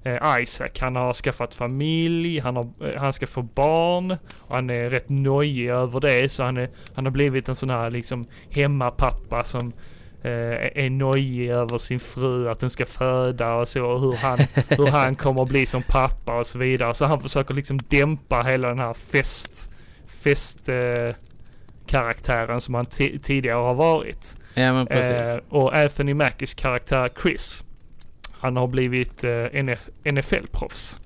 eh, 0.03 0.41
Isaac, 0.41 0.69
han 0.79 0.95
har 0.95 1.13
skaffat 1.13 1.55
familj, 1.55 2.39
han, 2.39 2.55
har, 2.55 2.69
eh, 2.81 3.01
han 3.01 3.13
ska 3.13 3.27
få 3.27 3.41
barn 3.41 4.11
och 4.37 4.55
han 4.55 4.69
är 4.69 4.89
rätt 4.89 5.09
nojig 5.09 5.69
över 5.69 5.99
det 5.99 6.31
så 6.31 6.43
han, 6.43 6.57
är, 6.57 6.69
han 6.93 7.05
har 7.05 7.11
blivit 7.11 7.49
en 7.49 7.55
sån 7.55 7.69
här 7.69 7.91
liksom 7.91 8.25
hemmapappa 8.49 9.43
som 9.43 9.73
eh, 10.23 10.83
är 10.83 10.89
nojig 10.89 11.49
över 11.49 11.77
sin 11.77 11.99
fru, 11.99 12.49
att 12.49 12.61
hon 12.61 12.69
ska 12.69 12.85
föda 12.85 13.53
och 13.53 13.67
så, 13.67 13.85
och 13.85 14.01
hur 14.01 14.13
han, 14.13 14.37
hur 14.69 14.87
han 14.87 15.15
kommer 15.15 15.41
att 15.41 15.49
bli 15.49 15.65
som 15.65 15.83
pappa 15.87 16.39
och 16.39 16.47
så 16.47 16.59
vidare. 16.59 16.93
Så 16.93 17.05
han 17.05 17.21
försöker 17.21 17.53
liksom 17.53 17.79
dämpa 17.89 18.41
hela 18.41 18.67
den 18.67 18.79
här 18.79 18.93
fest, 18.93 19.71
fest 20.07 20.69
eh, 20.69 21.15
karaktären 21.91 22.61
som 22.61 22.73
han 22.73 22.85
ti- 22.85 23.19
tidigare 23.19 23.57
har 23.57 23.73
varit. 23.73 24.35
Ja 24.53 24.73
men 24.73 24.85
precis. 24.87 25.21
Eh, 25.21 25.37
och 25.49 25.77
Anthony 25.77 26.13
Mackies 26.13 26.53
karaktär 26.53 27.09
Chris, 27.21 27.63
han 28.39 28.57
har 28.57 28.67
blivit 28.67 29.23
eh, 29.23 29.29
NF- 29.29 29.89
NFL-proffs. 30.03 30.99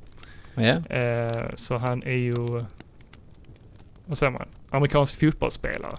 ja. 0.56 0.96
Eh, 0.96 1.46
så 1.56 1.78
han 1.78 2.04
är 2.04 2.12
ju, 2.18 2.36
vad 4.06 4.18
säger 4.18 4.32
man, 4.32 4.48
amerikansk 4.70 5.20
fotbollsspelare. 5.20 5.98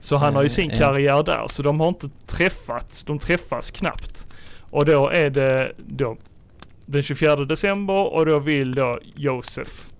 Så 0.00 0.16
han 0.16 0.34
har 0.34 0.42
ju 0.42 0.46
Eh, 0.46 0.50
sin 0.50 0.70
karriär 0.70 1.22
där, 1.22 1.46
så 1.46 1.62
de 1.62 1.80
har 1.80 1.88
inte 1.88 2.08
träffats, 2.26 3.04
de 3.04 3.18
träffas 3.18 3.70
knappt. 3.70 4.28
Och 4.70 4.84
då 4.84 5.08
är 5.08 5.30
det 5.30 5.72
då 5.86 6.16
den 6.86 7.02
24 7.02 7.36
december 7.36 8.12
och 8.14 8.26
då 8.26 8.38
vill 8.38 8.74
då 8.74 8.98
Josef, 9.14 9.90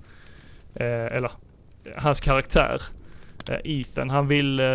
eh, 0.75 0.87
eller 1.17 1.31
hans 1.97 2.21
karaktär, 2.21 2.75
eh, 2.75 2.81
Ethan, 3.65 4.11
han 4.11 4.29
vill 4.29 4.61
eh, 4.61 4.67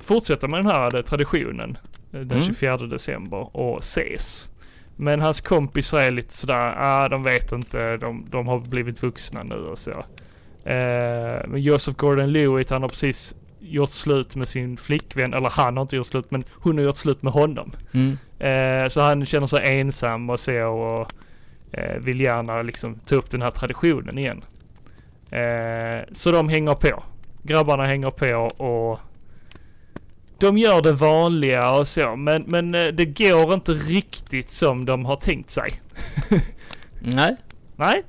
fortsätta 0.00 0.48
med 0.48 0.58
den 0.58 0.66
här 0.66 0.96
eh, 0.96 1.02
traditionen 1.02 1.78
eh, 2.12 2.20
den 2.20 2.30
Mm. 2.38 2.44
24 2.44 2.76
december 2.76 3.56
och 3.56 3.78
ses. 3.78 4.50
Men 4.96 5.20
hans 5.20 5.40
kompisar 5.40 5.98
är 5.98 6.10
lite 6.10 6.34
sådär, 6.34 6.74
ah, 6.76 7.08
de 7.08 7.22
vet 7.22 7.52
inte, 7.52 7.96
de, 7.96 8.26
de 8.30 8.48
har 8.48 8.58
blivit 8.58 9.02
vuxna 9.02 9.42
nu 9.42 9.54
och 9.54 9.78
så. 9.78 9.90
Eh, 10.64 11.42
men 11.48 11.62
Joseph 11.62 11.98
Gordon-Lewitt, 11.98 12.70
han 12.70 12.82
har 12.82 12.88
precis 12.88 13.34
gjort 13.60 13.90
slut 13.90 14.36
med 14.36 14.48
sin 14.48 14.76
flickvän, 14.76 15.34
eller 15.34 15.50
han 15.50 15.76
har 15.76 15.82
inte 15.82 15.96
gjort 15.96 16.06
slut, 16.06 16.30
men 16.30 16.44
hon 16.52 16.78
har 16.78 16.84
gjort 16.84 16.96
slut 16.96 17.22
med 17.22 17.32
honom. 17.32 17.72
Mm. 17.92 18.18
Eh, 18.38 18.88
så 18.88 19.00
han 19.00 19.26
känner 19.26 19.46
sig 19.46 19.80
ensam 19.80 20.30
och 20.30 20.40
så 20.40 20.62
och 20.66 21.12
eh, 21.72 21.98
vill 22.00 22.20
gärna 22.20 22.62
liksom 22.62 22.94
ta 22.94 23.14
upp 23.14 23.30
den 23.30 23.42
här 23.42 23.50
traditionen 23.50 24.18
igen. 24.18 24.44
Eh, 25.32 26.04
så 26.12 26.32
de 26.32 26.48
hänger 26.48 26.74
på. 26.74 27.02
Grabbarna 27.42 27.84
hänger 27.84 28.10
på 28.10 28.64
och 28.64 29.00
de 30.38 30.58
gör 30.58 30.82
det 30.82 30.92
vanliga 30.92 31.70
och 31.74 31.86
så, 31.86 32.16
men, 32.16 32.42
men 32.42 32.74
eh, 32.74 32.86
det 32.86 33.04
går 33.04 33.54
inte 33.54 33.72
riktigt 33.72 34.50
som 34.50 34.84
de 34.84 35.04
har 35.04 35.16
tänkt 35.16 35.50
sig. 35.50 35.80
Nej, 37.00 37.36
Nej, 37.76 38.02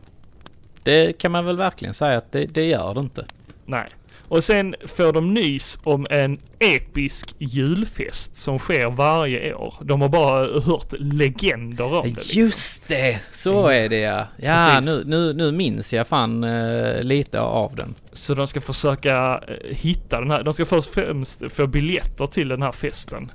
det 0.83 1.17
kan 1.17 1.31
man 1.31 1.45
väl 1.45 1.57
verkligen 1.57 1.93
säga 1.93 2.17
att 2.17 2.31
det, 2.31 2.45
det 2.45 2.65
gör 2.65 2.93
det 2.93 2.99
inte. 2.99 3.25
nej. 3.65 3.89
Och 4.27 4.43
sen 4.43 4.75
får 4.86 5.13
de 5.13 5.33
nys 5.33 5.79
om 5.83 6.05
en 6.09 6.38
episk 6.59 7.36
julfest 7.39 8.36
som 8.36 8.59
sker 8.59 8.89
varje 8.89 9.53
år. 9.53 9.75
De 9.81 10.01
har 10.01 10.09
bara 10.09 10.59
hört 10.59 10.93
legender 10.99 11.93
om 11.93 12.01
det. 12.01 12.07
Liksom. 12.09 12.41
Just 12.41 12.88
det, 12.88 13.19
så 13.32 13.67
är 13.67 13.89
det 13.89 13.99
ja. 13.99 14.28
Ja, 14.38 14.80
nu, 14.80 15.03
nu, 15.05 15.34
nu 15.34 15.51
minns 15.51 15.93
jag 15.93 16.07
fan 16.07 16.43
eh, 16.43 17.01
lite 17.01 17.39
av 17.39 17.76
den. 17.76 17.95
Så 18.13 18.34
de 18.34 18.47
ska 18.47 18.61
försöka 18.61 19.43
eh, 19.47 19.76
hitta 19.76 20.19
den 20.19 20.32
här. 20.32 20.43
De 20.43 20.53
ska 20.53 20.65
först 20.65 20.88
och 20.88 20.93
främst 20.93 21.43
få 21.49 21.67
biljetter 21.67 22.28
till 22.28 22.47
den 22.47 22.61
här 22.61 22.71
festen. 22.71 23.32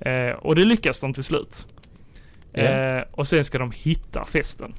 Eh, 0.00 0.30
och 0.30 0.54
det 0.54 0.64
lyckas 0.64 1.00
de 1.00 1.12
till 1.12 1.24
slut. 1.24 1.66
Ja. 2.52 2.62
Eh, 2.62 3.04
och 3.10 3.28
sen 3.28 3.44
ska 3.44 3.58
de 3.58 3.72
hitta 3.74 4.24
festen. 4.24 4.74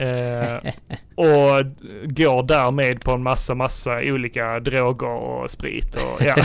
Eh, 0.00 0.72
och 1.14 1.64
går 2.02 2.42
därmed 2.42 3.00
på 3.04 3.10
en 3.10 3.22
massa, 3.22 3.54
massa 3.54 3.98
olika 4.02 4.60
droger 4.60 5.06
och 5.06 5.50
sprit 5.50 5.94
och 5.94 6.22
ja. 6.22 6.36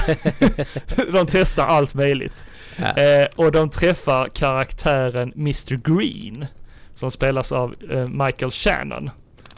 de 1.14 1.28
testar 1.30 1.66
allt 1.66 1.96
möjligt. 1.96 2.46
Ja. 2.78 2.98
Eh, 2.98 3.28
och 3.36 3.52
de 3.52 3.70
träffar 3.70 4.28
karaktären 4.28 5.34
Mr 5.36 5.76
Green. 5.76 6.46
Som 6.96 7.12
spelas 7.12 7.52
av 7.52 7.74
eh, 7.92 8.08
Michael 8.08 8.52
Shannon. 8.52 9.10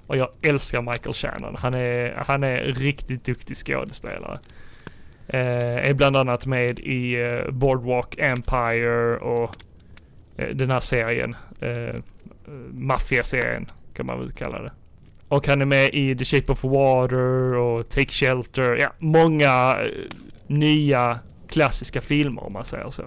Och 0.08 0.18
jag 0.18 0.30
älskar 0.42 0.82
Michael 0.82 1.14
Shannon. 1.14 1.56
Han 1.60 1.74
är, 1.74 2.24
han 2.28 2.44
är 2.44 2.60
riktigt 2.60 3.26
duktig 3.26 3.58
skådespelare. 3.58 4.40
Eh, 5.28 5.90
är 5.90 5.94
bland 5.94 6.18
annat 6.18 6.46
med 6.46 6.80
i 6.80 7.24
eh, 7.24 7.52
Boardwalk 7.52 8.16
Empire 8.18 9.18
och 9.18 9.56
eh, 10.38 10.48
den 10.56 10.70
här 10.72 10.80
serien. 10.80 11.36
Eh, 11.60 11.96
Mafia-serien 12.72 13.68
kan 13.98 14.06
man 14.06 14.20
väl 14.20 14.32
kalla 14.32 14.62
det. 14.62 14.72
Och 15.28 15.48
han 15.48 15.62
är 15.62 15.66
med 15.66 15.90
i 15.94 16.16
The 16.16 16.26
Shape 16.26 16.52
of 16.52 16.64
Water 16.64 17.56
och 17.56 17.90
Take 17.90 18.12
Shelter. 18.12 18.76
Ja, 18.82 18.94
många 19.00 19.78
eh, 19.84 19.88
nya 20.48 21.20
klassiska 21.50 22.02
filmer 22.02 22.44
om 22.44 22.54
man 22.54 22.66
säger 22.66 22.90
så. 22.90 23.04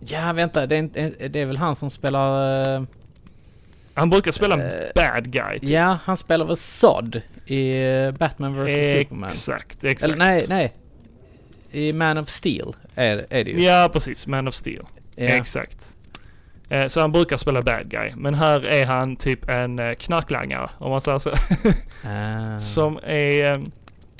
Ja, 0.00 0.32
vänta, 0.32 0.66
det 0.66 0.74
är, 0.74 0.78
inte, 0.78 1.10
det 1.28 1.40
är 1.40 1.46
väl 1.46 1.56
han 1.56 1.76
som 1.76 1.90
spelar... 1.90 2.62
eh, 2.76 2.82
Han 3.94 4.10
brukar 4.10 4.32
spela 4.32 4.54
en 4.54 4.60
Eh, 4.60 4.88
bad 4.94 5.32
guy. 5.32 5.58
typ. 5.58 5.68
Ja, 5.70 5.98
han 6.04 6.16
spelar 6.16 6.44
väl 6.46 6.56
Zod 6.56 7.22
i 7.46 7.82
eh, 7.84 8.10
Batman 8.10 8.64
vs 8.66 8.74
Superman? 8.92 9.28
Exakt, 9.28 9.84
exakt. 9.84 10.02
Eller 10.04 10.16
nej, 10.16 10.46
nej. 10.48 10.72
I 11.70 11.92
Man 11.92 12.18
of 12.18 12.28
Steel 12.28 12.74
är, 12.94 13.26
är 13.30 13.44
det 13.44 13.50
ju. 13.50 13.62
Ja, 13.62 13.90
precis. 13.92 14.26
Man 14.26 14.48
of 14.48 14.54
Steel. 14.54 14.84
Ja. 15.16 15.24
Exakt. 15.24 15.96
Eh, 16.72 16.86
Så 16.86 17.00
han 17.00 17.12
brukar 17.12 17.36
spela 17.36 17.62
bad 17.62 17.88
guy. 17.90 18.12
Men 18.16 18.34
här 18.34 18.64
är 18.66 18.86
han 18.86 19.16
typ 19.16 19.48
en 19.48 19.78
eh, 19.78 19.94
knarklangare, 19.94 20.70
om 20.78 20.90
man 20.90 21.00
säger 21.00 21.18
så. 21.18 21.30
Ah. 22.08 22.58
Som 22.58 22.98
är 23.02 23.50
eh, 23.50 23.56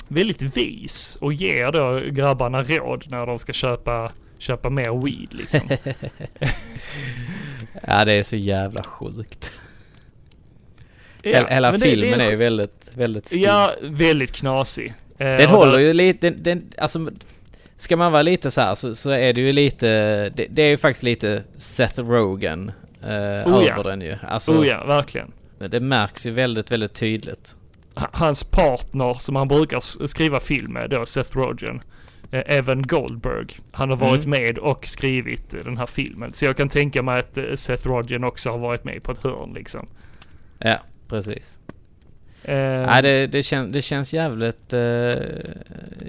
väldigt 0.07 0.41
vis 0.41 1.17
och 1.21 1.33
ger 1.33 1.71
då 1.71 1.99
grabbarna 2.11 2.63
råd 2.63 3.05
när 3.09 3.25
de 3.25 3.39
ska 3.39 3.53
köpa, 3.53 4.11
köpa 4.37 4.69
mer 4.69 5.03
weed 5.05 5.33
liksom. 5.33 5.59
Ja, 7.87 8.05
det 8.05 8.13
är 8.13 8.23
så 8.23 8.35
jävla 8.35 8.83
sjukt. 8.83 9.51
Ja, 11.21 11.31
Hela, 11.31 11.47
hela 11.47 11.71
men 11.71 11.79
det- 11.79 11.85
filmen 11.85 12.19
det 12.19 12.25
är 12.25 12.29
ju 12.31 12.35
väldigt, 12.37 12.91
väldigt 12.95 13.27
skum. 13.27 13.41
Ja, 13.41 13.71
väldigt 13.81 14.31
knasig. 14.31 14.93
Den 15.17 15.49
håller 15.49 15.79
ju 15.79 15.93
lite, 15.93 16.29
den, 16.29 16.43
den, 16.43 16.71
alltså 16.77 17.09
Ska 17.83 17.97
man 17.97 18.11
vara 18.11 18.21
lite 18.21 18.51
så 18.51 18.61
här 18.61 18.75
så, 18.75 18.95
så 18.95 19.09
är 19.09 19.33
det 19.33 19.41
ju 19.41 19.53
lite, 19.53 19.87
det, 20.29 20.47
det 20.49 20.61
är 20.63 20.69
ju 20.69 20.77
faktiskt 20.77 21.03
lite 21.03 21.43
Seth 21.57 21.99
Rogen 21.99 22.71
eh, 23.01 23.09
Oh 23.53 23.63
ja. 23.65 23.73
över 23.73 23.83
den 23.83 24.01
ju. 24.01 24.17
Alltså, 24.27 24.51
Oh 24.51 24.67
ja, 24.67 24.85
verkligen. 24.85 25.31
det 25.69 25.79
märks 25.79 26.25
ju 26.25 26.31
väldigt, 26.31 26.71
väldigt 26.71 26.93
tydligt. 26.93 27.55
Hans 27.95 28.43
partner 28.43 29.13
som 29.13 29.35
han 29.35 29.47
brukar 29.47 30.07
skriva 30.07 30.39
film 30.39 30.73
med 30.73 30.89
då, 30.89 31.05
Seth 31.05 31.37
Rogen. 31.37 31.81
eh, 32.31 32.57
Evan 32.57 32.81
Goldberg. 32.81 33.47
Han 33.71 33.89
har 33.89 33.97
varit 33.97 34.25
Mm. 34.25 34.43
med 34.43 34.57
och 34.57 34.87
skrivit 34.87 35.53
eh, 35.53 35.59
den 35.63 35.77
här 35.77 35.85
filmen. 35.85 36.33
Så 36.33 36.45
jag 36.45 36.57
kan 36.57 36.69
tänka 36.69 37.01
mig 37.03 37.19
att 37.19 37.37
eh, 37.37 37.43
Seth 37.55 37.87
Rogen 37.87 38.23
också 38.23 38.49
har 38.49 38.57
varit 38.57 38.83
med 38.83 39.03
på 39.03 39.11
ett 39.11 39.23
hörn 39.23 39.51
liksom. 39.55 39.87
Ja, 40.59 40.77
precis. 41.07 41.59
Eh, 42.43 42.55
Nej, 42.57 43.01
det, 43.03 43.27
det, 43.27 43.43
kän, 43.43 43.71
det 43.71 43.81
känns 43.81 44.13
jävligt, 44.13 44.73
eh, 44.73 44.79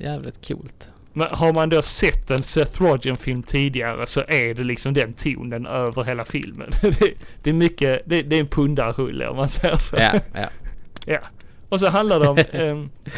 jävligt 0.03 0.49
coolt. 0.49 0.91
Men 1.17 1.29
har 1.31 1.53
man 1.53 1.69
då 1.69 1.83
sett 1.83 2.31
en 2.31 2.43
Seth 2.43 2.83
Rogen-film 2.83 3.43
tidigare 3.43 4.07
så 4.07 4.21
är 4.29 4.55
det 4.55 4.63
liksom 4.63 4.95
den 4.95 5.13
tonen 5.13 5.67
över 5.67 6.05
hela 6.05 6.25
filmen. 6.25 6.71
det, 6.83 7.13
det 7.43 7.51
är 7.51 7.55
mycket, 7.55 8.03
det, 8.07 8.23
det 8.23 8.37
är 8.37 8.41
en 8.41 8.47
pundarrulle 8.47 9.29
om 9.29 9.37
man 9.37 9.49
säger 9.49 9.77
så. 9.77 9.97
Ja, 9.97 10.13
ja. 10.35 10.49
ja. 11.07 11.19
Och 11.69 11.81
så 11.81 11.89
handlar 11.89 12.21
det 12.21 12.29
om 12.29 12.39
eh, 12.53 13.11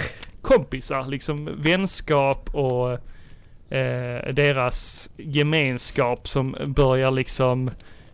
kompisar, 0.42 1.06
liksom 1.06 1.50
vänskap 1.56 2.54
och 2.54 2.92
eh, 3.74 4.32
deras 4.32 5.10
gemenskap 5.16 6.28
som 6.28 6.56
börjar 6.66 7.10
liksom 7.10 7.70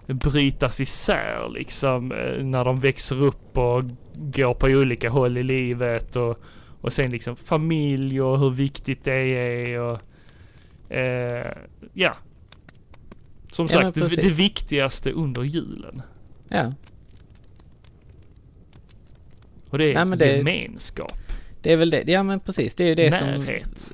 brytas 0.06 0.80
isär 0.80 1.48
liksom 1.54 2.12
eh, 2.12 2.44
när 2.44 2.64
de 2.64 2.80
växer 2.80 3.22
upp 3.22 3.58
och 3.58 3.84
går 4.14 4.54
på 4.54 4.66
olika 4.66 5.10
håll 5.10 5.38
i 5.38 5.42
livet 5.42 6.16
och, 6.16 6.38
och 6.82 6.92
sen 6.92 7.10
liksom 7.10 7.36
familj 7.36 8.22
och 8.22 8.38
hur 8.40 8.50
viktigt 8.50 9.04
det 9.04 9.12
är 9.14 9.80
och 9.80 10.00
eh, 10.96 11.52
ja. 11.92 12.16
Som 13.52 13.66
Ja, 13.70 13.80
sagt, 13.80 13.94
det, 13.94 14.16
det 14.22 14.30
viktigaste 14.30 15.10
under 15.12 15.42
julen. 15.42 16.02
ja. 16.48 16.72
Och 19.70 19.78
det 19.78 19.92
är 19.94 20.04
men 20.04 20.18
det- 20.18 20.36
gemenskap, 20.36 21.18
Det 21.62 21.72
är 21.72 21.76
väl 21.76 21.90
det, 21.90 22.04
ja 22.08 22.22
men 22.22 22.40
precis. 22.40 22.74
Det 22.74 22.84
är 22.84 22.88
ju 22.88 22.94
det 22.94 23.12
som... 23.18 23.26
närhet. 23.28 23.92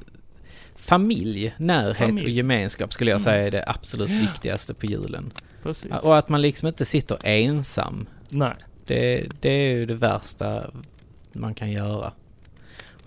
Familj, 0.76 1.55
närhet 1.59 1.97
Familj. 1.97 2.24
och 2.26 2.30
gemenskap 2.30 2.93
skulle 2.93 3.11
jag 3.11 3.20
Mm. 3.20 3.24
säga 3.24 3.47
är 3.47 3.51
det 3.51 3.64
absolut 3.66 4.11
viktigaste 4.11 4.74
på 4.74 4.86
julen. 4.86 5.32
Precis. 5.62 5.91
Och 6.03 6.18
att 6.18 6.28
man 6.28 6.43
liksom 6.43 6.68
inte 6.68 6.84
sitter 6.84 7.18
ensam. 7.24 8.09
Nej. 8.28 8.55
Det, 8.86 9.26
det 9.41 9.49
är 9.51 9.72
ju 9.74 9.86
det 9.86 9.95
värsta 9.95 10.70
man 11.32 11.55
kan 11.55 11.70
göra. 11.70 12.12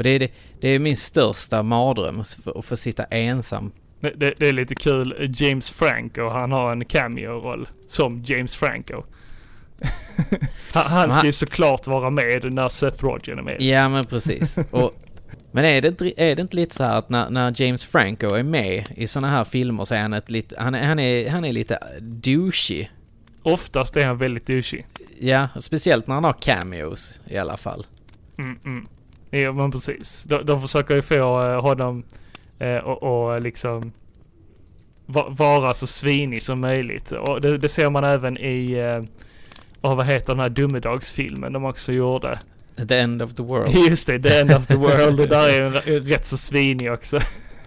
Och 0.01 0.03
det 0.03 0.09
är, 0.09 0.19
det, 0.19 0.31
det 0.59 0.67
är 0.67 0.79
min 0.79 0.97
största 0.97 1.63
mardröm, 1.63 2.19
att 2.19 2.37
få- 2.43 2.59
att 2.59 2.65
få 2.65 2.77
sitta 2.77 3.03
ensam. 3.03 3.71
Det, 3.99 4.09
det, 4.15 4.33
det 4.37 4.47
är 4.49 4.53
lite 4.53 4.75
kul. 4.75 5.35
James 5.37 5.71
Franco, 5.71 6.29
han 6.29 6.51
har 6.51 6.71
en 6.71 6.85
cameo-roll 6.85 7.67
som 7.87 8.23
James 8.25 8.55
Franco. 8.55 9.03
han, 10.73 10.83
han 10.91 11.11
ska 11.11 11.25
ju 11.25 11.31
såklart 11.31 11.87
vara 11.87 12.09
med 12.09 12.53
när 12.53 12.69
Seth 12.69 13.03
Rogen 13.03 13.37
är 13.39 13.43
med. 13.43 13.61
Ja 13.61 13.89
men 13.89 14.05
precis. 14.05 14.57
Och, 14.71 14.91
men 15.51 15.65
är 15.65 15.81
det, 15.81 15.87
inte- 15.87 16.21
är 16.23 16.35
det 16.35 16.41
inte 16.41 16.55
lite 16.55 16.75
så 16.75 16.83
här 16.83 16.97
att 16.97 17.09
när, 17.09 17.29
när 17.29 17.61
James 17.61 17.85
Franco 17.85 18.33
är 18.35 18.43
med 18.43 18.85
i 18.95 19.07
sådana 19.07 19.29
här 19.29 19.43
filmer 19.43 19.85
så 19.85 19.95
är 19.95 20.01
han 20.01 20.13
ett 20.13 20.29
lite, 20.29 20.55
han 20.61 20.75
är, 20.75 20.83
han 20.87 20.99
är, 20.99 21.29
han 21.29 21.45
är 21.45 21.53
lite 21.53 21.79
douchey. 22.01 22.87
Oftast 23.43 23.97
är 23.97 24.05
han 24.05 24.17
väldigt 24.17 24.45
douchey. 24.47 24.83
Ja, 25.19 25.47
speciellt 25.59 26.07
när 26.07 26.15
han 26.15 26.23
har 26.23 26.33
cameos 26.33 27.19
i 27.27 27.37
alla 27.37 27.57
fall. 27.57 27.85
Mm, 28.37 28.59
mm. 28.65 28.87
Ja 29.31 29.51
men 29.51 29.71
precis. 29.71 30.23
De, 30.23 30.45
de 30.45 30.61
försöker 30.61 30.95
ju 30.95 31.01
få 31.01 31.49
eh, 31.49 31.61
honom 31.61 32.03
eh, 32.59 32.75
och, 32.77 33.31
och 33.31 33.41
liksom 33.41 33.91
va, 35.05 35.25
vara 35.29 35.73
så 35.73 35.87
svinig 35.87 36.43
som 36.43 36.61
möjligt. 36.61 37.11
Och 37.11 37.41
det, 37.41 37.57
det 37.57 37.69
ser 37.69 37.89
man 37.89 38.03
även 38.03 38.37
i, 38.37 38.71
eh, 38.71 39.03
vad 39.81 40.05
heter 40.05 40.27
den 40.27 40.39
här 40.39 40.49
domedagsfilmen 40.49 41.53
de 41.53 41.65
också 41.65 41.93
gjorde. 41.93 42.39
The 42.87 42.97
end 42.97 43.21
of 43.21 43.33
the 43.35 43.43
world. 43.43 43.75
Just 43.89 44.07
det, 44.07 44.19
The 44.19 44.39
End 44.39 44.51
of 44.51 44.67
the 44.67 44.75
World. 44.75 45.17
Det 45.17 45.25
där 45.25 45.49
är 45.49 45.61
r- 45.75 45.81
rätt 46.05 46.25
så 46.25 46.37
svinig 46.37 46.91
också. 46.91 47.19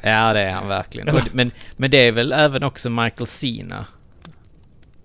Ja 0.03 0.33
det 0.33 0.41
är 0.41 0.53
han 0.53 0.69
verkligen. 0.69 1.09
Och, 1.09 1.21
men, 1.33 1.51
men 1.77 1.91
det 1.91 1.97
är 2.09 2.13
väl 2.13 2.33
även 2.33 2.63
också 2.63 2.91
Michael 2.91 3.27
Cena? 3.27 3.87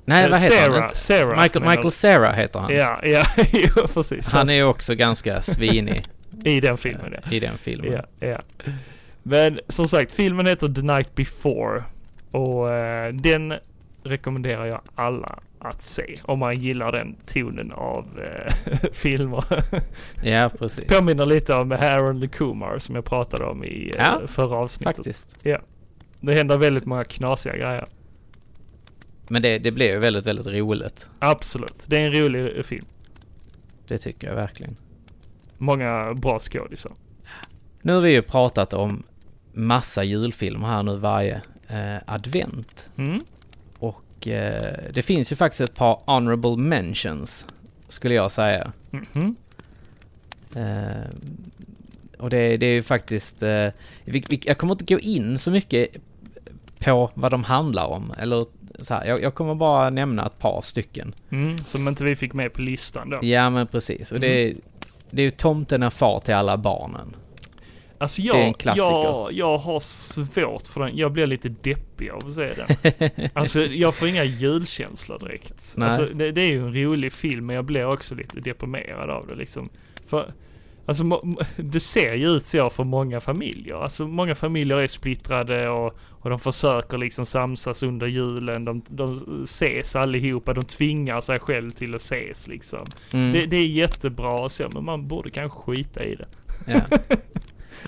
Nej 0.05 0.29
vad 0.29 0.41
heter 0.41 0.57
Sarah, 0.57 0.81
han? 0.81 0.89
Sarah 0.95 1.41
Michael, 1.43 1.65
Michael? 1.69 1.91
Cera 1.91 2.31
heter 2.31 2.59
han. 2.59 2.73
Ja, 2.75 2.99
ja, 3.03 3.23
precis. 3.93 4.31
Han 4.31 4.49
är 4.49 4.53
ju 4.53 4.63
också 4.63 4.95
ganska 4.95 5.41
svinig 5.41 6.03
I 6.45 6.59
den 6.59 6.77
filmen, 6.77 7.15
ja. 7.23 7.31
i 7.31 7.39
den 7.39 7.57
filmen. 7.57 7.91
Ja, 7.91 8.27
ja. 8.27 8.39
Men 9.23 9.59
som 9.67 9.87
sagt, 9.87 10.11
filmen 10.11 10.45
heter 10.45 10.67
The 10.67 10.81
Night 10.81 11.15
Before. 11.15 11.83
Och 12.31 12.71
eh, 12.71 13.13
den 13.13 13.53
rekommenderar 14.03 14.65
jag 14.65 14.81
alla 14.95 15.39
att 15.59 15.81
se. 15.81 16.19
Om 16.23 16.39
man 16.39 16.59
gillar 16.59 16.91
den 16.91 17.15
tonen 17.25 17.71
av 17.71 18.05
eh, 18.19 18.53
filmer. 18.93 19.43
Ja, 20.23 20.49
precis. 20.59 20.85
Påminner 20.85 21.25
lite 21.25 21.53
om 21.53 21.71
Harold 21.71 22.31
Kumar 22.31 22.79
som 22.79 22.95
jag 22.95 23.05
pratade 23.05 23.45
om 23.45 23.63
i 23.63 23.91
eh, 23.95 24.01
Ja, 24.01 24.21
förra 24.27 24.57
avsnittet. 24.57 24.95
Faktiskt. 24.95 25.37
Ja. 25.43 25.59
Det 26.19 26.33
händer 26.33 26.57
väldigt 26.57 26.85
många 26.85 27.03
knasiga 27.03 27.55
grejer. 27.55 27.85
Men 29.27 29.41
det, 29.41 29.57
det 29.57 29.71
blev 29.71 29.91
ju 29.91 29.99
väldigt, 29.99 30.25
väldigt 30.25 30.47
roligt. 30.47 31.09
Absolut. 31.19 31.83
Det 31.85 31.97
är 31.97 32.01
en 32.01 32.13
rolig 32.13 32.57
eh, 32.57 32.63
film. 32.63 32.85
Det 33.87 33.97
tycker 33.97 34.27
jag 34.27 34.35
verkligen. 34.35 34.75
Många 35.59 36.13
bra 36.13 36.39
skådisar. 36.39 36.91
Nu 37.81 37.93
har 37.93 38.01
vi 38.01 38.11
ju 38.11 38.21
pratat 38.21 38.73
om 38.73 39.03
massa 39.53 40.03
julfilmer 40.03 40.67
här 40.67 40.83
nu 40.83 40.97
varje 40.97 41.41
eh, 41.67 41.97
advent. 42.05 42.87
Mm. 42.97 43.19
Och 43.79 44.27
eh, 44.27 44.73
det 44.93 45.01
finns 45.01 45.31
ju 45.31 45.35
faktiskt 45.35 45.61
ett 45.61 45.75
par 45.75 46.01
honorable 46.05 46.57
mentions, 46.57 47.45
skulle 47.87 48.13
jag 48.13 48.31
säga. 48.31 48.71
Mhm. 48.91 49.35
Eh, 50.55 51.09
och 52.17 52.29
det, 52.29 52.57
det 52.57 52.65
är 52.65 52.73
ju 52.73 52.83
faktiskt, 52.83 53.43
eh, 53.43 53.67
vi, 54.05 54.23
vi, 54.29 54.41
jag 54.43 54.57
kommer 54.57 54.73
inte 54.73 54.93
gå 54.93 54.99
in 54.99 55.39
så 55.39 55.51
mycket 55.51 55.87
på 56.79 57.11
vad 57.13 57.31
de 57.31 57.43
handlar 57.43 57.87
om. 57.87 58.13
Eller 58.17 58.45
så 58.79 58.93
här, 58.93 59.05
jag, 59.05 59.21
jag 59.21 59.35
kommer 59.35 59.55
bara 59.55 59.89
nämna 59.89 60.25
ett 60.25 60.39
par 60.39 60.61
stycken. 60.61 61.13
Mm. 61.29 61.57
Som 61.57 61.87
inte 61.87 62.03
vi 62.03 62.15
fick 62.15 62.33
med 62.33 62.53
på 62.53 62.61
listan 62.61 63.09
då. 63.09 63.19
Ja 63.21 63.49
men 63.49 63.67
precis. 63.67 64.11
Och 64.11 64.19
det, 64.19 64.53
det 65.11 65.21
är 65.21 65.23
ju 65.23 65.31
Tomten 65.31 65.83
är 65.83 65.89
far 65.89 66.19
till 66.19 66.33
alla 66.33 66.57
barnen. 66.57 67.15
Alltså 67.97 68.21
Det 68.21 68.29
är 68.29 68.33
en 68.35 68.45
jag, 68.45 68.57
klassiker. 68.57 68.83
jag, 68.85 69.33
jag 69.33 69.57
har 69.57 69.79
svårt 69.79 70.67
för 70.67 70.81
den. 70.81 70.97
Jag 70.97 71.11
blir 71.11 71.27
lite 71.27 71.49
deppig 71.49 72.09
av 72.09 72.27
att 72.27 72.33
se 72.33 72.53
den. 72.53 72.91
alltså 73.33 73.59
jag 73.59 73.95
får 73.95 74.07
inga 74.07 74.23
julkänslor 74.23 75.19
direkt. 75.19 75.73
Nej. 75.77 75.87
Alltså 75.87 76.05
det, 76.05 76.31
det 76.31 76.41
är 76.41 76.51
ju 76.51 76.59
en 76.59 76.73
rolig 76.73 77.13
film 77.13 77.45
men 77.45 77.55
jag 77.55 77.65
blir 77.65 77.85
också 77.85 78.15
lite 78.15 78.39
deprimerad 78.39 79.09
av 79.09 79.27
det 79.27 79.35
liksom. 79.35 79.69
För 80.07 80.33
Alltså 80.89 81.21
det 81.57 81.79
ser 81.79 82.13
ju 82.13 82.29
ut 82.29 82.47
så 82.47 82.69
för 82.69 82.83
många 82.83 83.21
familjer. 83.21 83.75
Alltså 83.75 84.07
många 84.07 84.35
familjer 84.35 84.77
är 84.77 84.87
splittrade 84.87 85.69
och, 85.69 85.97
och 86.09 86.29
de 86.29 86.39
försöker 86.39 86.97
liksom 86.97 87.25
samsas 87.25 87.83
under 87.83 88.07
julen. 88.07 88.65
De, 88.65 88.81
de 88.87 89.43
ses 89.43 89.95
allihopa, 89.95 90.53
de 90.53 90.63
tvingar 90.63 91.21
sig 91.21 91.39
själv 91.39 91.71
till 91.71 91.95
att 91.95 92.01
ses 92.01 92.47
liksom. 92.47 92.85
Mm. 93.13 93.31
Det, 93.31 93.45
det 93.45 93.57
är 93.57 93.65
jättebra 93.65 94.49
så, 94.49 94.69
men 94.73 94.85
man 94.85 95.07
borde 95.07 95.29
kanske 95.29 95.59
skita 95.59 96.03
i 96.03 96.15
det. 96.15 96.27
Ja. 96.67 96.81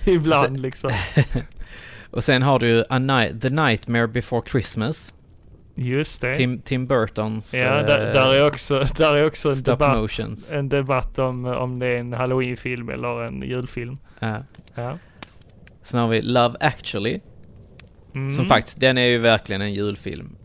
Ibland 0.12 0.60
liksom. 0.60 0.90
Och 2.10 2.24
sen 2.24 2.42
har 2.42 2.58
du 2.58 2.68
ju 2.68 2.98
Night, 2.98 3.42
The 3.42 3.48
Nightmare 3.48 4.08
Before 4.08 4.42
Christmas. 4.50 5.14
Just 5.74 6.20
det. 6.20 6.34
Tim, 6.34 6.60
Tim 6.60 6.86
Burtons... 6.86 7.54
Ja, 7.54 7.60
eh, 7.80 7.86
där, 7.86 7.98
där 8.12 8.34
är 8.34 8.46
också, 8.46 8.84
där 8.98 9.16
är 9.16 9.26
också 9.26 9.48
en 9.48 9.62
debatt, 9.62 9.98
motions. 9.98 10.52
en 10.52 10.68
debatt 10.68 11.18
om, 11.18 11.44
om 11.44 11.78
det 11.78 11.86
är 11.90 11.96
en 11.98 12.12
halloweenfilm 12.12 12.88
eller 12.88 13.22
en 13.22 13.42
julfilm. 13.42 13.98
ja. 14.18 14.42
Ja. 14.74 14.98
Sen 15.82 16.00
har 16.00 16.08
vi 16.08 16.22
Love 16.22 16.56
actually. 16.60 17.20
Mm. 18.14 18.34
Som 18.36 18.46
faktiskt, 18.46 18.80
den 18.80 18.98
är 18.98 19.06
ju 19.06 19.18
verkligen 19.18 19.62
en 19.62 19.72
julfilm. 19.74 20.36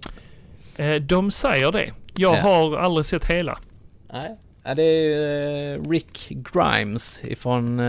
Eh, 0.78 0.96
de 0.96 1.32
säger 1.32 1.72
det. 1.72 1.92
Jag 2.16 2.36
Ja. 2.36 2.42
har 2.42 2.78
aldrig 2.78 3.06
sett 3.06 3.26
hela. 3.26 3.58
Nej. 4.14 4.38
Ja, 4.64 4.76
det 4.76 4.84
är 4.84 5.74
eh, 5.76 5.90
Rick 5.90 6.28
Grimes 6.30 7.22
ifrån 7.24 7.82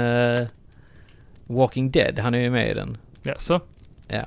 Walking 1.47 1.91
Dead. 1.91 2.19
Han 2.19 2.35
är 2.35 2.39
ju 2.39 2.51
med 2.51 2.71
i 2.71 2.75
den. 2.75 2.97
Jaså? 3.23 3.61
Ja. 4.09 4.23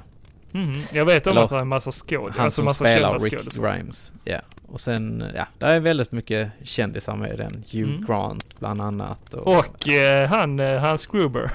Mhm. 0.52 0.82
Jag 0.94 1.06
vet 1.06 1.28
om 1.28 1.32
Eller 1.32 1.44
att 1.44 1.50
det 1.50 1.56
är 1.56 1.60
en 1.60 1.68
massa 1.68 1.92
skådespelare. 1.92 2.34
Han 2.38 2.46
Alltså 2.46 2.56
som 2.56 2.66
massa 2.66 2.86
spelar 2.86 3.20
Rick. 3.20 3.56
Grimes. 3.62 4.14
Ja. 4.24 4.40
Och 4.68 4.82
sen, 4.82 5.24
ja, 5.36 5.48
det 5.60 5.66
är 5.66 5.80
väldigt 5.80 6.12
mycket 6.12 6.52
kändisar 6.64 7.16
med 7.16 7.34
i 7.34 7.38
den. 7.38 7.64
Hugh 7.72 7.90
Mm. 7.90 8.06
Grant 8.06 8.60
bland 8.60 8.82
annat. 8.82 9.34
Och, 9.34 9.58
Och 9.58 9.90
eh, 9.90 10.30
han, 10.30 10.60
eh, 10.60 10.80
han 10.80 10.98
Scruber. 10.98 11.52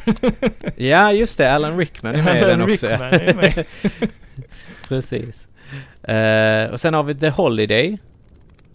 Ja, 0.77 1.13
just 1.13 1.39
det. 1.39 1.53
Alan 1.53 1.79
Rickman 1.79 2.15
är 2.15 2.23
med 2.23 2.43
i 2.43 2.45
den 2.45 2.61
också. 2.61 2.89
Rickman 2.89 3.13
är 3.13 3.35
med. 3.35 3.65
Precis. 4.89 5.49
Eh, 6.03 6.71
och 6.73 6.81
sen 6.81 6.95
har 6.95 7.03
vi 7.03 7.15
The 7.15 7.29
Holiday 7.29 7.99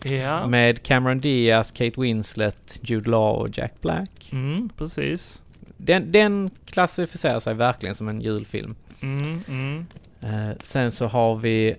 ja. 0.04 0.48
med 0.48 0.84
Cameron 0.84 1.20
Diaz, 1.20 1.72
Kate 1.72 2.02
Winslet, 2.02 2.80
Jude 2.82 3.10
Law 3.10 3.40
och 3.42 3.58
Jack 3.58 3.74
Black. 3.82 4.30
Mm, 4.32 4.70
precis. 4.78 5.42
Den, 5.78 6.12
den 6.12 6.50
klassificerar 6.66 7.40
sig 7.40 7.54
verkligen 7.54 7.96
som 7.96 8.08
en 8.08 8.22
julfilm. 8.22 8.76
Mm, 9.02 9.44
mm, 9.48 9.86
Eh, 10.22 10.50
sen 10.62 10.92
så 10.92 11.06
har 11.08 11.36
vi 11.36 11.76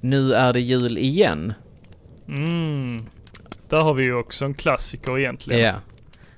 Nu 0.00 0.34
är 0.34 0.52
det 0.52 0.60
jul 0.60 0.98
igen. 0.98 1.52
mm. 2.28 3.06
Där 3.68 3.82
har 3.82 3.94
vi 3.94 4.04
ju 4.04 4.14
också 4.14 4.44
en 4.44 4.54
klassiker 4.54 5.18
egentligen. 5.18 5.60
Ja. 5.60 5.74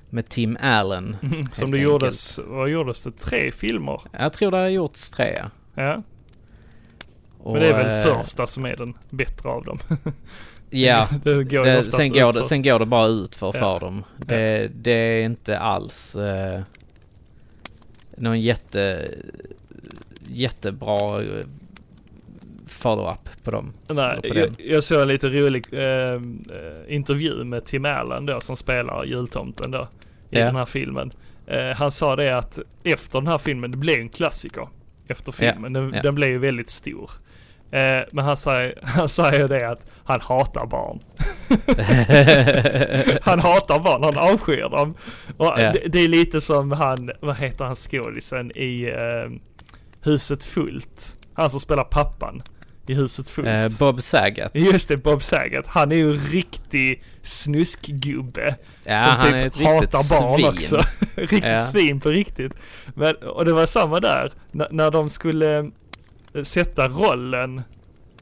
Med 0.09 0.29
Tim 0.29 0.57
Allen. 0.61 1.17
Mm, 1.21 1.31
Som 1.51 1.71
det 1.71 1.77
enkelt. 1.77 1.81
gjordes, 1.83 2.39
vad 2.47 2.69
gjordes 2.69 3.01
det? 3.01 3.11
Tre 3.11 3.51
filmer? 3.51 4.01
Jag 4.19 4.33
tror 4.33 4.51
det 4.51 4.57
har 4.57 4.67
gjorts 4.67 5.09
tre. 5.09 5.37
ja. 5.39 5.49
Ja. 5.83 6.03
Och, 7.43 7.53
Men 7.53 7.61
det 7.61 7.67
är 7.69 7.73
väl 7.83 8.07
eh, 8.09 8.15
första 8.15 8.47
som 8.47 8.65
är 8.65 8.75
den 8.75 8.93
bättre 9.09 9.49
av 9.49 9.63
dem. 9.63 9.79
Ja. 10.71 11.07
det 11.23 11.43
går 11.43 11.63
Det, 11.63 11.91
sen, 11.91 12.09
går 12.13 12.33
det, 12.33 12.43
sen 12.43 12.63
går 12.63 12.79
det 12.79 12.85
bara 12.85 13.07
ut 13.07 13.35
för, 13.35 13.47
Ja. 13.47 13.51
för 13.53 13.79
dem. 13.79 14.03
Det, 14.17 14.71
det 14.75 14.91
är 14.91 15.23
inte 15.25 15.57
alls 15.57 16.15
eh, 16.15 16.61
någon 18.17 18.39
jätte, 18.41 19.11
jättebra 20.33 21.21
eh, 21.21 21.45
follow-up 22.67 23.43
på 23.43 23.51
dem. 23.51 23.73
Nej, 23.87 24.21
på 24.21 24.37
jag, 24.37 24.49
jag 24.57 24.83
såg 24.83 25.01
en 25.01 25.07
lite 25.07 25.29
rolig 25.29 25.65
eh, 25.71 25.83
eh, 26.13 26.19
intervju 26.87 27.43
med 27.43 27.65
Tim 27.65 27.85
Allen 27.85 28.25
då 28.25 28.41
som 28.41 28.55
spelar 28.55 29.03
jultomten 29.03 29.71
då 29.71 29.87
i 30.29 30.39
Ja. 30.39 30.45
den 30.45 30.55
här 30.55 30.65
filmen. 30.65 31.11
Eh, 31.47 31.75
han 31.75 31.91
sa 31.91 32.15
det 32.15 32.37
att 32.37 32.59
efter 32.83 33.19
den 33.19 33.27
här 33.27 33.37
filmen, 33.37 33.71
det 33.71 33.77
blev 33.77 33.99
en 33.99 34.09
klassiker 34.09 34.67
efter 35.07 35.31
filmen. 35.31 35.73
Den, 35.73 35.91
ja. 35.95 36.01
den 36.01 36.15
blev 36.15 36.29
ju 36.29 36.37
väldigt 36.37 36.69
stor. 36.69 37.11
Eh, 37.71 37.99
men 38.11 38.25
han 38.25 38.37
säger, 38.37 38.79
han 38.83 39.09
säger 39.09 39.47
det 39.47 39.69
att 39.69 39.91
han 40.03 40.21
hatar 40.21 40.65
barn. 40.65 40.99
han 43.21 43.39
hatar 43.39 43.79
barn, 43.79 44.03
han 44.03 44.17
avskyr 44.17 44.69
dem. 44.69 44.95
Och 45.37 45.57
det, 45.57 45.83
det 45.87 45.99
är 45.99 46.07
lite 46.07 46.41
som 46.41 46.71
han, 46.71 47.11
vad 47.19 47.37
heter 47.37 47.65
han 47.65 47.75
skådisen 47.75 48.51
i 48.57 48.83
eh, 48.83 49.31
Huset 50.01 50.43
Fullt? 50.43 51.17
Han 51.33 51.49
som 51.49 51.59
spelar 51.59 51.83
pappan 51.83 52.43
i 52.87 52.93
Huset 52.93 53.29
Fullt. 53.29 53.47
Eh, 53.47 53.67
Bob 53.79 54.01
Saget. 54.01 54.51
Just 54.55 54.89
det, 54.89 54.97
Bob 54.97 55.23
Saget. 55.23 55.67
Han 55.67 55.91
är 55.91 55.95
ju 55.95 56.11
en 56.13 56.17
riktig 56.19 57.03
snuskgubbe. 57.21 58.55
Ja, 58.83 58.99
som 58.99 59.09
han 59.09 59.19
typ 59.25 59.33
är 59.33 59.45
ett 59.45 59.55
hatar 59.55 60.19
barn 60.21 60.39
svin. 60.39 60.47
också. 60.49 60.81
riktigt 61.15 61.43
Ja. 61.43 61.63
svin 61.63 61.99
på 61.99 62.09
riktigt. 62.09 62.53
Men, 62.95 63.15
och 63.15 63.45
det 63.45 63.53
var 63.53 63.65
samma 63.65 63.99
där. 63.99 64.31
N- 64.53 64.67
när 64.71 64.91
de 64.91 65.09
skulle 65.09 65.57
eh, 66.33 66.43
sätta 66.43 66.87
rollen 66.87 67.61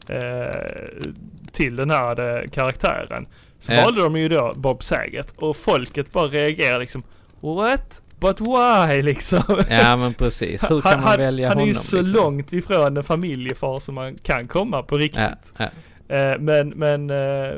eh, 0.07 0.61
till 1.51 1.75
den 1.75 1.89
här 1.89 2.19
eh, 2.43 2.49
karaktären. 2.49 3.27
Så 3.59 3.73
Ja. 3.73 3.81
valde 3.83 4.01
de 4.01 4.17
ju 4.17 4.29
då 4.29 4.53
Bob 4.55 4.83
Saget. 4.83 5.33
Och 5.37 5.57
folket 5.57 6.11
bara 6.11 6.27
reagerade 6.27 6.79
liksom 6.79 7.03
What? 7.41 8.01
But 8.19 8.41
why 8.41 9.01
liksom? 9.01 9.63
Ja 9.69 9.95
men 9.95 10.13
precis. 10.13 10.63
Hur 10.71 10.81
kan 10.81 10.91
man 10.91 11.03
han, 11.03 11.17
välja 11.17 11.47
han 11.47 11.57
är 11.57 11.61
honom? 11.61 11.67
ju 11.67 11.73
så 11.73 12.01
liksom? 12.01 12.19
långt 12.23 12.53
ifrån 12.53 12.97
en 12.97 13.03
familjefar 13.03 13.79
som 13.79 13.95
man 13.95 14.15
kan 14.15 14.47
komma 14.47 14.83
på 14.83 14.97
riktigt. 14.97 15.53
Ja, 15.57 15.69
ja. 16.07 16.15
Eh, 16.15 16.39
men 16.39 16.69
men 16.69 17.09
eh, 17.09 17.55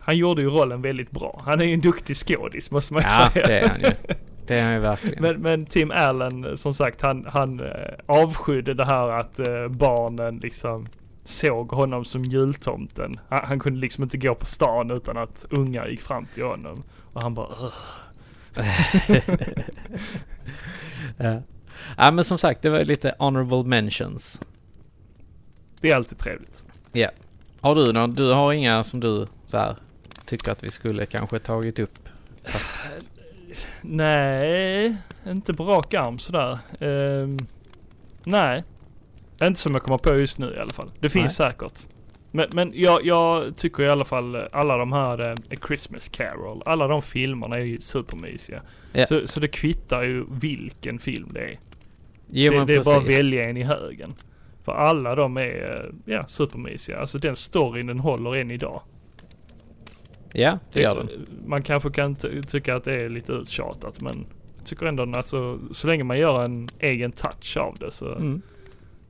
han 0.00 0.16
gjorde 0.16 0.42
ju 0.42 0.48
rollen 0.48 0.82
väldigt 0.82 1.10
bra. 1.10 1.42
Han 1.44 1.60
är 1.60 1.64
ju 1.64 1.74
en 1.74 1.80
duktig 1.80 2.16
skådis 2.16 2.70
måste 2.70 2.92
man 2.94 3.02
ju 3.02 3.08
ja 3.08 3.30
säga. 3.30 3.46
det 3.46 3.58
är 3.60 3.68
han 3.68 3.80
ju. 3.80 3.90
Det 4.46 4.58
är 4.58 4.64
han 4.64 4.74
ju 4.74 4.80
verkligen. 4.80 5.22
Men, 5.22 5.40
men 5.42 5.66
Tim 5.66 5.90
Allen, 5.90 6.56
som 6.56 6.74
sagt, 6.74 7.00
han, 7.00 7.26
han 7.32 7.60
eh, 7.60 7.66
avskydde 8.06 8.74
det 8.74 8.84
här 8.84 9.08
att 9.08 9.40
barnen 9.70 10.36
liksom 10.36 10.86
såg 11.24 11.70
honom 11.72 12.04
som 12.04 12.24
jultomten. 12.24 13.14
Han, 13.28 13.40
han 13.44 13.60
kunde 13.60 13.80
liksom 13.80 14.04
inte 14.04 14.18
gå 14.18 14.34
på 14.34 14.46
stan 14.46 14.90
utan 14.90 15.16
att 15.16 15.46
unga 15.50 15.88
gick 15.88 16.00
fram 16.00 16.26
till 16.26 16.44
honom. 16.44 16.82
Och 17.12 17.22
han 17.22 17.34
bara 17.34 17.46
"Ugh." 17.46 17.72
ja. 21.16 21.42
ja 21.96 22.10
men 22.10 22.24
som 22.24 22.38
sagt 22.38 22.62
det 22.62 22.70
var 22.70 22.84
lite 22.84 23.14
honorable 23.18 23.64
mentions. 23.64 24.40
Det 25.80 25.90
är 25.90 25.96
alltid 25.96 26.18
trevligt. 26.18 26.64
Ja. 26.92 27.08
Har 27.60 27.74
du 27.74 27.92
någon? 27.92 28.10
Du 28.10 28.32
har 28.32 28.52
inga 28.52 28.84
som 28.84 29.00
du 29.00 29.26
så 29.46 29.58
här 29.58 29.76
tycker 30.24 30.52
att 30.52 30.64
vi 30.64 30.70
skulle 30.70 31.06
kanske 31.06 31.38
tagit 31.38 31.78
upp? 31.78 32.08
Fast, 32.44 32.78
Nej, 33.80 34.96
inte 35.26 35.54
på 35.54 35.64
rak 35.64 35.94
arm 35.94 36.18
sådär. 36.18 36.58
Ehm, 36.80 37.38
nej, 38.24 38.64
inte 39.42 39.60
som 39.60 39.72
jag 39.72 39.82
kommer 39.82 39.98
på 39.98 40.14
just 40.14 40.38
nu 40.38 40.54
i 40.56 40.58
alla 40.58 40.70
fall. 40.70 40.90
Det 41.00 41.08
finns 41.08 41.36
säkert. 41.36 41.80
Men, 42.36 42.48
men 42.52 42.72
jag, 42.74 43.06
jag 43.06 43.56
tycker 43.56 43.82
i 43.82 43.88
alla 43.88 44.04
fall 44.04 44.34
eh, 44.34 44.42
alla 44.52 44.76
de 44.76 44.92
här 44.92 45.20
eh, 45.30 45.32
A 45.32 45.56
Christmas 45.66 46.08
Carol, 46.08 46.62
alla 46.64 46.86
de 46.88 47.02
filmerna 47.02 47.56
är 47.56 47.60
ju 47.64 47.80
supermysiga. 47.80 48.62
Ja. 48.92 49.06
Så, 49.06 49.26
så 49.26 49.40
det 49.40 49.48
kvittar 49.48 50.02
ju 50.02 50.24
vilken 50.30 50.98
film 50.98 51.28
det 51.32 51.40
är. 51.40 51.58
jo 52.28 52.52
det, 52.52 52.64
det 52.64 52.74
är 52.74 52.84
bara 52.84 52.96
att 52.96 53.08
välja 53.08 53.44
en 53.48 53.56
i 53.56 53.62
högen. 53.62 54.14
För 54.64 54.72
alla 54.72 55.14
de 55.14 55.36
är 55.36 55.84
eh, 56.06 56.14
ja, 56.14 56.26
supermysiga. 56.28 56.98
Alltså 57.00 57.18
den 57.18 57.36
storyn 57.36 57.86
den 57.86 57.98
håller 57.98 58.34
än 58.36 58.50
idag. 58.50 58.82
Ja 60.32 60.58
det 60.72 60.80
gör 60.80 60.94
den. 60.96 61.26
Man 61.46 61.62
kanske 61.62 61.90
kan 61.90 62.14
ty- 62.14 62.42
tycka 62.42 62.76
att 62.76 62.84
det 62.84 62.94
är 62.94 63.08
lite 63.08 63.32
uttjatat 63.32 64.00
men 64.00 64.26
jag 64.56 64.66
tycker 64.66 64.86
ändå 64.86 65.02
att 65.02 65.16
alltså, 65.16 65.58
så 65.70 65.86
länge 65.86 66.04
man 66.04 66.18
gör 66.18 66.44
en 66.44 66.68
egen 66.78 67.12
touch 67.12 67.56
av 67.56 67.74
det 67.80 67.90
så, 67.90 68.14
Mm. 68.14 68.42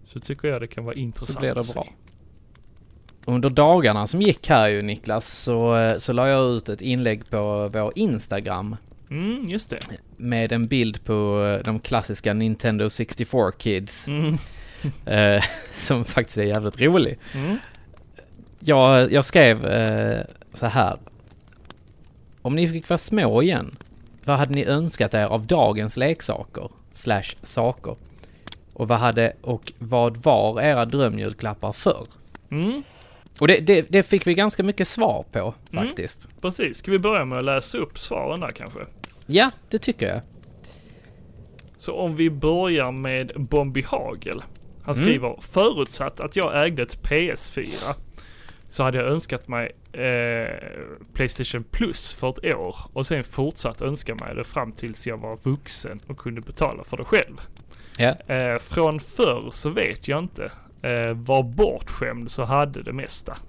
så 0.05 0.20
tycker 0.20 0.49
jag 0.49 0.61
det 0.61 0.66
kan 0.66 0.85
vara 0.85 0.95
intressant. 0.95 1.31
Så 1.35 1.41
blir 1.41 1.55
det 1.55 1.75
bra. 1.75 1.87
Under 3.27 3.51
dagarna 3.51 4.07
som 4.07 4.22
gick 4.22 4.49
här 4.49 4.68
ju 4.68 4.83
Niklas 4.83 5.39
så, 5.39 5.77
eh, 5.77 5.99
så 5.99 6.12
la 6.12 6.29
jag 6.29 6.57
ut 6.57 6.68
ett 6.68 6.81
inlägg 6.81 7.31
på 7.31 7.68
vår 7.72 7.93
Instagram 7.95 8.77
Mm, 9.11 9.45
just 9.49 9.70
det. 9.70 9.79
med 10.16 10.53
en 10.53 10.66
bild 10.66 11.05
på 11.05 11.45
eh, 11.45 11.64
de 11.64 11.81
klassiska 11.81 12.33
Nintendo 12.35 12.91
64 12.91 13.53
Kids. 13.59 14.09
Mm. 14.09 14.39
eh, 15.07 15.45
som 15.72 16.05
faktiskt 16.05 16.39
är 16.39 16.43
jävligt 16.43 16.81
rolig. 16.81 17.18
Mm. 17.35 17.59
Jag, 18.61 19.12
jag 19.12 19.25
skrev 19.25 19.66
eh, 19.66 20.25
så 20.55 20.66
här. 20.66 20.99
Om 22.43 22.57
ni 22.57 22.68
fick 22.68 22.89
vara 22.89 22.99
små 22.99 23.43
igen, 23.43 23.77
vad 24.25 24.39
hade 24.39 24.55
ni 24.55 24.64
önskat 24.64 25.14
er 25.14 25.25
av 25.25 25.47
dagens 25.47 25.97
leksaker? 25.97 26.70
Slash 26.93 27.37
saker. 27.43 27.97
Och 28.72 28.89
vad 28.89 28.99
hade 28.99 29.33
och 29.41 29.72
vad 29.79 30.16
var 30.16 30.61
era 30.61 30.85
drömjulklappar 30.85 31.72
förr? 31.72 32.07
Mm, 32.51 32.83
Och 33.41 33.49
det, 33.49 33.61
det, 33.61 33.87
det 33.89 34.03
fick 34.03 34.26
vi 34.26 34.35
ganska 34.35 34.62
mycket 34.62 34.89
svar 34.89 35.24
på 35.32 35.55
Mm. 35.72 35.87
faktiskt. 35.87 36.28
precis. 36.41 36.76
Ska 36.76 36.91
vi 36.91 36.99
börja 36.99 37.24
med 37.24 37.39
att 37.39 37.45
läsa 37.45 37.78
upp 37.78 37.99
svaren 37.99 38.41
där 38.41 38.51
kanske? 38.51 38.78
Ja, 39.26 39.51
det 39.70 39.78
tycker 39.78 40.07
jag. 40.09 40.20
Så 41.76 41.93
om 41.97 42.16
vi 42.16 42.30
börjar 42.30 42.93
med 42.93 43.32
Bombi 43.37 43.82
Hagel. 43.82 44.43
Han 44.85 44.95
Mm. 44.95 45.07
skriver 45.07 45.37
förutsatt 45.41 46.20
att 46.20 46.37
jag 46.37 46.64
ägde 46.66 46.82
ett 46.82 47.03
PS4 47.03 47.95
så 48.68 48.82
hade 48.82 48.99
jag 48.99 49.07
önskat 49.07 49.49
mig 49.49 49.72
eh, 49.93 50.49
Playstation 51.12 51.64
Plus 51.70 52.14
för 52.14 52.28
ett 52.49 52.55
år 52.55 52.76
och 52.93 53.07
sen 53.07 53.24
fortsatt 53.24 53.82
önska 53.82 54.14
mig 54.14 54.35
det 54.35 54.45
fram 54.45 54.72
tills 54.72 55.07
jag 55.07 55.16
var 55.16 55.39
vuxen 55.43 56.01
och 56.07 56.16
kunde 56.18 56.41
betala 56.41 56.85
för 56.85 56.97
det 56.97 57.05
själv. 57.05 57.41
Ja. 57.97 58.35
Eh, 58.35 58.59
från 58.59 59.01
förr 59.01 59.49
så 59.53 59.70
vet 59.70 60.09
jag 60.09 60.18
inte. 60.18 60.51
Eh, 60.85 61.14
var 61.14 61.43
bortskämd 61.43 62.30
så 62.30 62.45
hade 62.45 62.82
det 62.82 62.93
mesta. 62.93 63.37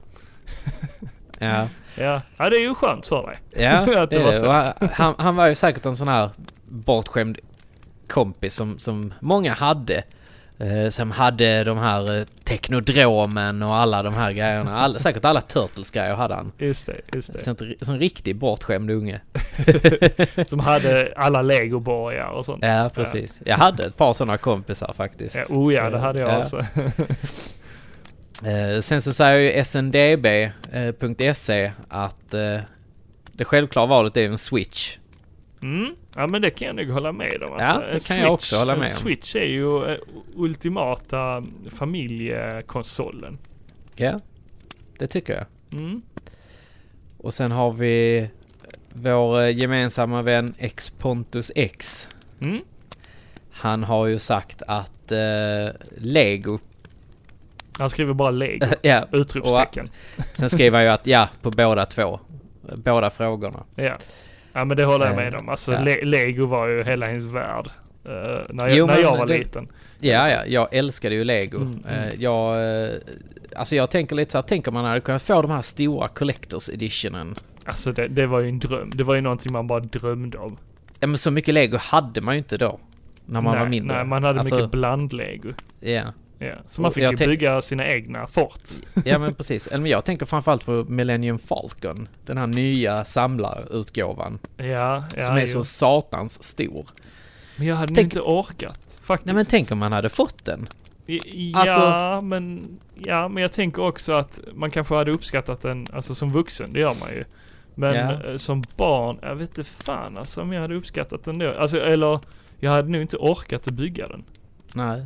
Ja, 1.39 1.67
Ja, 1.95 2.21
ja 2.38 2.49
det 2.49 2.55
är 2.55 2.61
ju 2.61 2.75
skönt 2.75 3.07
för 3.07 3.27
dig. 3.27 3.39
ja 3.63 3.79
Att 4.01 4.09
det 4.09 4.17
det 4.17 4.23
var 4.23 4.33
så. 4.33 4.86
Han, 4.93 5.15
han 5.17 5.36
var 5.36 5.47
ju 5.47 5.55
säkert 5.55 5.86
en 5.86 5.97
sån 5.97 6.07
här 6.07 6.29
bortskämd 6.65 7.38
kompis 8.07 8.55
som, 8.55 8.79
som 8.79 9.13
många 9.19 9.53
hade. 9.53 10.03
Eh, 10.60 10.89
som 10.89 11.12
hade 11.12 11.64
de 11.64 11.78
här 11.78 12.20
eh, 12.20 12.24
teknodromen 12.43 13.64
och 13.64 13.76
alla 13.76 14.03
de 14.03 14.14
här 14.14 14.32
grejerna. 14.32 14.80
All, 14.80 14.99
säkert 15.03 15.26
alla 15.26 15.41
Turtles-grejer 15.41 16.16
hade 16.16 16.36
han. 16.36 16.51
Just 16.58 16.86
det, 16.86 16.95
just 17.14 17.34
det. 17.34 17.43
Som 17.86 17.93
en 17.93 17.99
riktig 17.99 18.36
bortskämd 18.36 18.91
unge. 18.91 19.22
Som 20.47 20.60
hade 20.60 21.14
alla 21.16 21.41
legoborgar 21.41 22.28
och 22.28 22.45
sånt. 22.45 22.64
Ja, 22.66 22.89
precis. 22.93 23.41
Jag 23.45 23.58
hade 23.58 23.86
ett 23.86 23.97
par 23.97 24.14
sådana 24.14 24.38
kompisar 24.38 24.93
faktiskt. 24.97 25.36
Ja, 25.36 25.43
oh 25.49 25.74
ja, 25.74 25.89
det 25.89 25.99
hade 25.99 26.20
jag 26.20 26.30
Ja. 26.30 26.38
också. 26.39 26.66
Eh, 28.43 28.82
sen 28.82 29.01
så 29.01 29.14
säger 29.14 29.38
ju 29.39 29.64
sndb.se 29.66 31.72
att 31.89 32.34
eh, 32.34 32.58
det 33.32 33.45
självklara 33.45 33.86
valet 33.86 34.18
är 34.18 34.26
en 34.26 34.38
switch. 34.38 34.97
Mm. 35.62 35.95
Ja 36.16 36.28
men 36.28 36.41
det 36.41 36.49
kan 36.49 36.66
jag 36.68 36.76
nog 36.76 36.89
hålla 36.89 37.12
med 37.12 37.43
om. 37.43 37.56
Ja, 37.60 37.66
Alltså, 37.66 37.80
det 37.80 37.93
en 37.93 37.99
kan 37.99 38.20
jag 38.20 38.34
också 38.34 38.56
hålla 38.56 38.74
med 38.74 38.84
om. 38.84 38.89
Switch 38.89 39.36
är 39.36 39.43
ju 39.45 39.86
eh, 39.91 39.97
ultimata 40.36 41.43
familjekonsolen. 41.72 43.38
Ja, 43.95 44.20
det 44.99 45.08
tycker 45.08 45.34
jag. 45.34 45.45
Mm. 45.82 46.01
Och 47.18 47.34
sen 47.34 47.51
har 47.51 47.72
vi 47.72 48.28
vår 48.93 49.41
eh, 49.41 49.49
gemensamma 49.58 50.22
vän 50.22 50.53
X 50.58 50.89
Pontus 50.89 51.51
X. 51.56 52.10
Mm. 52.41 52.60
Han 53.51 53.84
har 53.84 54.06
ju 54.08 54.20
sagt 54.20 54.62
att 54.68 55.12
eh, 55.12 55.18
Lego, 55.97 56.60
Han 57.80 57.89
skriver 57.89 58.14
bara 58.14 58.32
lego. 58.32 58.66
ja, 58.82 59.06
Utropstecken. 59.12 59.89
sen 60.34 60.49
skriver 60.49 60.78
han 60.78 60.86
ju 60.86 60.91
att 60.91 61.08
ja, 61.08 61.30
på 61.41 61.51
båda 61.51 61.86
två. 61.86 62.20
Båda 62.76 63.10
frågorna. 63.10 63.64
Ja. 63.76 63.97
Ja 64.56 64.66
men 64.66 64.78
det 64.78 64.86
håller 64.86 65.06
jag 65.06 65.12
Eh, 65.14 65.24
med 65.24 65.36
om. 65.36 65.49
Alltså 65.49 65.74
ja. 65.74 65.80
le- 65.80 66.03
lego 66.06 66.45
var 66.45 66.68
ju 66.68 66.84
hela 66.84 67.08
ens 67.08 67.24
värld. 67.24 67.68
eh, 68.06 68.12
när 68.49 68.68
jag, 68.68 68.78
Jo, 68.78 68.86
när 68.86 68.97
jag 68.97 69.18
var 69.18 69.26
det- 69.28 69.38
liten. 69.38 69.68
Ja, 69.99 70.30
ja, 70.30 70.45
jag 70.45 70.68
älskade 70.74 71.16
ju 71.16 71.24
Lego. 71.24 71.58
Mm, 71.58 71.80
mm. 71.88 71.99
Eh, 72.10 72.14
jag, 72.20 72.56
eh, 72.86 72.89
alltså 73.56 73.76
jag 73.76 73.89
tänker 73.89 74.16
lite 74.16 74.32
så 74.32 74.38
här, 74.38 74.45
tänk 74.47 74.68
om 74.68 74.74
man 74.74 74.86
hade 74.86 75.01
kunnat 75.01 75.22
få 75.22 75.41
de 75.41 75.51
här 75.51 75.62
stora 75.62 76.08
Collectors 76.08 76.70
Editionen. 76.70 77.36
Alltså 77.66 77.91
det, 77.91 78.08
det 78.08 78.28
var 78.28 78.39
ju 78.39 78.49
en 78.49 78.60
dröm. 78.60 78.89
Det 78.93 79.03
var 79.03 79.16
ju 79.16 79.22
någonting 79.22 79.51
man 79.53 79.68
bara 79.68 79.80
drömde 79.80 80.38
om. 80.38 80.58
Ja 80.99 81.08
men 81.08 81.18
så 81.18 81.32
mycket 81.32 81.53
Lego 81.53 81.78
hade 81.78 82.22
man 82.22 82.34
ju 82.34 82.38
inte 82.38 82.58
då. 82.58 82.80
När 83.26 83.41
man 83.41 83.53
nej, 83.53 83.62
var 83.64 83.70
mindre. 83.70 83.97
Nej, 83.97 84.06
man 84.06 84.24
hade 84.24 84.39
Alltså, 84.39 84.56
mycket 84.56 84.72
blandlego. 84.72 85.49
Ja. 85.80 86.03
Ja. 86.39 86.53
Så 86.67 86.81
man 86.81 86.91
fick 86.91 87.11
ju 87.19 87.27
bygga 87.27 87.61
sina 87.61 87.88
egna 87.88 88.27
fort. 88.27 88.61
ja 89.05 89.19
men 89.19 89.33
precis. 89.33 89.67
Eller 89.67 89.89
jag 89.89 90.05
tänker 90.05 90.25
framförallt 90.25 90.65
på 90.65 90.71
Millennium 90.88 91.39
Falcon. 91.39 92.07
Den 92.25 92.38
här 92.38 92.47
nya 92.47 93.05
samlarutgåvan. 93.05 94.39
Ja, 94.57 95.03
ja. 95.15 95.21
som 95.21 95.36
är 95.36 95.41
jo. 95.41 95.47
så 95.47 95.63
satans 95.63 96.43
stor. 96.43 96.86
Men 97.57 97.67
jag 97.67 97.75
hade 97.75 97.95
Tänk- 97.95 98.05
inte 98.05 98.21
orkat 98.21 98.99
faktiskt. 99.03 99.25
Nej 99.25 99.36
men 99.36 99.45
tänk 99.45 99.71
om 99.71 99.77
man 99.77 99.91
hade 99.91 100.09
fått 100.09 100.45
den. 100.45 100.67
I- 101.07 101.51
Ja, 101.51 101.59
Alltså- 101.59 102.25
men, 102.25 102.77
ja, 102.95 103.27
men 103.27 103.41
jag 103.41 103.51
tänker 103.51 103.81
också 103.83 104.13
att 104.13 104.39
man 104.53 104.71
kanske 104.71 104.95
hade 104.95 105.11
uppskattat 105.11 105.61
den, 105.61 105.88
alltså 105.93 106.15
som 106.15 106.31
vuxen, 106.31 106.73
det 106.73 106.79
gör 106.79 106.95
man 106.99 107.09
ju. 107.09 107.23
Men 107.75 107.95
Ja. 107.95 108.23
eh, 108.31 108.38
som 108.38 108.63
barn, 108.77 109.19
jag 109.21 109.36
vet 109.36 109.57
inte 109.57 109.63
fan 109.63 110.17
alltså 110.17 110.41
om 110.41 110.53
jag 110.53 110.61
hade 110.61 110.75
uppskattat 110.75 111.23
den 111.23 111.39
då. 111.39 111.53
Alltså, 111.57 111.77
eller 111.79 112.19
jag 112.59 112.71
hade 112.71 112.89
nog 112.89 113.01
inte 113.01 113.17
orkat 113.17 113.67
att 113.67 113.73
bygga 113.73 114.07
den. 114.07 114.23
Nej. 114.73 115.05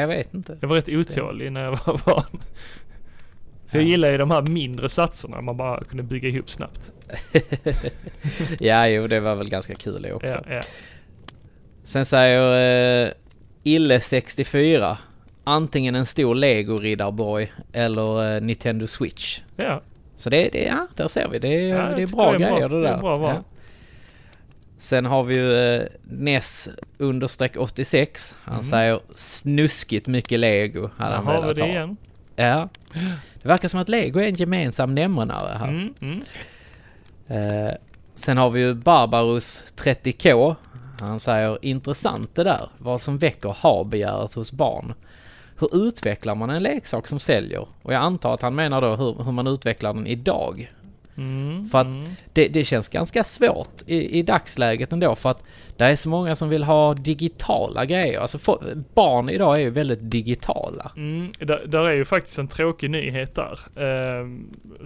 Jag 0.00 0.06
vet 0.06 0.34
inte. 0.34 0.58
Jag 0.60 0.68
var 0.68 0.76
rätt 0.76 0.88
otålig 0.88 1.52
när 1.52 1.64
jag 1.64 1.70
var 1.70 2.00
barn. 2.06 2.40
Så 3.66 3.76
jag 3.76 3.84
Ja. 3.84 3.88
gillar 3.88 4.10
ju 4.10 4.18
de 4.18 4.30
här 4.30 4.42
mindre 4.42 4.88
satserna 4.88 5.40
man 5.40 5.56
bara 5.56 5.84
kunde 5.84 6.02
bygga 6.02 6.28
ihop 6.28 6.50
snabbt. 6.50 6.92
ja, 8.60 8.88
jo 8.88 9.06
det 9.06 9.20
var 9.20 9.34
väl 9.34 9.48
ganska 9.50 9.74
kul 9.74 10.02
det 10.02 10.12
också. 10.12 10.42
Ja, 10.48 10.54
ja. 10.54 10.62
Sen 11.84 12.06
säger 12.06 13.06
eh, 13.06 13.10
Ille64 13.64 14.96
antingen 15.44 15.94
en 15.94 16.06
stor 16.06 16.34
Lego 16.34 16.78
Riddarborg 16.78 17.52
eller 17.72 18.34
eh, 18.36 18.40
Nintendo 18.42 18.86
Switch. 18.86 19.40
ja. 19.56 19.82
Så 20.16 20.30
det, 20.30 20.48
det 20.52 20.62
ja, 20.64 20.86
där 20.96 21.08
ser 21.08 21.28
vi. 21.28 21.38
Det, 21.38 21.48
är- 21.48 21.68
Ja, 21.76 21.96
det 21.96 22.02
är 22.02 22.06
bra 22.16 22.30
det 22.32 22.36
är 22.36 22.38
bra. 22.48 22.56
grejer 22.56 22.68
det 22.68 22.80
Det 22.80 22.88
är 22.88 22.92
där. 22.92 22.98
bra 23.00 23.16
val. 23.16 23.36
Sen 24.84 25.06
har 25.06 25.24
vi 25.24 25.34
ju 25.34 25.54
eh, 25.74 25.82
NES 26.04 26.68
understreck 26.98 27.56
86. 27.56 28.34
Han 28.44 28.54
Mm. 28.54 28.64
säger 28.64 29.00
snuskigt 29.14 30.06
mycket 30.06 30.40
Lego. 30.40 30.90
Hade 30.96 31.16
han 31.16 31.26
har 31.26 31.46
vi 31.46 31.54
det 31.54 31.62
ha. 31.62 31.68
igen. 31.68 31.96
Ja. 32.36 32.68
Det 33.42 33.48
verkar 33.48 33.68
som 33.68 33.80
att 33.80 33.88
Lego 33.88 34.20
är 34.20 34.28
en 34.28 34.34
gemensam 34.34 34.94
nämnare 34.94 35.58
här. 35.58 35.68
Mm, 35.68 35.94
mm. 36.00 36.22
Eh, 37.28 37.74
sen 38.14 38.36
har 38.36 38.50
vi 38.50 38.60
ju 38.60 38.74
Barbarus 38.74 39.64
30K. 39.76 40.56
Han 41.00 41.20
säger 41.20 41.58
intressant 41.62 42.34
det 42.34 42.44
där. 42.44 42.68
Vad 42.78 43.00
som 43.00 43.18
väcker 43.18 43.48
ha-begäret 43.48 44.34
hos 44.34 44.52
barn. 44.52 44.94
Hur 45.58 45.86
utvecklar 45.88 46.34
man 46.34 46.50
en 46.50 46.62
leksak 46.62 47.06
som 47.06 47.20
säljer? 47.20 47.66
Och 47.82 47.92
jag 47.92 48.02
antar 48.02 48.34
att 48.34 48.42
han 48.42 48.54
menar 48.54 48.80
då 48.80 48.96
hur, 48.96 49.24
hur 49.24 49.32
man 49.32 49.46
utvecklar 49.46 49.94
den 49.94 50.06
idag. 50.06 50.72
Mm, 51.16 51.68
För 51.68 51.78
att 51.78 51.86
mm. 51.86 52.08
det, 52.32 52.48
det 52.48 52.64
känns 52.64 52.88
ganska 52.88 53.24
svårt 53.24 53.82
i, 53.86 54.18
i 54.18 54.22
dagsläget 54.22 54.92
ändå 54.92 55.14
för 55.14 55.30
att 55.30 55.44
det 55.76 55.84
är 55.84 55.96
så 55.96 56.08
många 56.08 56.36
som 56.36 56.48
vill 56.48 56.64
ha 56.64 56.94
digitala 56.94 57.84
grejer. 57.84 58.20
Alltså 58.20 58.38
få- 58.38 58.62
barn 58.94 59.28
idag 59.28 59.56
är 59.56 59.60
ju 59.60 59.70
väldigt 59.70 60.10
digitala. 60.10 60.92
Mm, 60.96 61.32
där, 61.38 61.66
där 61.66 61.84
är 61.84 61.92
ju 61.94 62.04
faktiskt 62.04 62.38
en 62.38 62.48
tråkig 62.48 62.90
nyhet 62.90 63.34
där. 63.34 63.58
Eh, 63.76 64.26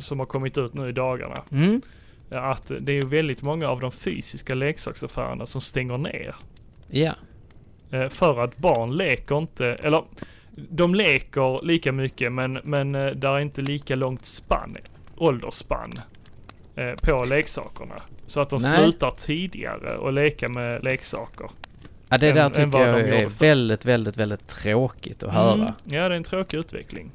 som 0.01 0.19
har 0.19 0.27
kommit 0.27 0.59
ut 0.59 0.75
nu 0.75 0.89
i 0.89 0.93
dagarna. 0.93 1.45
Mm. 1.53 1.83
Att 2.31 2.73
det 2.81 2.93
är 2.93 2.97
ju 2.97 3.07
väldigt 3.07 3.43
många 3.43 3.69
av 3.69 3.81
de 3.81 3.93
fysiska 3.93 4.55
leksaksaffärerna 4.55 5.47
som 5.47 5.61
stänger 5.61 5.99
ner. 5.99 6.35
Ja. 6.91 7.13
Eh, 7.91 8.09
för 8.09 8.45
att 8.45 8.57
barn 8.57 8.97
leker 8.97 9.39
inte, 9.39 9.67
eller 9.67 10.05
de 10.71 10.95
leker 10.95 11.65
lika 11.67 11.93
mycket 11.93 12.33
men, 12.33 12.59
men 12.65 12.95
eh, 12.95 13.07
där 13.07 13.29
är 13.35 13.39
inte 13.41 13.63
lika 13.63 13.97
långt 13.97 14.25
spann, 14.25 14.77
åldersspann 15.17 15.93
eh, 16.79 16.95
på 17.03 17.25
leksakerna. 17.25 18.03
Så 18.27 18.41
att 18.41 18.51
de 18.51 18.63
Nej. 18.63 18.79
slutar 18.83 19.11
tidigare 19.11 19.97
och 19.97 20.13
leka 20.13 20.49
med 20.49 20.85
leksaker. 20.85 21.51
ja 22.09 22.19
det 22.19 22.29
Än- 22.29 22.35
där 22.35 22.49
tycker 22.49 22.79
jag 22.87 23.01
är 23.01 23.29
förr. 23.29 23.47
väldigt, 23.47 23.85
väldigt, 23.85 24.17
väldigt 24.17 24.47
tråkigt 24.47 25.23
att 25.23 25.33
höra. 25.33 25.55
Mm, 25.55 25.67
ja, 25.67 25.73
det 25.85 25.97
är 26.07 26.11
en 26.11 26.23
tråkig 26.25 26.59
utveckling. 26.59 27.11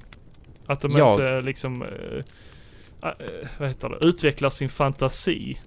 Att 0.66 0.82
de 0.82 0.92
Jag- 0.98 1.14
inte 1.14 1.42
liksom, 1.42 1.82
eh, 1.82 1.90
eh, 3.10 3.12
vad 3.58 3.68
heter 3.68 3.90
det, 3.90 4.06
utvecklar 4.08 4.50
sin 4.50 4.70
fantasi. 4.70 5.60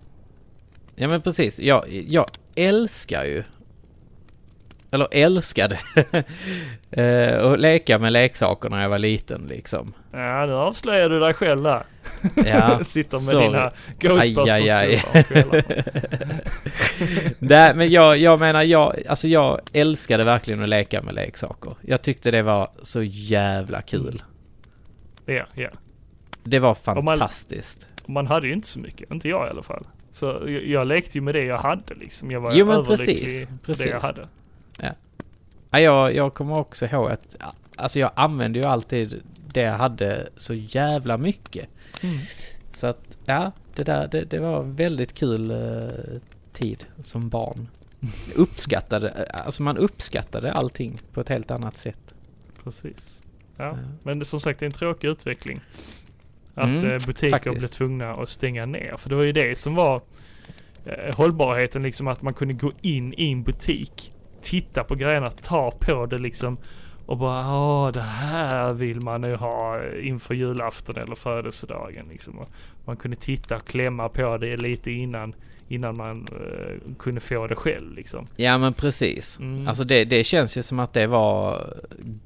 Ja 0.95 1.09
men 1.09 1.23
precis. 1.23 1.61
Jag, 1.61 1.85
jag 2.09 2.27
älskar 2.55 3.25
ju 3.25 3.45
eller 4.97 5.09
älskade 5.11 5.79
eh, 6.91 7.45
att 7.47 7.61
leka 7.61 7.99
med 7.99 8.13
leksaker 8.13 8.69
när 8.69 8.83
jag 8.83 8.89
var 8.89 8.99
liten 8.99 9.47
liksom. 9.49 9.93
Ja, 10.13 10.47
nu 10.47 10.53
avslöjar 10.55 11.09
du 11.11 11.21
dig 11.21 11.35
själv 11.35 11.63
där. 11.63 11.85
Ja, 12.47 12.79
Sitter 12.85 13.17
med 13.17 13.21
sorry. 13.23 13.45
dina 13.47 13.71
ghostbusters 13.99 14.51
Aj, 14.51 14.71
aj, 14.71 15.03
aj. 15.13 15.65
Nej 17.39 17.75
men 17.75 17.91
jag, 17.91 18.19
jag 18.19 18.41
menar 18.41 18.63
jag, 18.63 19.03
alltså 19.09 19.29
jag 19.29 19.61
älskade 19.73 20.25
verkligen 20.25 20.63
att 20.63 20.69
leka 20.69 21.03
med 21.03 21.15
leksaker. 21.15 21.73
Jag 21.81 22.03
tyckte 22.03 22.31
det 22.31 22.43
var 22.43 22.69
så 22.83 23.03
jävla 23.03 23.83
kul. 23.83 24.23
Ja, 25.27 25.45
ja. 25.55 25.69
Det 26.45 26.59
var 26.59 26.77
man- 26.87 27.05
fantastiskt. 27.07 27.89
Och 28.05 28.11
man 28.11 28.27
hade 28.27 28.47
ju 28.47 28.53
inte 28.53 28.69
så 28.69 28.79
mycket, 28.79 29.13
inte 29.13 29.29
jag 29.29 29.47
i 29.47 29.51
alla 29.51 29.63
fall. 29.63 29.87
Så 30.13 30.27
jag, 30.27 30.67
jag 30.67 30.87
lekte 30.87 31.19
ju 31.19 31.23
med 31.23 31.35
det 31.35 31.45
jag 31.45 31.59
hade 31.59 31.95
liksom. 31.95 32.31
Jag 32.31 32.41
var 32.41 32.53
Jo, 32.55 32.67
men 32.67 32.77
överlycklig 32.77 33.23
precis, 33.23 33.47
för 33.47 33.57
precis. 33.67 33.85
det 33.85 33.91
jag 33.91 34.01
hade. 34.01 34.29
Ja, 35.71 35.81
jag, 35.81 36.15
jag 36.15 36.35
kommer 36.35 36.59
också 36.59 36.87
ihåg 36.87 37.11
att, 37.11 37.37
alltså 37.77 37.99
jag 37.99 38.11
använde 38.15 38.59
ju 38.59 38.65
alltid 38.65 39.23
det 39.53 39.61
jag 39.61 39.73
hade 39.73 40.29
så 40.37 40.55
jävla 40.55 41.19
mycket. 41.19 41.69
Mm. 42.03 42.19
Så 42.71 42.87
att, 42.87 43.19
ja, 43.25 43.53
det 43.75 43.83
där, 43.85 44.09
det, 44.09 44.25
det 44.25 44.39
var 44.39 44.63
väldigt 44.63 45.13
kul 45.15 45.51
eh, 45.51 46.21
tid 46.53 46.85
som 47.05 47.29
barn. 47.29 47.69
Uppskattade, 48.35 49.27
alltså 49.45 49.63
man 49.63 49.77
uppskattade 49.77 50.53
allting 50.53 50.99
på 51.13 51.21
ett 51.21 51.29
helt 51.29 51.51
annat 51.51 51.77
sätt. 51.77 52.15
Precis. 52.65 53.23
Ja. 53.57 53.65
Ja. 53.65 53.77
Men 54.03 54.19
det, 54.19 54.25
som 54.25 54.41
sagt, 54.41 54.61
det 54.61 54.65
är 54.65 54.67
en 54.67 54.73
tråkig 54.73 55.09
utveckling. 55.09 55.61
Att 56.55 56.69
Mm, 56.69 56.85
eh, 56.85 57.07
butiker 57.07 57.31
faktiskt. 57.31 57.59
blev 57.59 57.69
tvungna 57.69 58.15
att 58.15 58.29
stänga 58.29 58.67
ner. 58.67 58.97
För 58.97 59.09
det 59.09 59.15
var 59.15 59.23
ju 59.23 59.33
det 59.33 59.59
som 59.59 59.75
var 59.75 60.03
eh, 60.85 61.17
hållbarheten, 61.17 61.83
liksom 61.83 62.09
att 62.09 62.23
man 62.23 62.35
kunde 62.35 62.55
gå 62.55 62.73
in 62.81 63.15
i 63.17 63.33
en 63.33 63.43
butik, 63.43 64.13
titta 64.43 64.85
på 64.85 64.95
grejerna, 64.95 65.31
ta 65.31 65.71
på 65.71 66.07
det 66.07 66.19
liksom 66.19 66.59
Och 67.07 67.19
bara, 67.19 67.41
ja 67.41 67.91
det 67.95 68.01
här 68.01 68.73
vill 68.73 69.01
man 69.01 69.21
nu 69.21 69.37
ha 69.37 69.81
inför 70.03 70.35
julafton 70.35 70.97
eller 70.97 71.15
födelsedagen 71.15 72.07
liksom. 72.11 72.39
Och 72.39 72.49
man 72.85 72.97
kunde 72.97 73.17
titta 73.17 73.57
och 73.57 73.67
klämma 73.67 74.09
på 74.09 74.37
det 74.37 74.57
lite 74.57 74.91
innan, 74.91 75.35
innan 75.69 75.97
man 75.97 76.27
eh, 76.33 76.95
kunde 76.99 77.21
få 77.21 77.47
det 77.47 77.57
själv 77.57 77.95
liksom. 77.95 78.27
Ja 78.37 78.59
men 78.59 78.73
precis. 78.73 79.39
Mm. 79.39 79.69
Alltså 79.69 79.85
det, 79.85 80.05
det 80.05 80.25
känns 80.25 80.57
ju 80.57 80.63
som 80.63 80.79
att 80.79 80.93
det 80.93 81.07
var 81.07 81.67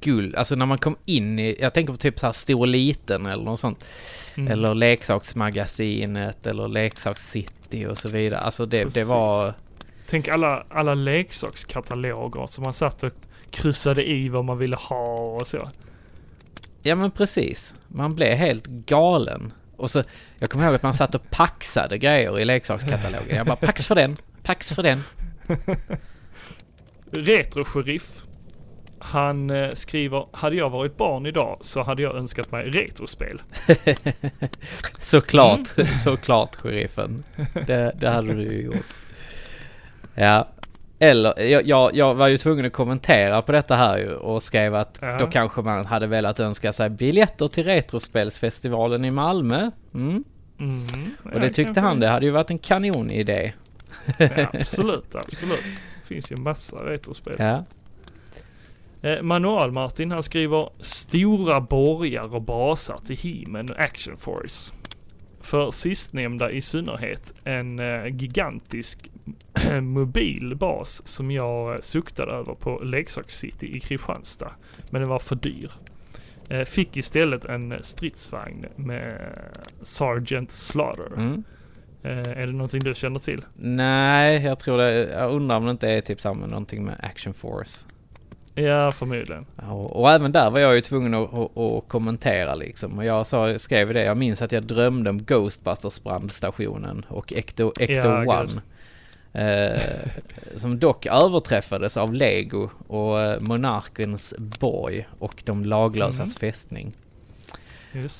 guld. 0.01 0.35
Alltså 0.35 0.55
när 0.55 0.65
man 0.65 0.77
kom 0.77 0.95
in 1.05 1.39
i, 1.39 1.55
jag 1.59 1.73
tänker 1.73 1.93
på 1.93 1.97
typ 1.97 2.19
så 2.19 2.25
här 2.25 2.33
stor 2.33 2.67
liten 2.67 3.25
eller 3.25 3.43
något 3.43 3.59
sånt. 3.59 3.85
Mm. 4.35 4.51
Eller 4.51 4.73
leksaksmagasinet 4.73 6.47
eller 6.47 6.67
leksakscity 6.67 7.85
och 7.85 7.97
så 7.97 8.09
vidare. 8.11 8.39
Alltså 8.39 8.65
det, 8.65 8.93
det 8.93 9.03
var... 9.03 9.53
Tänk 10.11 10.27
alla, 10.27 10.63
alla 10.69 10.93
leksakskataloger 10.93 12.47
som 12.47 12.63
man 12.63 12.73
satt 12.73 13.03
och 13.03 13.11
kryssade 13.51 14.09
i 14.09 14.29
vad 14.29 14.45
man 14.45 14.57
ville 14.57 14.75
ha 14.75 15.15
och 15.15 15.47
så. 15.47 15.69
Ja 16.81 16.95
men 16.95 17.11
precis. 17.11 17.75
Man 17.87 18.15
blev 18.15 18.37
helt 18.37 18.65
galen. 18.67 19.53
Och 19.77 19.91
så, 19.91 20.03
jag 20.39 20.49
kommer 20.49 20.65
ihåg 20.65 20.75
att 20.75 20.83
man 20.83 20.93
satt 20.93 21.15
och 21.15 21.29
paxade 21.29 21.97
grejer 21.97 22.39
i 22.39 22.45
leksakskatalogen. 22.45 23.37
Jag 23.37 23.45
bara 23.45 23.55
pax 23.61 23.85
för 23.85 23.95
den, 23.95 24.17
pax 24.43 24.73
för 24.73 24.83
den. 24.83 25.03
Retro-sheriff. 27.11 28.23
Han 28.99 29.49
eh, 29.49 29.71
skriver, 29.73 30.25
hade 30.31 30.55
jag 30.55 30.69
varit 30.69 30.97
barn 30.97 31.25
idag 31.25 31.57
så 31.61 31.83
hade 31.83 32.01
jag 32.01 32.15
önskat 32.15 32.51
mig 32.51 32.69
retrospel. 32.69 33.41
Såklart, 34.99 35.77
Mm. 35.77 35.87
såklart 36.03 36.55
sheriffen. 36.55 37.23
Det, 37.67 37.91
det 37.99 38.09
hade 38.09 38.33
du 38.33 38.43
ju 38.43 38.61
gjort. 38.61 38.85
Ja. 40.15 40.47
Eller, 40.99 41.39
jag, 41.39 41.67
jag, 41.67 41.95
jag 41.95 42.13
var 42.15 42.27
ju 42.27 42.37
tvungen 42.37 42.65
att 42.65 42.73
kommentera 42.73 43.41
på 43.41 43.51
detta 43.51 43.75
här 43.75 43.97
ju 43.97 44.13
och 44.13 44.43
skrev 44.43 44.75
att 44.75 44.99
Ja. 45.01 45.17
då 45.17 45.27
kanske 45.27 45.61
man 45.61 45.85
hade 45.85 46.07
velat 46.07 46.39
önska 46.39 46.73
sig 46.73 46.89
biljetter 46.89 47.47
till 47.47 47.63
Retrospelsfestivalen 47.63 49.05
i 49.05 49.11
Malmö. 49.11 49.71
Mm. 49.93 50.23
Mm, 50.59 51.11
Och 51.33 51.39
det 51.39 51.49
tyckte 51.49 51.79
han 51.81 51.99
det 51.99 52.07
hade 52.07 52.25
ju 52.25 52.31
varit 52.31 52.49
en 52.49 52.57
kanonidé. 52.59 53.53
Ja, 54.17 54.27
absolut, 54.53 55.15
absolut. 55.15 55.59
Det 56.01 56.07
finns 56.07 56.31
ju 56.31 56.35
massa 56.35 56.77
retrospel. 56.77 57.35
Ja. 57.39 57.65
Eh, 59.01 59.21
Manual 59.21 59.71
Martin 59.71 60.11
han 60.11 60.23
skriver 60.23 60.69
stora 60.79 61.61
borgar 61.61 62.35
och 62.35 62.41
basar 62.41 62.99
till 63.05 63.17
He-Man 63.17 63.69
och 63.69 63.79
Action 63.79 64.17
Force. 64.17 64.73
För 65.41 65.71
sistnämnda 65.71 66.51
i 66.51 66.61
synnerhet 66.61 67.33
en 67.43 67.79
eh, 67.79 68.07
gigantisk 68.07 69.11
mobil 69.81 70.55
bas 70.55 71.07
som 71.07 71.31
jag 71.31 71.83
suktade 71.83 72.31
över 72.31 72.53
på 72.53 72.79
Leksakscity 72.83 73.77
i 73.77 73.79
Kristianstad. 73.79 74.51
Men 74.89 75.01
den 75.01 75.09
var 75.09 75.19
för 75.19 75.35
dyr. 75.35 75.71
Eh, 76.49 76.65
fick 76.65 76.97
istället 76.97 77.45
en 77.45 77.75
stridsvagn 77.81 78.65
med 78.75 79.21
Sergeant 79.83 80.51
Slaughter. 80.51 81.13
Mm. 81.17 81.43
Eh, 82.03 82.17
är 82.17 82.47
det 82.47 82.51
någonting 82.51 82.79
du 82.83 82.95
känner 82.95 83.19
till? 83.19 83.45
Nej, 83.55 84.43
jag 84.43 84.59
tror 84.59 84.77
det, 84.77 84.93
jag 84.93 85.31
undrar 85.31 85.57
om 85.57 85.65
det 85.65 85.71
inte 85.71 85.89
är 85.89 86.01
typ 86.01 86.21
samma 86.21 86.47
någonting 86.47 86.85
med 86.85 86.95
Action 87.03 87.33
Force. 87.33 87.85
Ja, 88.55 88.91
förmodligen. 88.91 89.45
Och, 89.55 90.01
och 90.01 90.11
även 90.11 90.31
där 90.31 90.49
var 90.49 90.59
jag 90.59 90.75
ju 90.75 90.81
tvungen 90.81 91.13
att, 91.13 91.33
att, 91.33 91.57
att 91.57 91.87
kommentera 91.87 92.55
liksom. 92.55 92.97
Och 92.97 93.05
jag 93.05 93.27
sa, 93.27 93.59
skrev 93.59 93.93
det, 93.93 94.03
jag 94.03 94.17
minns 94.17 94.41
att 94.41 94.51
jag 94.51 94.63
drömde 94.63 95.09
om 95.09 95.23
Ghostbusters 95.23 96.03
brandstationen 96.03 97.05
och 97.09 97.33
Ecto, 97.33 97.71
Ecto 97.79 98.09
Ja, 98.09 98.41
One. 98.41 98.61
Eh, 99.33 99.81
som 100.57 100.79
dock 100.79 101.05
överträffades 101.05 101.97
av 101.97 102.13
Lego 102.13 102.69
och 102.87 103.21
eh, 103.21 103.39
Monarkens 103.39 104.33
borg 104.37 105.07
och 105.19 105.43
de 105.45 105.65
laglösas 105.65 106.19
Mm. 106.19 106.53
fästning. 106.53 106.93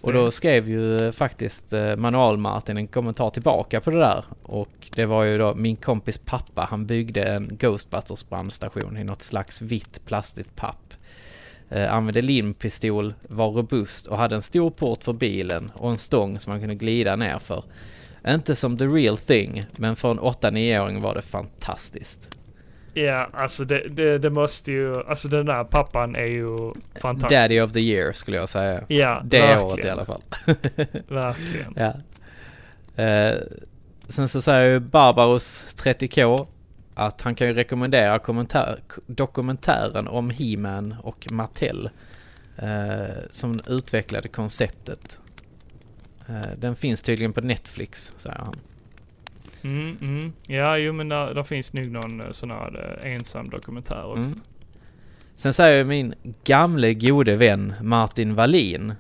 Och 0.04 0.14
då 0.14 0.32
skrev 0.32 0.70
ju 0.70 0.98
eh, 0.98 1.12
faktiskt 1.12 1.74
eh, 1.74 1.96
Manual-Martin 1.96 2.78
en 2.78 2.88
kommentar 2.88 3.30
tillbaka 3.30 3.82
på 3.82 3.92
det 3.92 4.00
där. 4.00 4.24
Och 4.44 4.90
det 4.96 5.06
var 5.06 5.24
ju 5.24 5.38
då 5.38 5.56
min 5.56 5.76
kompis 5.76 6.18
pappa, 6.18 6.68
han 6.70 6.86
byggde 6.86 7.24
en 7.24 7.58
Ghostbusters 7.58 8.30
brandstation 8.30 8.98
i 8.98 9.04
något 9.04 9.24
slags 9.24 9.62
vitt 9.62 10.06
plastigt 10.06 10.56
papp. 10.56 10.94
Eh, 11.70 11.94
använde 11.94 12.22
limpistol, 12.22 13.14
var 13.30 13.52
robust 13.52 14.08
och 14.08 14.18
hade 14.18 14.36
en 14.36 14.42
stor 14.42 14.70
port 14.70 15.04
för 15.04 15.14
bilen 15.14 15.72
och 15.76 15.92
en 15.92 15.98
stång 15.98 16.40
som 16.40 16.52
man 16.52 16.60
kunde 16.60 16.76
glida 16.76 17.16
ner 17.16 17.40
för. 17.40 17.64
Inte 18.28 18.56
som 18.56 18.78
the 18.78 18.86
real 18.86 19.18
thing, 19.18 19.64
men 19.78 19.96
för 19.96 20.12
en 20.12 20.20
8-9-åring 20.20 21.00
var 21.00 21.16
det 21.16 21.22
fantastiskt. 21.22 22.38
Ja, 22.94 23.30
alltså 23.34 23.66
det, 23.66 23.88
det, 23.90 24.18
det 24.18 24.30
måste 24.30 24.72
ju, 24.72 24.96
alltså 25.08 25.28
den 25.28 25.46
där 25.46 25.64
pappan 25.64 26.16
är 26.16 26.26
ju 26.26 26.74
fantastisk. 27.02 27.42
Daddy 27.42 27.62
of 27.62 27.72
the 27.72 27.80
year 27.80 28.14
skulle 28.14 28.38
jag 28.38 28.50
säga. 28.50 28.84
Ja, 28.88 29.22
Det 29.26 29.40
verkligen. 29.40 29.64
året 29.64 29.86
i 29.86 29.90
alla 29.90 30.06
fall. 30.06 30.22
Verkligen. 31.08 31.74
Ja. 31.76 31.94
Eh, 33.04 33.36
sen 34.08 34.28
så 34.28 34.42
säger 34.42 34.72
ju 34.72 34.80
Barbaros 34.80 35.76
30K 35.84 36.48
att 36.94 37.22
han 37.22 37.36
kan 37.36 37.48
ju 37.48 37.54
rekommendera 37.54 38.20
dokumentären 39.08 40.08
om 40.08 40.30
He-Man 40.30 40.96
och 41.04 41.28
Mattel 41.32 41.90
eh, 42.58 43.16
som 43.30 43.60
utvecklade 43.68 44.28
konceptet. 44.28 45.20
Eh, 46.32 46.50
den 46.58 46.76
finns 46.76 47.02
tydligen 47.02 47.34
på 47.34 47.42
Netflix, 47.42 48.14
säger 48.18 48.38
han. 48.40 48.56
Mm, 49.64 49.98
mm. 50.02 50.34
Ja, 50.48 50.78
jo 50.78 50.94
men 50.94 51.10
där, 51.10 51.34
där 51.34 51.44
finns 51.44 51.74
nog 51.74 51.92
någon 51.92 52.22
eh, 52.22 52.32
sån 52.32 52.52
här 52.52 53.00
eh, 53.04 53.14
ensam 53.14 53.50
dokumentär 53.50 54.06
också. 54.06 54.34
Mm. 54.34 54.44
Sen 55.36 55.54
säger 55.54 55.84
min 55.84 56.14
gamle 56.44 56.94
gode 56.94 57.38
vän 57.38 57.74
Martin 57.82 58.36
Wallin 58.36 58.94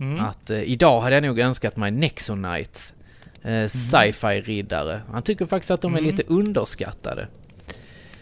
Mm. 0.00 0.20
att 0.20 0.50
eh, 0.50 0.62
idag 0.62 1.00
hade 1.00 1.14
jag 1.16 1.22
nog 1.22 1.38
önskat 1.38 1.76
mig 1.76 1.90
Nexonites. 1.90 2.94
Eh, 3.42 3.68
Sci-fi 3.68 4.40
riddare. 4.40 5.00
Han 5.12 5.22
tycker 5.22 5.46
faktiskt 5.46 5.70
att 5.70 5.80
de 5.80 5.94
är 5.94 5.98
Mm. 5.98 6.10
lite 6.10 6.22
underskattade. 6.26 7.28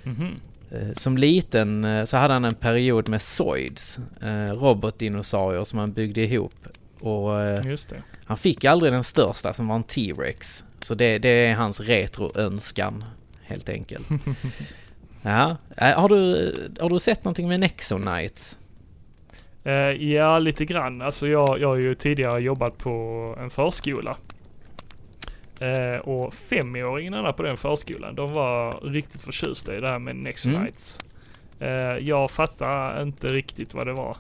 Mhm. 0.02 0.28
Eh, 0.70 0.92
Som 0.92 1.16
liten 1.18 1.86
så 2.06 2.16
hade 2.16 2.32
han 2.34 2.44
en 2.44 2.54
period 2.54 3.08
med 3.08 3.22
Zoids, 3.22 3.98
robotdinosaurier 4.54 5.64
som 5.64 5.78
han 5.78 5.92
byggde 5.92 6.20
ihop. 6.20 6.54
Och 7.02 7.40
eh, 7.40 7.76
han 8.24 8.36
fick 8.36 8.64
aldrig 8.64 8.92
den 8.92 9.04
största 9.04 9.52
som 9.52 9.68
var 9.68 9.76
en 9.76 9.82
T-Rex. 9.82 10.64
Så 10.80 10.94
det, 10.94 11.18
det 11.18 11.28
är 11.28 11.54
hans 11.54 11.80
retroönskan, 11.80 13.04
helt 13.42 13.68
enkelt. 13.68 14.08
ja, 15.22 15.56
Eh, 15.76 16.00
har 16.00 16.08
du, 16.08 16.54
har 16.80 16.90
du 16.90 16.98
sett 16.98 17.24
någonting 17.24 17.48
med 17.48 17.60
Nexonite? 17.60 18.40
Eh, 19.64 19.72
ja, 20.12 20.38
lite 20.38 20.64
grann. 20.64 21.02
Alltså 21.02 21.28
jag, 21.28 21.60
jag 21.60 21.68
har 21.68 21.76
ju 21.76 21.94
tidigare 21.94 22.40
jobbat 22.40 22.78
på 22.78 23.36
en 23.40 23.50
förskola. 23.50 24.16
Eh, 25.60 26.00
och 26.00 26.34
femåringarna 26.34 27.32
på 27.32 27.42
den 27.42 27.56
förskolan, 27.56 28.14
de 28.14 28.32
var 28.32 28.80
riktigt 28.82 29.20
förtjusta 29.20 29.76
i 29.76 29.80
det 29.80 29.88
här 29.88 29.98
med 29.98 30.16
Nexonites. 30.16 31.00
Eh, 31.00 31.11
jag 32.00 32.30
fattar 32.30 33.02
inte 33.02 33.28
riktigt 33.28 33.74
vad 33.74 33.86
det 33.86 33.92
var 33.92 34.16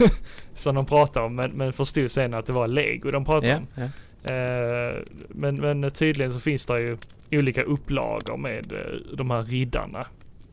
som 0.54 0.74
de 0.74 0.86
pratade 0.86 1.26
om, 1.26 1.34
men, 1.34 1.50
men 1.50 1.72
förstod 1.72 2.10
sen 2.10 2.34
att 2.34 2.46
det 2.46 2.52
var 2.52 2.68
lego 2.68 3.10
de 3.10 3.24
pratade 3.24 3.56
om. 3.56 3.66
ja. 3.74 3.88
Eh, 4.24 4.98
men, 5.28 5.56
men 5.56 5.90
tydligen 5.90 6.32
så 6.32 6.40
finns 6.40 6.66
det 6.66 6.80
ju 6.80 6.96
olika 7.32 7.62
upplagor 7.62 8.36
med 8.36 8.72
eh, 8.72 9.16
de 9.16 9.30
här 9.30 9.42
riddarna. 9.42 10.06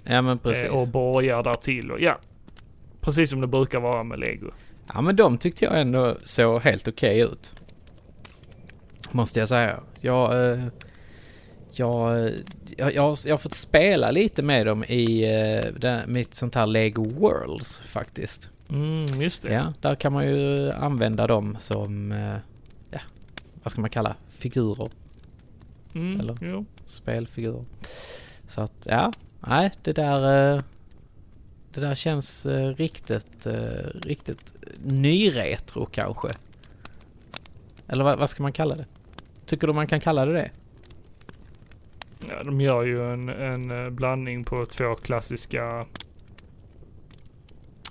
ja 0.04 0.22
men 0.22 0.40
precis. 0.40 0.64
Eh, 0.64 0.82
och 0.82 0.88
borgar 0.88 1.44
där 1.44 1.54
till 1.56 1.92
och 1.92 2.02
ja. 2.02 2.18
Precis 3.02 3.30
som 3.30 3.42
det 3.42 3.48
brukar 3.48 3.80
vara 3.80 4.04
med 4.04 4.20
lego. 4.20 4.52
Ja 4.94 5.02
men 5.02 5.16
de 5.16 5.38
tyckte 5.38 5.66
jag 5.66 5.82
ändå 5.82 6.18
såg 6.24 6.62
helt 6.62 6.88
okej 6.88 7.20
ut. 7.20 7.52
Måste 9.12 9.40
jag 9.40 9.50
säga. 9.50 9.80
Jag, 10.00 10.52
eh, 10.52 10.66
jag, 11.72 12.26
eh, 12.26 12.32
jag, 12.78 12.94
jag, 12.96 13.02
har- 13.02 13.20
jag 13.28 13.34
har 13.34 13.38
fått 13.38 13.54
spela 13.56 14.12
lite 14.12 14.42
med 14.44 14.66
dem 14.66 14.84
i 14.84 15.26
den, 15.80 16.14
mitt 16.14 16.36
sånt 16.36 16.56
här 16.56 16.68
Lego 16.68 17.04
Worlds 17.04 17.78
faktiskt. 17.78 18.50
Mm, 18.70 19.22
just 19.22 19.44
det. 19.44 19.54
Ja, 19.54 19.74
där 19.82 19.96
kan 19.96 20.14
man 20.14 20.26
ju 20.28 20.72
använda 20.72 21.28
dem 21.28 21.58
som, 21.60 22.12
eh, 22.12 22.36
ja, 22.92 23.00
vad 23.64 23.72
ska 23.72 23.82
man 23.82 23.90
kalla, 23.90 24.16
figurer, 24.30 24.90
Mm, 25.96 26.20
Eller? 26.20 26.38
Jo. 26.42 26.66
spelfigurer. 26.86 27.64
Så 28.48 28.62
att, 28.62 28.88
ja, 28.90 29.12
nej, 29.48 29.72
det 29.82 29.94
där, 29.94 30.54
eh, 30.56 30.62
det 31.74 31.82
där 31.82 31.96
känns 31.96 32.46
eh, 32.46 32.68
riktigt, 32.76 33.46
eh, 33.46 33.54
riktigt 34.02 34.54
nyretro 34.84 35.86
kanske. 35.86 36.28
Eller 37.88 38.04
vad, 38.04 38.20
vad 38.20 38.30
ska 38.30 38.44
man 38.44 38.54
kalla 38.54 38.76
det? 38.76 38.86
Tycker 39.46 39.68
du 39.68 39.74
man 39.74 39.88
kan 39.88 40.00
kalla 40.00 40.26
det 40.26 40.34
det? 40.34 40.50
Ja, 42.28 42.44
de 42.44 42.62
gör 42.62 42.86
ju 42.86 43.14
en, 43.14 43.30
en 43.30 43.84
eh, 43.86 43.90
blandning 43.90 44.44
på 44.44 44.66
två 44.66 44.96
klassiska 44.96 45.86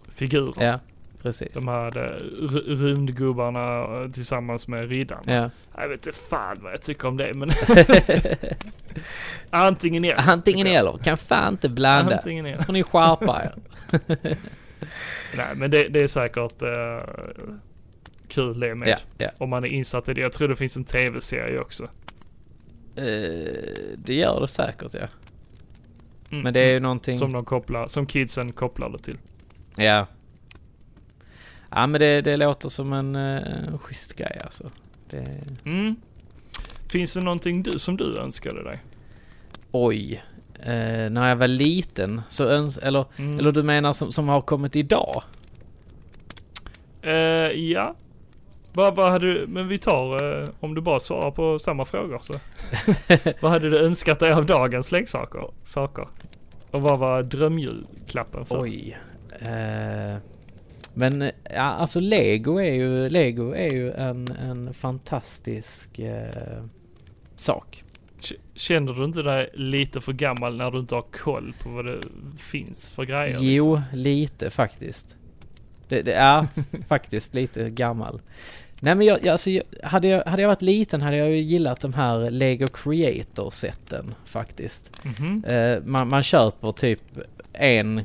figurer. 0.08 0.64
Ja, 0.66 0.80
precis. 1.22 1.52
De 1.52 1.68
här 1.68 1.96
eh, 1.96 2.16
ru- 2.48 2.76
rymdgubbarna 2.84 3.82
eh, 4.02 4.10
tillsammans 4.10 4.68
med 4.68 4.88
riddarna. 4.88 5.22
Ja. 5.26 5.50
Jag 5.82 5.88
vet 5.88 6.06
inte 6.06 6.18
fan 6.18 6.56
vad 6.60 6.72
jag 6.72 6.82
tycker 6.82 7.08
om 7.08 7.16
det 7.16 7.34
men 7.34 7.50
antingen 9.50 10.04
eller. 10.04 10.30
Antingen 10.30 10.66
eller, 10.66 10.98
kan 10.98 11.16
fan 11.16 11.52
inte 11.52 11.68
blanda. 11.68 12.16
Antingen 12.16 12.46
eller. 12.46 12.62
får 12.62 12.72
ni 12.72 12.82
skärpa 12.82 13.42
er. 13.42 13.54
Nej, 15.36 15.46
men 15.56 15.70
det, 15.70 15.88
det 15.88 16.00
är 16.00 16.06
säkert 16.06 16.62
uh, 16.62 17.08
kul 18.28 18.60
det 18.60 18.74
med. 18.74 18.88
Ja, 18.88 18.96
ja. 19.18 19.30
Om 19.38 19.50
man 19.50 19.64
är 19.64 19.68
insatt 19.68 20.08
i 20.08 20.14
det. 20.14 20.20
Jag 20.20 20.32
tror 20.32 20.48
det 20.48 20.56
finns 20.56 20.76
en 20.76 20.84
tv-serie 20.84 21.58
också. 21.60 21.88
Eh, 22.98 23.96
det 23.96 24.14
gör 24.14 24.40
det 24.40 24.48
säkert 24.48 24.94
ja. 24.94 25.08
Mm, 26.30 26.42
Men 26.42 26.52
det 26.54 26.60
är 26.60 26.66
ju 26.66 26.72
mm. 26.72 26.82
någonting... 26.82 27.18
Som 27.18 27.32
de 27.32 27.44
kopplar, 27.44 27.86
som 27.86 28.06
kidsen 28.06 28.52
kopplar 28.52 28.88
det 28.90 28.98
till. 28.98 29.18
Ja. 29.76 30.06
Ja 31.70 31.86
men 31.86 32.00
det, 32.00 32.20
det 32.20 32.36
låter 32.36 32.68
som 32.68 32.92
en, 32.92 33.16
eh, 33.16 33.66
en 33.68 33.78
schysst 33.78 34.16
grej 34.16 34.38
alltså. 34.44 34.70
Det... 35.10 35.40
Mm. 35.64 35.96
Finns 36.88 37.14
det 37.14 37.20
någonting 37.20 37.62
du, 37.62 37.78
som 37.78 37.96
du 37.96 38.18
önskade 38.18 38.64
dig? 38.64 38.78
Oj. 39.72 40.24
Eh, 40.62 41.10
när 41.10 41.28
jag 41.28 41.36
var 41.36 41.48
liten 41.48 42.22
så 42.28 42.44
öns... 42.44 42.78
Eller, 42.78 43.04
Mm. 43.16 43.38
eller 43.38 43.52
du 43.52 43.62
menar 43.62 43.92
som, 43.92 44.12
som 44.12 44.28
har 44.28 44.40
kommit 44.40 44.76
idag? 44.76 45.22
Eh, 47.02 47.12
ja. 47.12 47.94
Vad, 48.72 48.96
vad 48.96 49.10
hade 49.10 49.34
du, 49.34 49.46
men 49.46 49.68
vi 49.68 49.78
tar, 49.78 50.40
eh, 50.42 50.48
om 50.60 50.74
du 50.74 50.80
bara 50.80 51.00
svarar 51.00 51.30
på 51.30 51.58
samma 51.58 51.84
frågor 51.84 52.20
så. 52.22 52.34
vad 53.40 53.50
hade 53.50 53.70
du 53.70 53.78
önskat 53.78 54.18
dig 54.18 54.32
av 54.32 54.46
dagens 54.46 54.92
leksaker? 54.92 55.50
Saker? 55.62 56.08
Och 56.70 56.82
vad 56.82 56.98
var 56.98 57.22
drömjulklappen 57.22 58.44
för? 58.44 58.60
Oj. 58.60 58.98
Eh, 59.40 60.18
men 60.94 61.30
ja, 61.44 61.62
alltså 61.62 62.00
Lego 62.00 62.58
är 62.58 62.74
ju, 62.74 63.08
Lego 63.08 63.52
är 63.52 63.70
ju 63.70 63.92
en, 63.92 64.28
en 64.28 64.74
fantastisk 64.74 65.98
eh, 65.98 66.62
sak. 67.36 67.84
Känner 68.54 68.92
du 68.92 69.04
inte 69.04 69.22
dig 69.22 69.50
lite 69.54 70.00
för 70.00 70.12
gammal 70.12 70.56
när 70.56 70.70
du 70.70 70.78
inte 70.78 70.94
har 70.94 71.02
koll 71.02 71.54
på 71.62 71.68
vad 71.68 71.86
det 71.86 72.00
finns 72.38 72.90
för 72.90 73.04
grejer? 73.04 73.38
Jo, 73.40 73.76
liksom? 73.76 73.98
lite 73.98 74.50
faktiskt. 74.50 75.16
Det, 75.88 76.02
det 76.02 76.14
är 76.14 76.46
faktiskt 76.88 77.34
lite 77.34 77.70
gammal. 77.70 78.20
Nej 78.80 78.94
men 78.94 79.06
jag, 79.06 79.18
jag, 79.24 79.28
alltså, 79.32 79.50
jag, 79.50 79.64
hade, 79.82 80.08
jag, 80.08 80.24
hade 80.24 80.42
jag 80.42 80.48
varit 80.48 80.62
liten 80.62 81.02
hade 81.02 81.16
jag 81.16 81.30
ju 81.30 81.36
gillat 81.36 81.80
de 81.80 81.94
här 81.94 82.30
Lego 82.30 82.66
Creator-sätten 82.66 84.14
faktiskt. 84.26 84.90
Mhm. 85.04 85.44
Eh, 85.44 85.78
man, 85.84 86.08
man 86.08 86.22
köper 86.22 86.72
typ 86.72 87.02
en 87.52 88.02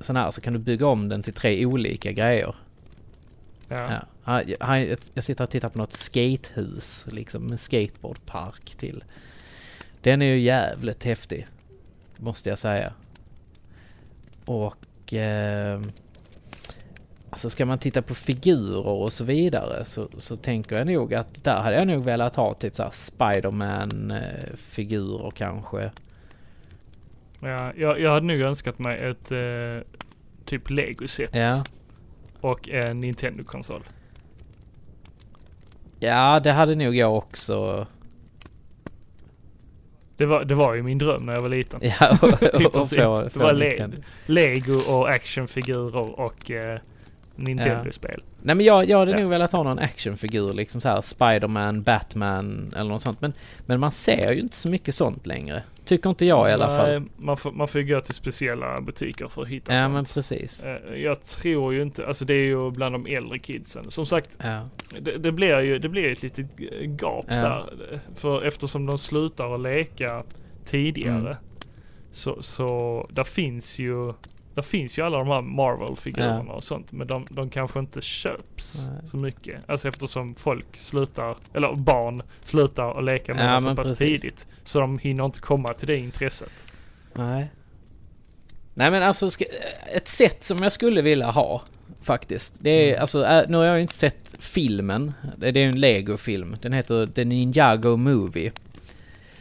sån 0.00 0.16
här 0.16 0.30
så 0.30 0.40
kan 0.40 0.52
du 0.52 0.58
bygga 0.58 0.86
om 0.86 1.08
den 1.08 1.22
till 1.22 1.32
tre 1.32 1.66
olika 1.66 2.12
grejer. 2.12 2.54
Ja. 3.68 3.90
Ja. 4.24 4.42
Ja, 4.60 4.78
jag- 5.14 5.24
sitter 5.24 5.44
och 5.44 5.50
tittar 5.50 5.68
på 5.68 5.78
något 5.78 5.92
skatehus 5.92 7.04
liksom 7.08 7.46
med 7.46 7.60
skateboardpark 7.60 8.74
till. 8.76 9.04
Den 10.00 10.22
är 10.22 10.26
ju 10.26 10.40
jävligt 10.40 11.04
häftig. 11.04 11.46
Måste 12.16 12.48
jag 12.48 12.58
säga. 12.58 12.92
Och... 14.44 15.14
Eh, 15.14 15.80
alltså 17.34 17.50
ska 17.50 17.66
man 17.66 17.78
titta 17.78 18.02
på 18.02 18.14
figurer 18.14 18.86
och 18.86 19.12
så 19.12 19.24
vidare 19.24 19.84
så, 19.84 20.08
så 20.18 20.36
tänker 20.36 20.78
jag 20.78 20.86
nog 20.86 21.14
att 21.14 21.44
där 21.44 21.60
hade 21.60 21.76
jag 21.76 21.86
nog 21.86 22.04
velat 22.04 22.36
ha 22.36 22.54
typ 22.54 22.76
såhär 22.76 22.90
Spiderman 22.90 24.10
eh, 24.10 24.54
figurer 24.56 25.30
kanske. 25.30 25.90
Ja, 27.40 27.72
jag, 27.76 28.00
jag 28.00 28.10
hade 28.10 28.26
nog 28.26 28.40
önskat 28.40 28.78
mig 28.78 28.96
ett 28.96 29.32
eh, 29.32 30.02
typ 30.44 30.70
Lego-set. 30.70 31.30
Ja. 31.34 31.64
Och 32.40 32.68
en 32.68 33.00
Nintendo-konsol. 33.00 33.82
Ja, 36.00 36.40
det 36.40 36.52
hade 36.52 36.74
nog 36.74 36.94
jag 36.94 37.16
också. 37.16 37.86
Det 40.16 40.26
var, 40.26 40.44
det 40.44 40.54
var 40.54 40.74
ju 40.74 40.82
min 40.82 40.98
dröm 40.98 41.26
när 41.26 41.32
jag 41.32 41.40
var 41.40 41.48
liten. 41.48 41.80
Ja, 41.82 42.18
och, 42.22 42.42
och, 42.42 42.76
och 42.76 42.88
få, 42.90 43.22
det 43.22 43.36
var 43.36 43.52
le. 43.52 43.90
Lego 44.26 44.74
och 44.74 45.10
actionfigurer 45.10 46.20
och 46.20 46.50
eh, 46.50 46.78
Nintendo-spel. 47.36 48.22
Nej 48.42 48.54
men 48.54 48.66
jag, 48.66 48.88
jag 48.88 48.98
hade 48.98 49.10
Ja. 49.10 49.18
nog 49.20 49.30
velat 49.30 49.52
ha 49.52 49.62
någon 49.62 49.78
actionfigur 49.78 50.52
liksom 50.52 50.80
så 50.80 50.88
här 50.88 51.00
Spiderman, 51.00 51.82
Batman 51.82 52.72
eller 52.76 52.90
något 52.90 53.02
sånt. 53.02 53.20
Men, 53.20 53.32
men 53.66 53.80
man 53.80 53.92
ser 53.92 54.32
ju 54.34 54.40
inte 54.40 54.56
så 54.56 54.70
mycket 54.70 54.94
sånt 54.94 55.26
längre. 55.26 55.62
Tycker 55.84 56.10
inte 56.10 56.26
jag 56.26 56.50
i 56.50 56.52
alla 56.52 56.66
fall. 56.66 56.88
Nej, 57.00 57.02
Man 57.16 57.36
får, 57.36 57.52
man 57.52 57.68
får 57.68 57.80
ju 57.80 57.94
gå 57.94 58.00
till 58.00 58.14
speciella 58.14 58.80
butiker 58.80 59.28
för 59.28 59.42
att 59.42 59.48
hitta 59.48 59.72
Ja 59.72 59.78
sånt. 59.82 59.92
men 59.94 60.04
precis. 60.04 60.64
Eh, 60.64 60.94
Jag 60.96 61.22
tror 61.22 61.74
ju 61.74 61.82
inte, 61.82 62.06
alltså 62.06 62.24
det 62.24 62.34
är 62.34 62.44
ju 62.46 62.70
bland 62.70 62.94
de 62.94 63.06
äldre 63.06 63.38
kidsen. 63.38 63.90
Som 63.90 64.06
sagt, 64.06 64.38
Ja. 64.42 64.68
det, 65.00 65.16
det 65.16 65.32
blir 65.32 65.60
ju 65.60 65.78
det 65.78 65.88
blir 65.88 66.12
ett 66.12 66.22
litet 66.22 66.46
gap 67.00 67.26
Ja. 67.28 67.34
där. 67.34 67.64
För 68.14 68.44
eftersom 68.44 68.86
de 68.86 68.98
slutar 68.98 69.54
att 69.54 69.60
leka 69.60 70.22
tidigare. 70.64 71.18
Mm. 71.30 71.36
Så, 72.10 72.42
så 72.42 73.06
där 73.12 73.24
finns 73.24 73.78
ju 73.78 74.12
där 74.54 74.62
finns 74.62 74.98
ju 74.98 75.02
alla 75.02 75.18
de 75.18 75.28
här 75.28 75.40
Marvel-figurerna 75.42 76.52
och 76.52 76.64
sånt. 76.64 76.92
Men 76.92 77.06
de, 77.06 77.26
de 77.30 77.50
kanske 77.50 77.78
inte 77.78 78.00
köps 78.00 78.88
Nej. 78.88 79.06
så 79.08 79.16
mycket. 79.16 79.70
Alltså 79.70 79.88
eftersom 79.88 80.34
folk 80.34 80.76
slutar, 80.76 81.36
eller 81.54 81.74
barn 81.74 82.22
slutar 82.42 82.98
att 82.98 83.04
leka 83.04 83.34
med 83.34 83.48
Ja, 83.50 83.54
det 83.54 83.60
så 83.60 83.74
pass 83.74 83.88
precis. 83.88 83.98
tidigt. 84.20 84.48
Så 84.62 84.80
de 84.80 84.98
hinner 84.98 85.24
inte 85.24 85.40
komma 85.40 85.68
till 85.74 85.86
det 85.88 85.96
intresset. 85.96 86.72
Nej. 87.14 87.50
Nej 88.74 88.90
men 88.90 89.02
alltså 89.02 89.30
ett 89.94 90.08
sätt 90.08 90.44
som 90.44 90.58
jag 90.62 90.72
skulle 90.72 91.02
vilja 91.02 91.30
ha 91.30 91.62
faktiskt. 92.02 92.54
Det 92.60 92.70
är 92.70 92.88
Mm. 92.88 93.00
alltså, 93.00 93.24
äh, 93.26 93.42
nu 93.48 93.56
har 93.56 93.64
jag 93.64 93.80
inte 93.80 93.94
sett 93.94 94.34
filmen. 94.38 95.12
Det 95.36 95.48
är 95.48 95.56
ju 95.56 95.68
en 95.68 95.80
Lego-film. 95.80 96.56
Den 96.62 96.72
heter 96.72 97.06
The 97.06 97.24
Ninjago 97.24 97.96
Movie. 97.96 98.52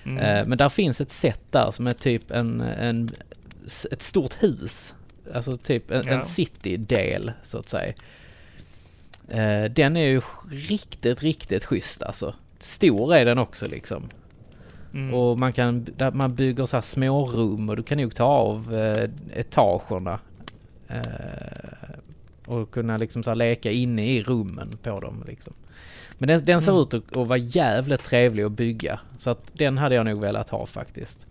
Mm. 0.06 0.18
Eh, 0.18 0.46
men 0.48 0.58
där 0.58 0.70
finns 0.70 1.02
ett 1.02 1.12
sätt 1.12 1.42
där 1.52 1.72
som 1.72 1.88
är 1.88 1.92
typ 1.92 2.32
en, 2.32 2.62
en 2.62 3.10
ett 3.92 4.04
stort 4.04 4.44
hus. 4.44 4.96
Alltså 5.34 5.58
typ 5.58 5.92
en, 5.92 6.04
Ja. 6.06 6.12
en 6.14 6.24
citydel 6.24 7.32
så 7.44 7.58
att 7.58 7.70
säga. 7.70 7.94
Eh, 9.30 9.64
den 9.72 9.98
är 9.98 10.06
ju 10.06 10.22
riktigt, 10.52 11.24
riktigt 11.24 11.66
schysst 11.66 12.04
alltså. 12.04 12.34
Stor 12.60 13.16
är 13.16 13.26
den 13.26 13.38
också 13.38 13.68
liksom. 13.68 14.04
Mm. 14.94 15.14
Och 15.14 15.40
man 15.40 15.54
kan, 15.54 15.88
där 15.98 16.12
man 16.12 16.36
bygger 16.36 16.66
så 16.66 16.78
här 16.78 16.82
små 16.82 17.26
rum 17.26 17.70
och 17.70 17.76
du 17.76 17.84
kan 17.84 17.98
nog 17.98 18.16
ta 18.16 18.24
av 18.24 18.76
eh, 18.76 19.10
etagerna. 19.40 20.20
Eh, 20.88 21.02
och 22.46 22.72
kunna 22.72 22.98
liksom 22.98 23.24
så 23.24 23.30
här 23.30 23.36
leka 23.36 23.72
inne 23.72 24.08
i 24.08 24.24
rummen 24.24 24.70
på 24.84 25.00
dem 25.00 25.24
liksom. 25.28 25.54
Men 26.18 26.28
den, 26.28 26.46
den 26.46 26.62
ser 26.62 26.72
Mm. 26.72 26.82
ut 26.82 26.94
att, 26.94 27.18
att 27.18 27.28
vara 27.28 27.38
jävligt 27.38 28.04
trevlig 28.04 28.44
att 28.44 28.52
bygga. 28.52 29.00
Så 29.18 29.30
att 29.30 29.52
den 29.54 29.78
hade 29.78 29.96
jag 29.96 30.06
nog 30.06 30.20
velat 30.22 30.50
ha 30.50 30.66
faktiskt. 30.66 31.26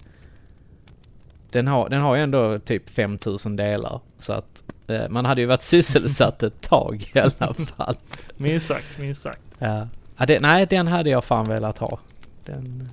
Den 1.52 1.66
har, 1.66 1.88
den 1.88 2.00
har 2.00 2.14
ju 2.16 2.22
ändå 2.22 2.58
typ 2.58 2.90
5000 2.90 3.56
delar. 3.56 4.00
Så 4.18 4.32
att 4.32 4.64
eh, 4.86 5.08
man 5.08 5.24
hade 5.24 5.40
ju 5.40 5.46
varit 5.46 5.62
sysselsatt 5.62 6.42
ett 6.42 6.60
tag 6.60 7.10
i 7.14 7.18
alla 7.18 7.54
fall. 7.76 7.96
Minst 8.36 8.66
sagt, 8.66 8.98
minst 8.98 9.22
sagt. 9.22 9.40
Ja. 9.58 9.88
Ja, 10.16 10.26
det, 10.26 10.40
nej, 10.40 10.66
den 10.66 10.86
hade 10.86 11.10
jag 11.10 11.24
fan 11.24 11.44
velat 11.48 11.78
ha. 11.78 11.98
Den, 12.44 12.88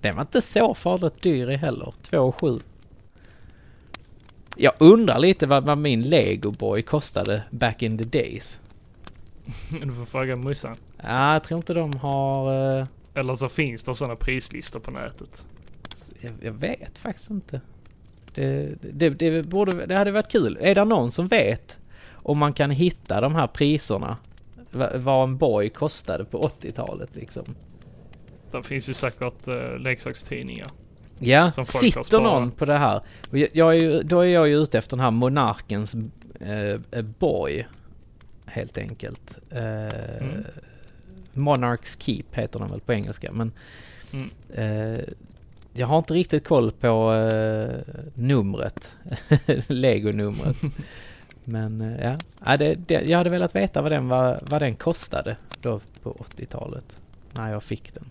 den 0.00 0.14
var 0.16 0.22
inte 0.22 0.42
så 0.42 0.74
farligt 0.74 1.22
dyr 1.22 1.50
i 1.50 1.56
heller. 1.56 1.92
2 2.02 2.32
7. 2.32 2.58
Jag 4.56 4.72
undrar 4.78 5.18
lite 5.18 5.46
vad, 5.46 5.64
vad 5.64 5.78
min 5.78 6.02
Lego 6.02 6.50
Boy 6.50 6.82
kostade 6.82 7.42
back 7.50 7.82
in 7.82 7.98
the 7.98 8.04
days. 8.04 8.60
Du 9.70 9.92
får 9.92 10.04
fråga 10.04 10.36
morsan. 10.36 10.74
Ja, 11.02 11.32
jag 11.32 11.44
tror 11.44 11.58
inte 11.58 11.74
de 11.74 11.96
har... 11.96 12.78
eh, 12.80 12.86
Eller 13.14 13.34
så 13.34 13.48
finns 13.48 13.84
det 13.84 13.94
sådana 13.94 14.16
prislistor 14.16 14.80
på 14.80 14.90
nätet. 14.90 15.46
Jag, 16.22 16.32
jag 16.42 16.52
vet 16.52 16.98
faktiskt 16.98 17.30
inte. 17.30 17.60
Det, 18.34 18.74
det, 18.80 19.10
det, 19.10 19.42
borde, 19.46 19.86
det 19.86 19.94
hade 19.94 20.10
varit 20.12 20.28
kul. 20.32 20.58
Är 20.60 20.74
det 20.74 20.84
någon 20.84 21.10
som 21.10 21.28
vet 21.28 21.78
om 22.12 22.38
man 22.38 22.52
kan 22.52 22.70
hitta 22.70 23.20
de 23.20 23.34
här 23.34 23.46
priserna? 23.46 24.16
Va- 24.70 24.90
Vad 24.96 25.22
en 25.28 25.36
boy 25.36 25.68
kostade 25.70 26.24
på 26.24 26.42
80-talet 26.60 27.08
liksom. 27.16 27.44
Det 28.52 28.62
finns 28.62 28.88
ju 28.88 28.94
säkert 28.94 29.48
uh, 29.48 29.78
leksakstidningar. 29.78 30.66
Ja, 31.18 31.50
sitter 31.52 32.20
någon 32.20 32.50
på 32.50 32.64
det 32.64 32.76
här? 32.78 33.00
Jag, 33.30 33.48
jag 33.52 33.76
är 33.76 33.80
ju, 33.80 34.02
då 34.02 34.20
är 34.20 34.24
jag 34.28 34.48
ju 34.48 34.62
ute 34.62 34.78
efter 34.78 34.96
den 34.96 35.04
här 35.04 35.10
monarkens 35.10 35.94
eh, 36.40 36.80
eh, 36.90 37.02
boy. 37.18 37.66
Helt 38.46 38.78
enkelt. 38.78 39.38
Eh, 39.50 39.60
Mm. 40.20 40.44
Monarchs 41.32 41.96
Keep 42.00 42.24
heter 42.32 42.58
den 42.58 42.68
väl 42.68 42.80
på 42.80 42.92
engelska. 42.92 43.32
Men 43.32 43.52
Mm. 44.12 44.30
eh, 44.94 45.04
jag 45.72 45.86
har 45.86 45.98
inte 45.98 46.14
riktigt 46.14 46.44
koll 46.44 46.72
på 46.72 47.12
eh, 47.12 47.80
numret. 48.14 48.92
Lego-numret. 49.66 50.56
Men 51.44 51.80
eh, 51.80 52.04
ja, 52.04 52.18
ja 52.44 52.56
det, 52.56 52.74
det, 52.74 52.94
jag 52.94 53.18
hade 53.18 53.30
velat 53.30 53.54
veta 53.54 53.82
vad 53.82 53.92
den, 53.92 54.08
var, 54.08 54.40
vad 54.50 54.62
den 54.62 54.76
kostade 54.76 55.36
då 55.60 55.80
på 56.02 56.12
80-talet. 56.12 56.98
När 57.32 57.52
jag 57.52 57.62
fick 57.62 57.94
den. 57.94 58.04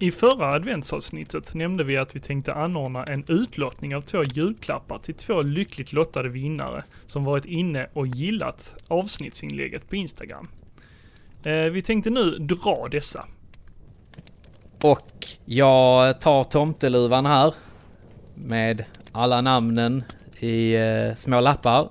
I 0.00 0.10
förra 0.10 0.46
adventsavsnittet 0.52 1.54
nämnde 1.54 1.84
vi 1.84 1.96
att 1.96 2.16
vi 2.16 2.20
tänkte 2.20 2.54
anordna 2.54 3.04
en 3.04 3.24
utlottning 3.28 3.96
av 3.96 4.02
två 4.02 4.24
julklappar 4.24 4.98
till 4.98 5.14
två 5.14 5.42
lyckligt 5.42 5.92
lottade 5.92 6.28
vinnare 6.28 6.84
som 7.06 7.24
varit 7.24 7.44
inne 7.44 7.86
och 7.92 8.06
gillat 8.06 8.84
avsnittsinlägget 8.88 9.88
på 9.88 9.96
Instagram. 9.96 10.48
Eh, 11.42 11.52
vi 11.52 11.82
tänkte 11.82 12.10
nu 12.10 12.30
dra 12.38 12.88
dessa. 12.90 13.26
Och 14.82 15.26
jag 15.44 16.20
tar 16.20 16.44
tomteluvan 16.44 17.26
här 17.26 17.54
med 18.34 18.84
alla 19.12 19.40
namnen 19.40 20.04
i 20.38 20.74
eh, 20.74 21.14
små 21.14 21.40
lappar. 21.40 21.88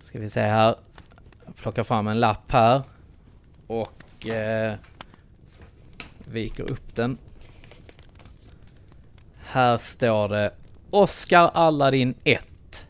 Ska 0.00 0.18
vi 0.18 0.30
se 0.30 0.40
här. 0.40 0.74
Jag 1.46 1.56
plockar 1.56 1.84
fram 1.84 2.06
en 2.08 2.20
lapp 2.20 2.52
här 2.52 2.82
och 3.66 4.26
eh, 4.26 4.74
viker 6.24 6.70
upp 6.70 6.96
den. 6.96 7.18
Här 9.44 9.78
står 9.78 10.28
det 10.28 10.52
Oscar 10.90 11.50
Aladdin 11.54 12.14
1. 12.24 12.86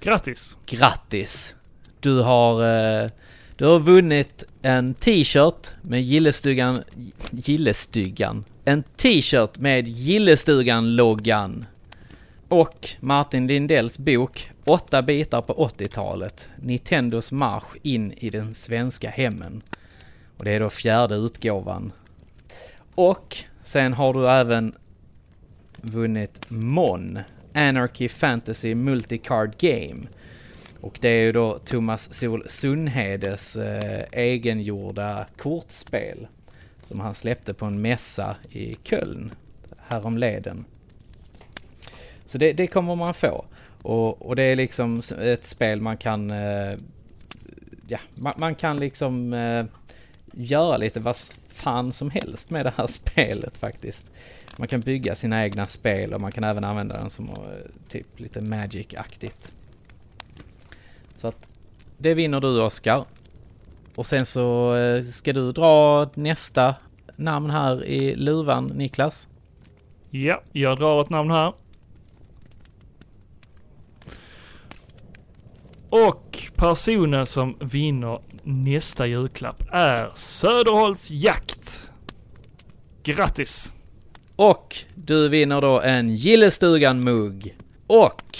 Grattis! 0.00 0.58
Grattis! 0.66 1.54
Du 2.00 2.22
har, 2.22 2.62
eh, 2.62 3.10
du 3.56 3.66
har 3.66 3.80
vunnit 3.80 4.44
en 4.62 4.94
t-shirt 4.94 5.72
med 5.82 6.02
Gillestugan, 6.02 6.82
Gillestugan, 7.30 8.44
en 8.64 8.82
t-shirt 8.82 9.58
med 9.58 9.88
Gillestugan-loggan. 9.88 11.64
Och 12.48 12.88
Martin 13.00 13.46
Lindells 13.46 13.98
bok 13.98 14.50
Åtta 14.64 15.02
bitar 15.02 15.42
på 15.42 15.54
80-talet, 15.54 16.48
Nintendos 16.56 17.32
marsch 17.32 17.76
in 17.82 18.12
i 18.12 18.30
den 18.30 18.54
svenska 18.54 19.10
hemmen. 19.10 19.62
Och 20.36 20.44
det 20.44 20.50
är 20.50 20.60
då 20.60 20.70
fjärde 20.70 21.14
utgåvan. 21.14 21.92
Och 22.94 23.36
sen 23.62 23.92
har 23.92 24.14
du 24.14 24.28
även 24.28 24.74
vunnit 25.76 26.46
MON, 26.48 27.18
Anarchy 27.54 28.08
Fantasy 28.08 28.74
Multicard 28.74 29.54
Game. 29.58 30.02
Och 30.82 30.98
det 31.00 31.08
är 31.08 31.22
ju 31.22 31.32
då 31.32 31.58
Thomas 31.58 32.14
Sol 32.14 32.44
Sundhedes 32.48 33.56
eh, 33.56 34.04
egengjorda 34.12 35.26
kortspel. 35.36 36.26
Som 36.88 37.00
han 37.00 37.14
släppte 37.14 37.54
på 37.54 37.66
en 37.66 37.82
mässa 37.82 38.36
i 38.50 38.76
Köln 38.82 39.32
häromleden. 39.78 40.64
Så 42.26 42.38
det, 42.38 42.52
det 42.52 42.66
kommer 42.66 42.96
man 42.96 43.14
få. 43.14 43.44
Och, 43.82 44.22
och 44.22 44.36
det 44.36 44.42
är 44.42 44.56
liksom 44.56 45.02
ett 45.20 45.46
spel 45.46 45.80
man 45.80 45.96
kan... 45.96 46.30
Eh, 46.30 46.76
ja, 47.88 47.98
man, 48.14 48.32
man 48.36 48.54
kan 48.54 48.80
liksom 48.80 49.32
eh, 49.32 49.64
göra 50.32 50.76
lite 50.76 51.00
vad 51.00 51.16
fan 51.48 51.92
som 51.92 52.10
helst 52.10 52.50
med 52.50 52.66
det 52.66 52.72
här 52.76 52.86
spelet 53.12 53.58
faktiskt. 53.58 54.10
Man 54.56 54.68
kan 54.68 54.80
bygga 54.80 55.14
sina 55.14 55.44
egna 55.44 55.66
spel 55.66 56.14
och 56.14 56.20
man 56.20 56.32
kan 56.32 56.44
även 56.44 56.64
använda 56.64 56.96
den 56.96 57.10
som 57.10 57.28
eh, 57.28 57.34
typ 57.88 58.20
lite 58.20 58.40
Magic-aktigt. 58.40 59.52
Så 61.22 61.28
att 61.28 61.50
det 61.98 62.14
vinner 62.14 62.40
du 62.40 62.62
Oskar. 62.62 63.04
Och 63.96 64.06
sen 64.06 64.26
så 64.26 64.74
eh, 64.74 65.04
ska 65.04 65.32
du 65.32 65.52
dra 65.52 66.10
nästa 66.14 66.74
namn 67.16 67.50
här 67.50 67.84
i 67.84 68.14
luvan 68.16 68.66
Niklas. 68.66 69.28
Ja, 70.10 70.42
jag 70.52 70.78
drar 70.78 71.00
ett 71.00 71.10
namn 71.10 71.30
här. 71.30 71.52
Och 75.88 76.38
personen 76.56 77.26
som 77.26 77.56
vinner 77.60 78.20
nästa 78.42 79.06
julklapp 79.06 79.62
är 79.72 80.10
Söderholts 80.14 81.10
Jakt. 81.10 81.90
Grattis! 83.02 83.72
Och 84.36 84.76
du 84.94 85.28
vinner 85.28 85.60
då 85.60 85.80
en 85.80 86.16
Gillestugan-mugg. 86.16 87.56
Och 87.86 88.38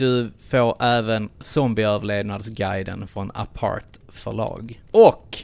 du 0.00 0.30
får 0.48 0.82
även 0.82 1.28
Zombieöverlevnadsguiden 1.40 3.06
från 3.08 3.30
Apart 3.34 3.98
förlag. 4.08 4.80
Och 4.90 5.38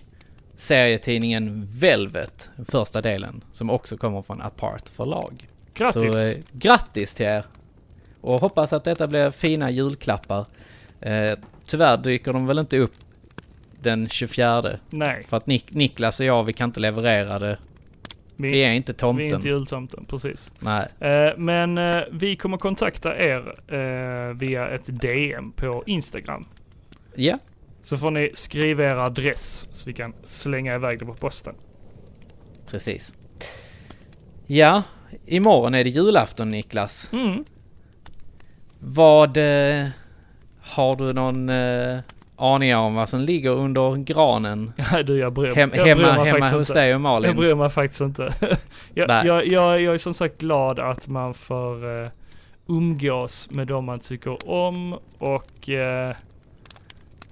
serietidningen 0.57 1.69
Velvet, 1.79 2.51
första 2.69 3.01
delen, 3.03 3.45
som 3.53 3.71
också 3.71 3.97
kommer 3.97 4.23
från 4.23 4.43
Apart 4.43 4.89
förlag. 4.89 5.49
Grattis! 5.75 6.03
Så 6.03 6.19
eh, 6.19 6.37
grattis 6.53 7.15
till 7.15 7.27
er! 7.27 7.45
Och 8.21 8.41
hoppas 8.41 8.73
att 8.73 8.85
detta 8.85 9.07
blir 9.07 9.31
fina 9.31 9.71
julklappar. 9.71 10.47
Eh, 11.01 11.33
tyvärr 11.67 11.97
dyker 11.97 12.33
de 12.33 12.47
väl 12.47 12.59
inte 12.59 12.79
upp 12.79 12.95
den 13.81 14.09
24. 14.09 14.65
Nej, 14.91 15.25
För 15.29 15.37
att 15.37 15.47
Nik- 15.47 15.75
Niklas 15.77 16.21
och 16.21 16.27
jag, 16.27 16.45
vi 16.45 16.53
kan 16.53 16.69
inte 16.71 16.81
leverera 16.81 17.39
det. 17.39 17.59
Vi, 18.37 18.49
Vi 18.49 18.65
är 18.65 18.73
inte 18.73 18.93
vi 18.93 18.97
tomten. 18.99 19.27
är 19.31 19.35
inte 19.35 19.49
jultomten, 19.49 20.05
precis. 20.05 20.55
Nej. 20.59 20.89
Eh, 21.01 21.33
men 21.39 21.79
eh, 21.79 22.03
vi 22.13 22.37
kommer 22.37 22.57
kontakta 22.57 23.17
er 23.19 23.55
eh, 23.75 24.35
via 24.37 24.69
ett 24.69 25.01
DM 25.01 25.53
på 25.53 25.83
Instagram. 25.87 26.47
Ja, 27.15 27.37
Så 27.83 27.97
får 27.97 28.11
ni 28.11 28.31
skriva 28.35 28.85
er 28.85 28.97
adress 28.97 29.69
så 29.73 29.87
vi 29.91 29.93
kan 29.95 30.15
slänga 30.23 30.75
iväg 30.75 30.99
det 30.99 31.05
på 31.07 31.15
posten. 31.15 31.55
precis. 32.71 33.15
Ja, 34.47 34.83
imorgon 35.27 35.75
är 35.75 35.85
det 35.85 35.91
julafton 35.91 36.49
Niklas. 36.49 37.13
Mm. 37.13 37.45
Vad... 38.79 39.37
Eh, 39.37 39.87
har 40.61 40.97
du 40.97 41.13
någon 41.13 41.49
eh, 42.39 42.45
aning 42.45 42.77
om 42.77 42.95
vad 42.95 43.09
som 43.09 43.21
ligger 43.21 43.51
under 43.51 43.97
granen? 43.97 44.73
Ja, 44.93 45.03
du, 45.03 45.19
jag 45.19 45.33
bryr, 45.33 45.55
Hem, 45.55 45.71
jag 45.75 45.85
bryr 45.85 45.95
hemma 46.05 46.17
mig 46.17 46.27
hemma 46.27 46.39
faktiskt 46.39 46.53
hos 46.55 46.71
inte. 46.71 46.81
dig 46.81 46.89
och 46.89 46.95
Jag 46.95 47.01
Malin? 47.01 47.37
bryr 47.37 47.55
mig 47.55 47.71
faktiskt 47.71 48.01
inte. 48.01 48.35
jag, 48.95 49.09
Nej. 49.09 49.27
jag, 49.27 49.47
jag, 49.47 49.81
jag 49.81 49.95
är 49.95 49.99
som 49.99 50.15
sagt 50.15 50.39
glad 50.39 50.79
att 50.79 51.09
man 51.09 51.35
får 51.35 51.85
uh, 51.85 52.09
umgås 52.67 53.51
med 53.51 53.67
dem 53.67 53.85
man 53.85 53.99
tycker 54.01 54.51
om 54.51 54.95
och 55.19 55.69
eh, 55.69 56.17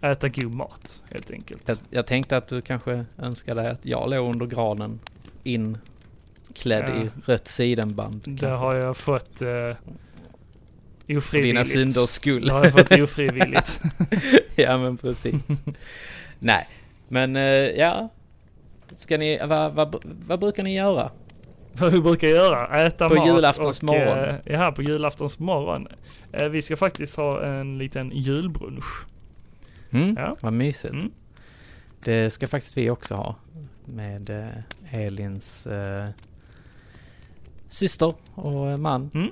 äta 0.00 0.28
god 0.28 0.54
mat 0.54 1.02
helt 1.10 1.30
enkelt. 1.30 1.62
Jag, 1.68 1.76
jag 1.90 2.06
tänkte 2.06 2.36
att 2.36 2.48
du 2.48 2.60
kanske 2.60 3.04
önskade 3.18 3.70
att 3.70 3.80
jag 3.86 4.10
låg 4.10 4.28
under 4.28 4.46
granen 4.46 5.00
inklädd 5.42 6.84
Ja. 6.88 7.02
i 7.02 7.10
rött 7.32 7.48
sidenband. 7.48 8.14
Det 8.14 8.24
kanske. 8.24 8.46
har 8.46 8.74
jag 8.74 8.96
fått 8.96 9.42
uh, 11.08 11.14
För 11.14 11.16
ofrivilligt. 11.18 11.54
dina 11.54 11.64
synders 11.64 12.10
skull. 12.10 12.46
Det 12.46 12.52
har 12.52 12.64
jag 12.64 12.72
fått 12.72 12.90
ofrivilligt. 13.00 13.80
ja 14.54 14.78
men 14.78 14.96
precis. 14.96 15.34
Nej, 16.38 16.68
men 17.08 17.36
eh, 17.36 17.42
ja. 17.42 18.08
Ska 18.96 19.18
ni, 19.18 19.38
vad, 19.46 19.74
vad, 19.74 19.96
vad 20.26 20.40
brukar 20.40 20.62
ni 20.62 20.76
göra? 20.76 21.10
Vad 21.72 21.92
vi 21.92 22.00
brukar 22.00 22.28
göra, 22.28 22.86
äta 22.86 23.08
På 23.08 23.14
mat. 23.14 23.26
julaftons 23.28 23.78
och, 23.78 23.84
morgon. 23.84 24.18
eh, 24.28 24.34
Ja, 24.44 24.72
på 24.72 24.82
julaftons 24.82 25.38
morgon. 25.38 25.88
Eh, 26.32 26.48
vi 26.48 26.62
ska 26.62 26.76
faktiskt 26.76 27.16
ha 27.16 27.44
en 27.46 27.78
liten 27.78 28.10
julbrunch. 28.14 29.04
Mm, 29.90 30.14
Ja. 30.18 30.36
Vad 30.40 30.52
mysigt. 30.52 30.94
Mm. 30.94 31.10
Det 32.04 32.30
ska 32.32 32.48
faktiskt 32.48 32.76
vi 32.76 32.90
också 32.90 33.14
ha. 33.14 33.34
Med 33.84 34.52
Elins 34.90 35.66
eh, 35.66 36.08
syster 37.70 38.14
och 38.34 38.78
man. 38.80 39.10
Mm. 39.14 39.28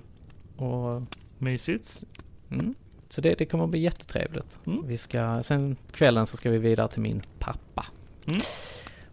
Och, 0.57 1.03
Mysigt. 1.43 2.05
mm, 2.51 2.75
så 3.09 3.21
det, 3.21 3.35
det 3.35 3.47
kommer 3.47 3.65
att 3.65 3.71
bli 3.71 3.81
jättetrevligt. 3.81 4.59
Mm. 4.67 4.87
Vi 4.87 4.99
ska, 4.99 5.43
sen 5.43 5.77
kvällen 5.93 6.27
så 6.27 6.37
ska 6.37 6.51
vi 6.51 6.59
vidare 6.59 6.89
till 6.89 7.03
min 7.03 7.23
pappa. 7.39 7.87
Mm. 8.27 8.41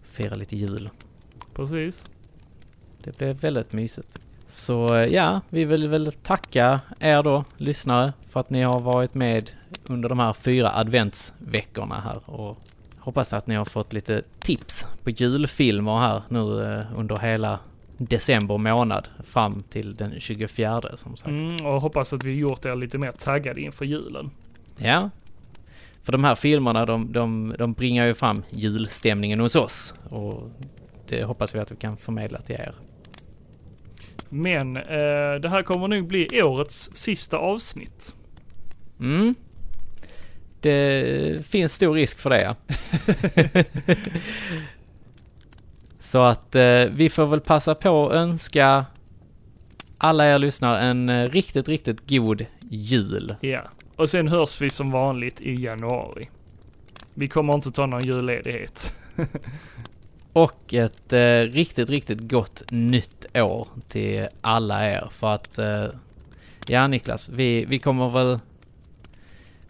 Fira 0.03 0.35
lite 0.35 0.55
jul. 0.55 0.89
Precis. 1.53 2.09
Det 3.03 3.17
blev 3.17 3.35
väldigt 3.35 3.73
mysigt. 3.73 4.19
Så 4.47 5.07
ja, 5.09 5.41
vi 5.49 5.65
vill 5.65 5.87
väl 5.87 6.11
tacka 6.11 6.81
er 6.99 7.23
då, 7.23 7.43
lyssnare, 7.57 8.13
för 8.29 8.39
att 8.39 8.49
ni 8.49 8.61
har 8.61 8.79
varit 8.79 9.13
med 9.13 9.51
under 9.87 10.09
de 10.09 10.19
här 10.19 10.33
fyra 10.33 10.71
adventsveckorna 10.75 11.99
här 11.99 12.29
och 12.29 12.57
hoppas 12.97 13.33
att 13.33 13.47
ni 13.47 13.55
har 13.55 13.65
fått 13.65 13.93
lite 13.93 14.23
tips 14.39 14.87
på 15.03 15.09
julfilmer 15.09 15.99
här 15.99 16.23
nu 16.29 16.73
eh, 16.73 16.99
under 16.99 17.17
hela 17.17 17.59
december 17.99 18.57
månad 18.57 19.07
fram 19.23 19.63
till 19.69 19.95
den 19.95 20.19
24 20.19 20.81
som 20.95 21.17
sagt. 21.17 21.29
Mm, 21.29 21.65
och 21.65 21.81
hoppas 21.81 22.13
att 22.13 22.23
vi 22.23 22.33
gjort 22.33 22.65
er 22.65 22.75
lite 22.75 22.97
mer 22.97 23.11
taggade 23.11 23.61
inför 23.61 23.85
julen. 23.85 24.31
Ja. 24.77 25.09
För 26.03 26.11
de 26.11 26.23
här 26.23 26.35
filmerna 26.35 26.85
de, 26.85 27.11
de, 27.11 27.55
de 27.57 27.73
bringar 27.73 28.05
ju 28.05 28.13
fram 28.13 28.43
julstämningen 28.49 29.39
hos 29.39 29.55
oss 29.55 29.93
och 30.09 30.51
det 31.07 31.23
hoppas 31.23 31.55
vi 31.55 31.59
att 31.59 31.71
vi 31.71 31.75
kan 31.75 31.97
förmedla 31.97 32.41
till 32.41 32.55
er. 32.55 32.73
Men 34.29 34.77
eh, 34.77 35.35
det 35.41 35.49
här 35.49 35.63
kommer 35.63 35.87
nog 35.87 36.07
bli 36.07 36.41
årets 36.43 36.91
sista 36.93 37.37
avsnitt. 37.37 38.15
Mm. 38.99 39.35
Det 40.61 41.45
finns 41.45 41.73
stor 41.73 41.93
risk 41.93 42.19
för 42.19 42.29
det 42.29 42.41
ja. 42.41 42.55
Så 45.99 46.21
att 46.21 46.55
eh, 46.55 46.83
vi 46.91 47.09
får 47.09 47.25
väl 47.25 47.39
passa 47.41 47.75
på 47.75 48.07
att 48.07 48.13
önska 48.13 48.85
alla 49.97 50.25
er 50.25 50.39
lyssnare 50.39 50.79
en 50.79 51.09
eh, 51.09 51.29
riktigt, 51.29 51.67
riktigt 51.67 52.09
god 52.09 52.45
jul. 52.69 53.35
Ja. 53.41 53.61
Och 53.95 54.09
sen 54.09 54.27
hörs 54.27 54.61
vi 54.61 54.69
som 54.69 54.91
vanligt 54.91 55.41
i 55.41 55.63
januari. 55.63 56.29
Vi 57.13 57.27
kommer 57.27 57.53
inte 57.53 57.71
ta 57.71 57.85
någon 57.85 58.03
julledighet. 58.03 58.95
Och 60.33 60.73
ett 60.73 61.13
eh, 61.13 61.39
riktigt, 61.39 61.89
riktigt 61.89 62.19
gott 62.19 62.63
nytt 62.69 63.37
år 63.37 63.67
till 63.87 64.27
alla 64.41 64.89
er. 64.89 65.07
För 65.11 65.27
att, 65.27 65.57
eh, 65.57 65.85
ja 66.67 66.87
Niklas, 66.87 67.29
vi, 67.29 67.65
vi 67.65 67.79
kommer 67.79 68.09
väl 68.09 68.39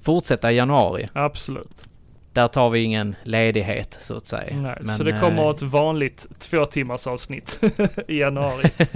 fortsätta 0.01 0.51
i 0.51 0.55
januari. 0.55 1.07
Absolut. 1.13 1.88
Där 2.33 2.47
tar 2.47 2.69
vi 2.69 2.79
ingen 2.79 3.15
ledighet 3.23 3.97
så 4.01 4.17
att 4.17 4.27
säga. 4.27 4.57
Nej, 4.61 4.77
Men, 4.81 4.97
så 4.97 5.03
det 5.03 5.19
kommer 5.19 5.43
eh, 5.43 5.49
ett 5.49 5.61
vanligt 5.61 6.27
två 6.39 6.65
timmars 6.65 7.07
avsnitt 7.07 7.59
i 8.07 8.19
januari. 8.19 8.69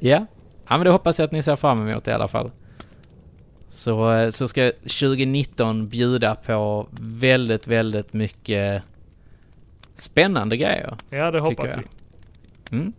ja. 0.00 0.26
ja, 0.68 0.76
men 0.76 0.84
det 0.84 0.90
hoppas 0.90 1.18
jag 1.18 1.26
att 1.26 1.32
ni 1.32 1.42
ser 1.42 1.56
fram 1.56 1.88
emot 1.88 2.08
i 2.08 2.10
alla 2.10 2.28
fall. 2.28 2.50
Så, 3.68 4.10
eh, 4.10 4.30
så 4.30 4.48
ska 4.48 4.70
2019 4.70 5.88
bjuda 5.88 6.34
på 6.34 6.88
väldigt, 7.00 7.66
väldigt 7.66 8.12
mycket 8.12 8.82
spännande 9.94 10.56
grejer. 10.56 10.96
Ja, 11.10 11.30
det 11.30 11.40
hoppas 11.40 11.76
jag. 11.76 11.84
vi. 12.70 12.76
Mm. 12.76 12.92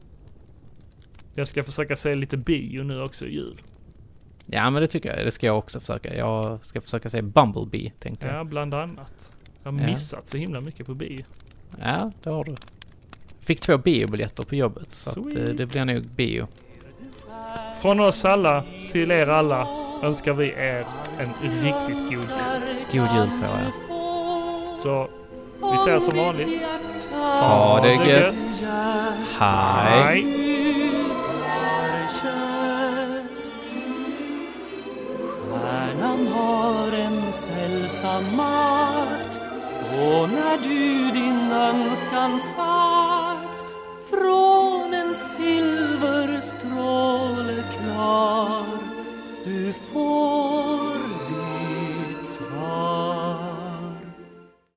Jag 1.36 1.48
ska 1.48 1.64
försöka 1.64 1.96
se 1.96 2.16
lite 2.16 2.38
bio 2.38 2.84
nu 2.84 3.02
också 3.02 3.26
i 3.26 3.34
jul. 3.34 3.62
Ja, 4.46 4.70
men 4.70 4.82
det 4.82 4.88
tycker 4.88 5.16
jag. 5.18 5.26
Det 5.26 5.32
ska 5.32 5.46
jag 5.46 5.58
också 5.58 5.80
försöka. 5.80 6.16
Jag 6.16 6.60
ska 6.66 6.82
försöka 6.82 7.10
se 7.10 7.22
Bumblebee, 7.22 7.92
tänkte 8.00 8.28
jag. 8.28 8.36
Ja, 8.38 8.44
bland 8.44 8.74
annat. 8.74 9.34
Jag 9.64 9.72
har 9.72 9.80
Ja. 9.80 9.86
missat 9.88 10.28
så 10.28 10.38
himla 10.38 10.62
mycket 10.62 10.86
på 10.86 10.94
bio. 10.94 11.24
Ja, 11.80 12.12
det 12.24 12.30
har 12.30 12.44
du. 12.44 12.56
Fick 13.42 13.60
två 13.62 13.78
biobiljetter 13.78 14.44
på 14.44 14.56
jobbet, 14.56 14.92
så 14.92 15.10
att, 15.20 15.36
eh, 15.36 15.44
det 15.44 15.66
blir 15.66 15.86
nog 15.86 16.04
bio. 16.04 16.48
Från 17.82 18.00
oss 18.00 18.26
alla 18.26 18.64
till 18.92 19.12
er 19.12 19.28
alla 19.28 19.68
önskar 20.04 20.34
vi 20.34 20.48
er 20.48 20.86
en 21.20 21.30
riktigt 21.64 21.98
god 21.98 22.12
jul. 22.12 22.28
God 22.92 23.16
jul 23.16 23.30
på 23.42 23.46
er. 23.46 23.72
Så 24.84 25.08
vi 25.72 25.78
säger 25.78 26.00
som 26.00 26.18
vanligt. 26.18 26.68
Ha 27.14 27.82
det 27.82 27.94
gött. 27.94 28.64
Hej! 29.40 30.04
Hej! 30.04 30.83
Stjärnan 35.64 36.28
har 36.28 36.92
en 36.92 37.32
sällsam 37.32 38.36
makt. 38.36 39.42
Och 39.92 40.30
när 40.30 40.58
du 40.58 41.12
din 41.12 41.52
önskan 41.52 42.40
sagt 42.40 43.66
från 44.10 44.94
en 44.94 45.16
silverstråle 45.16 47.64
klar 47.72 48.66
du 49.44 49.74
får 49.74 50.83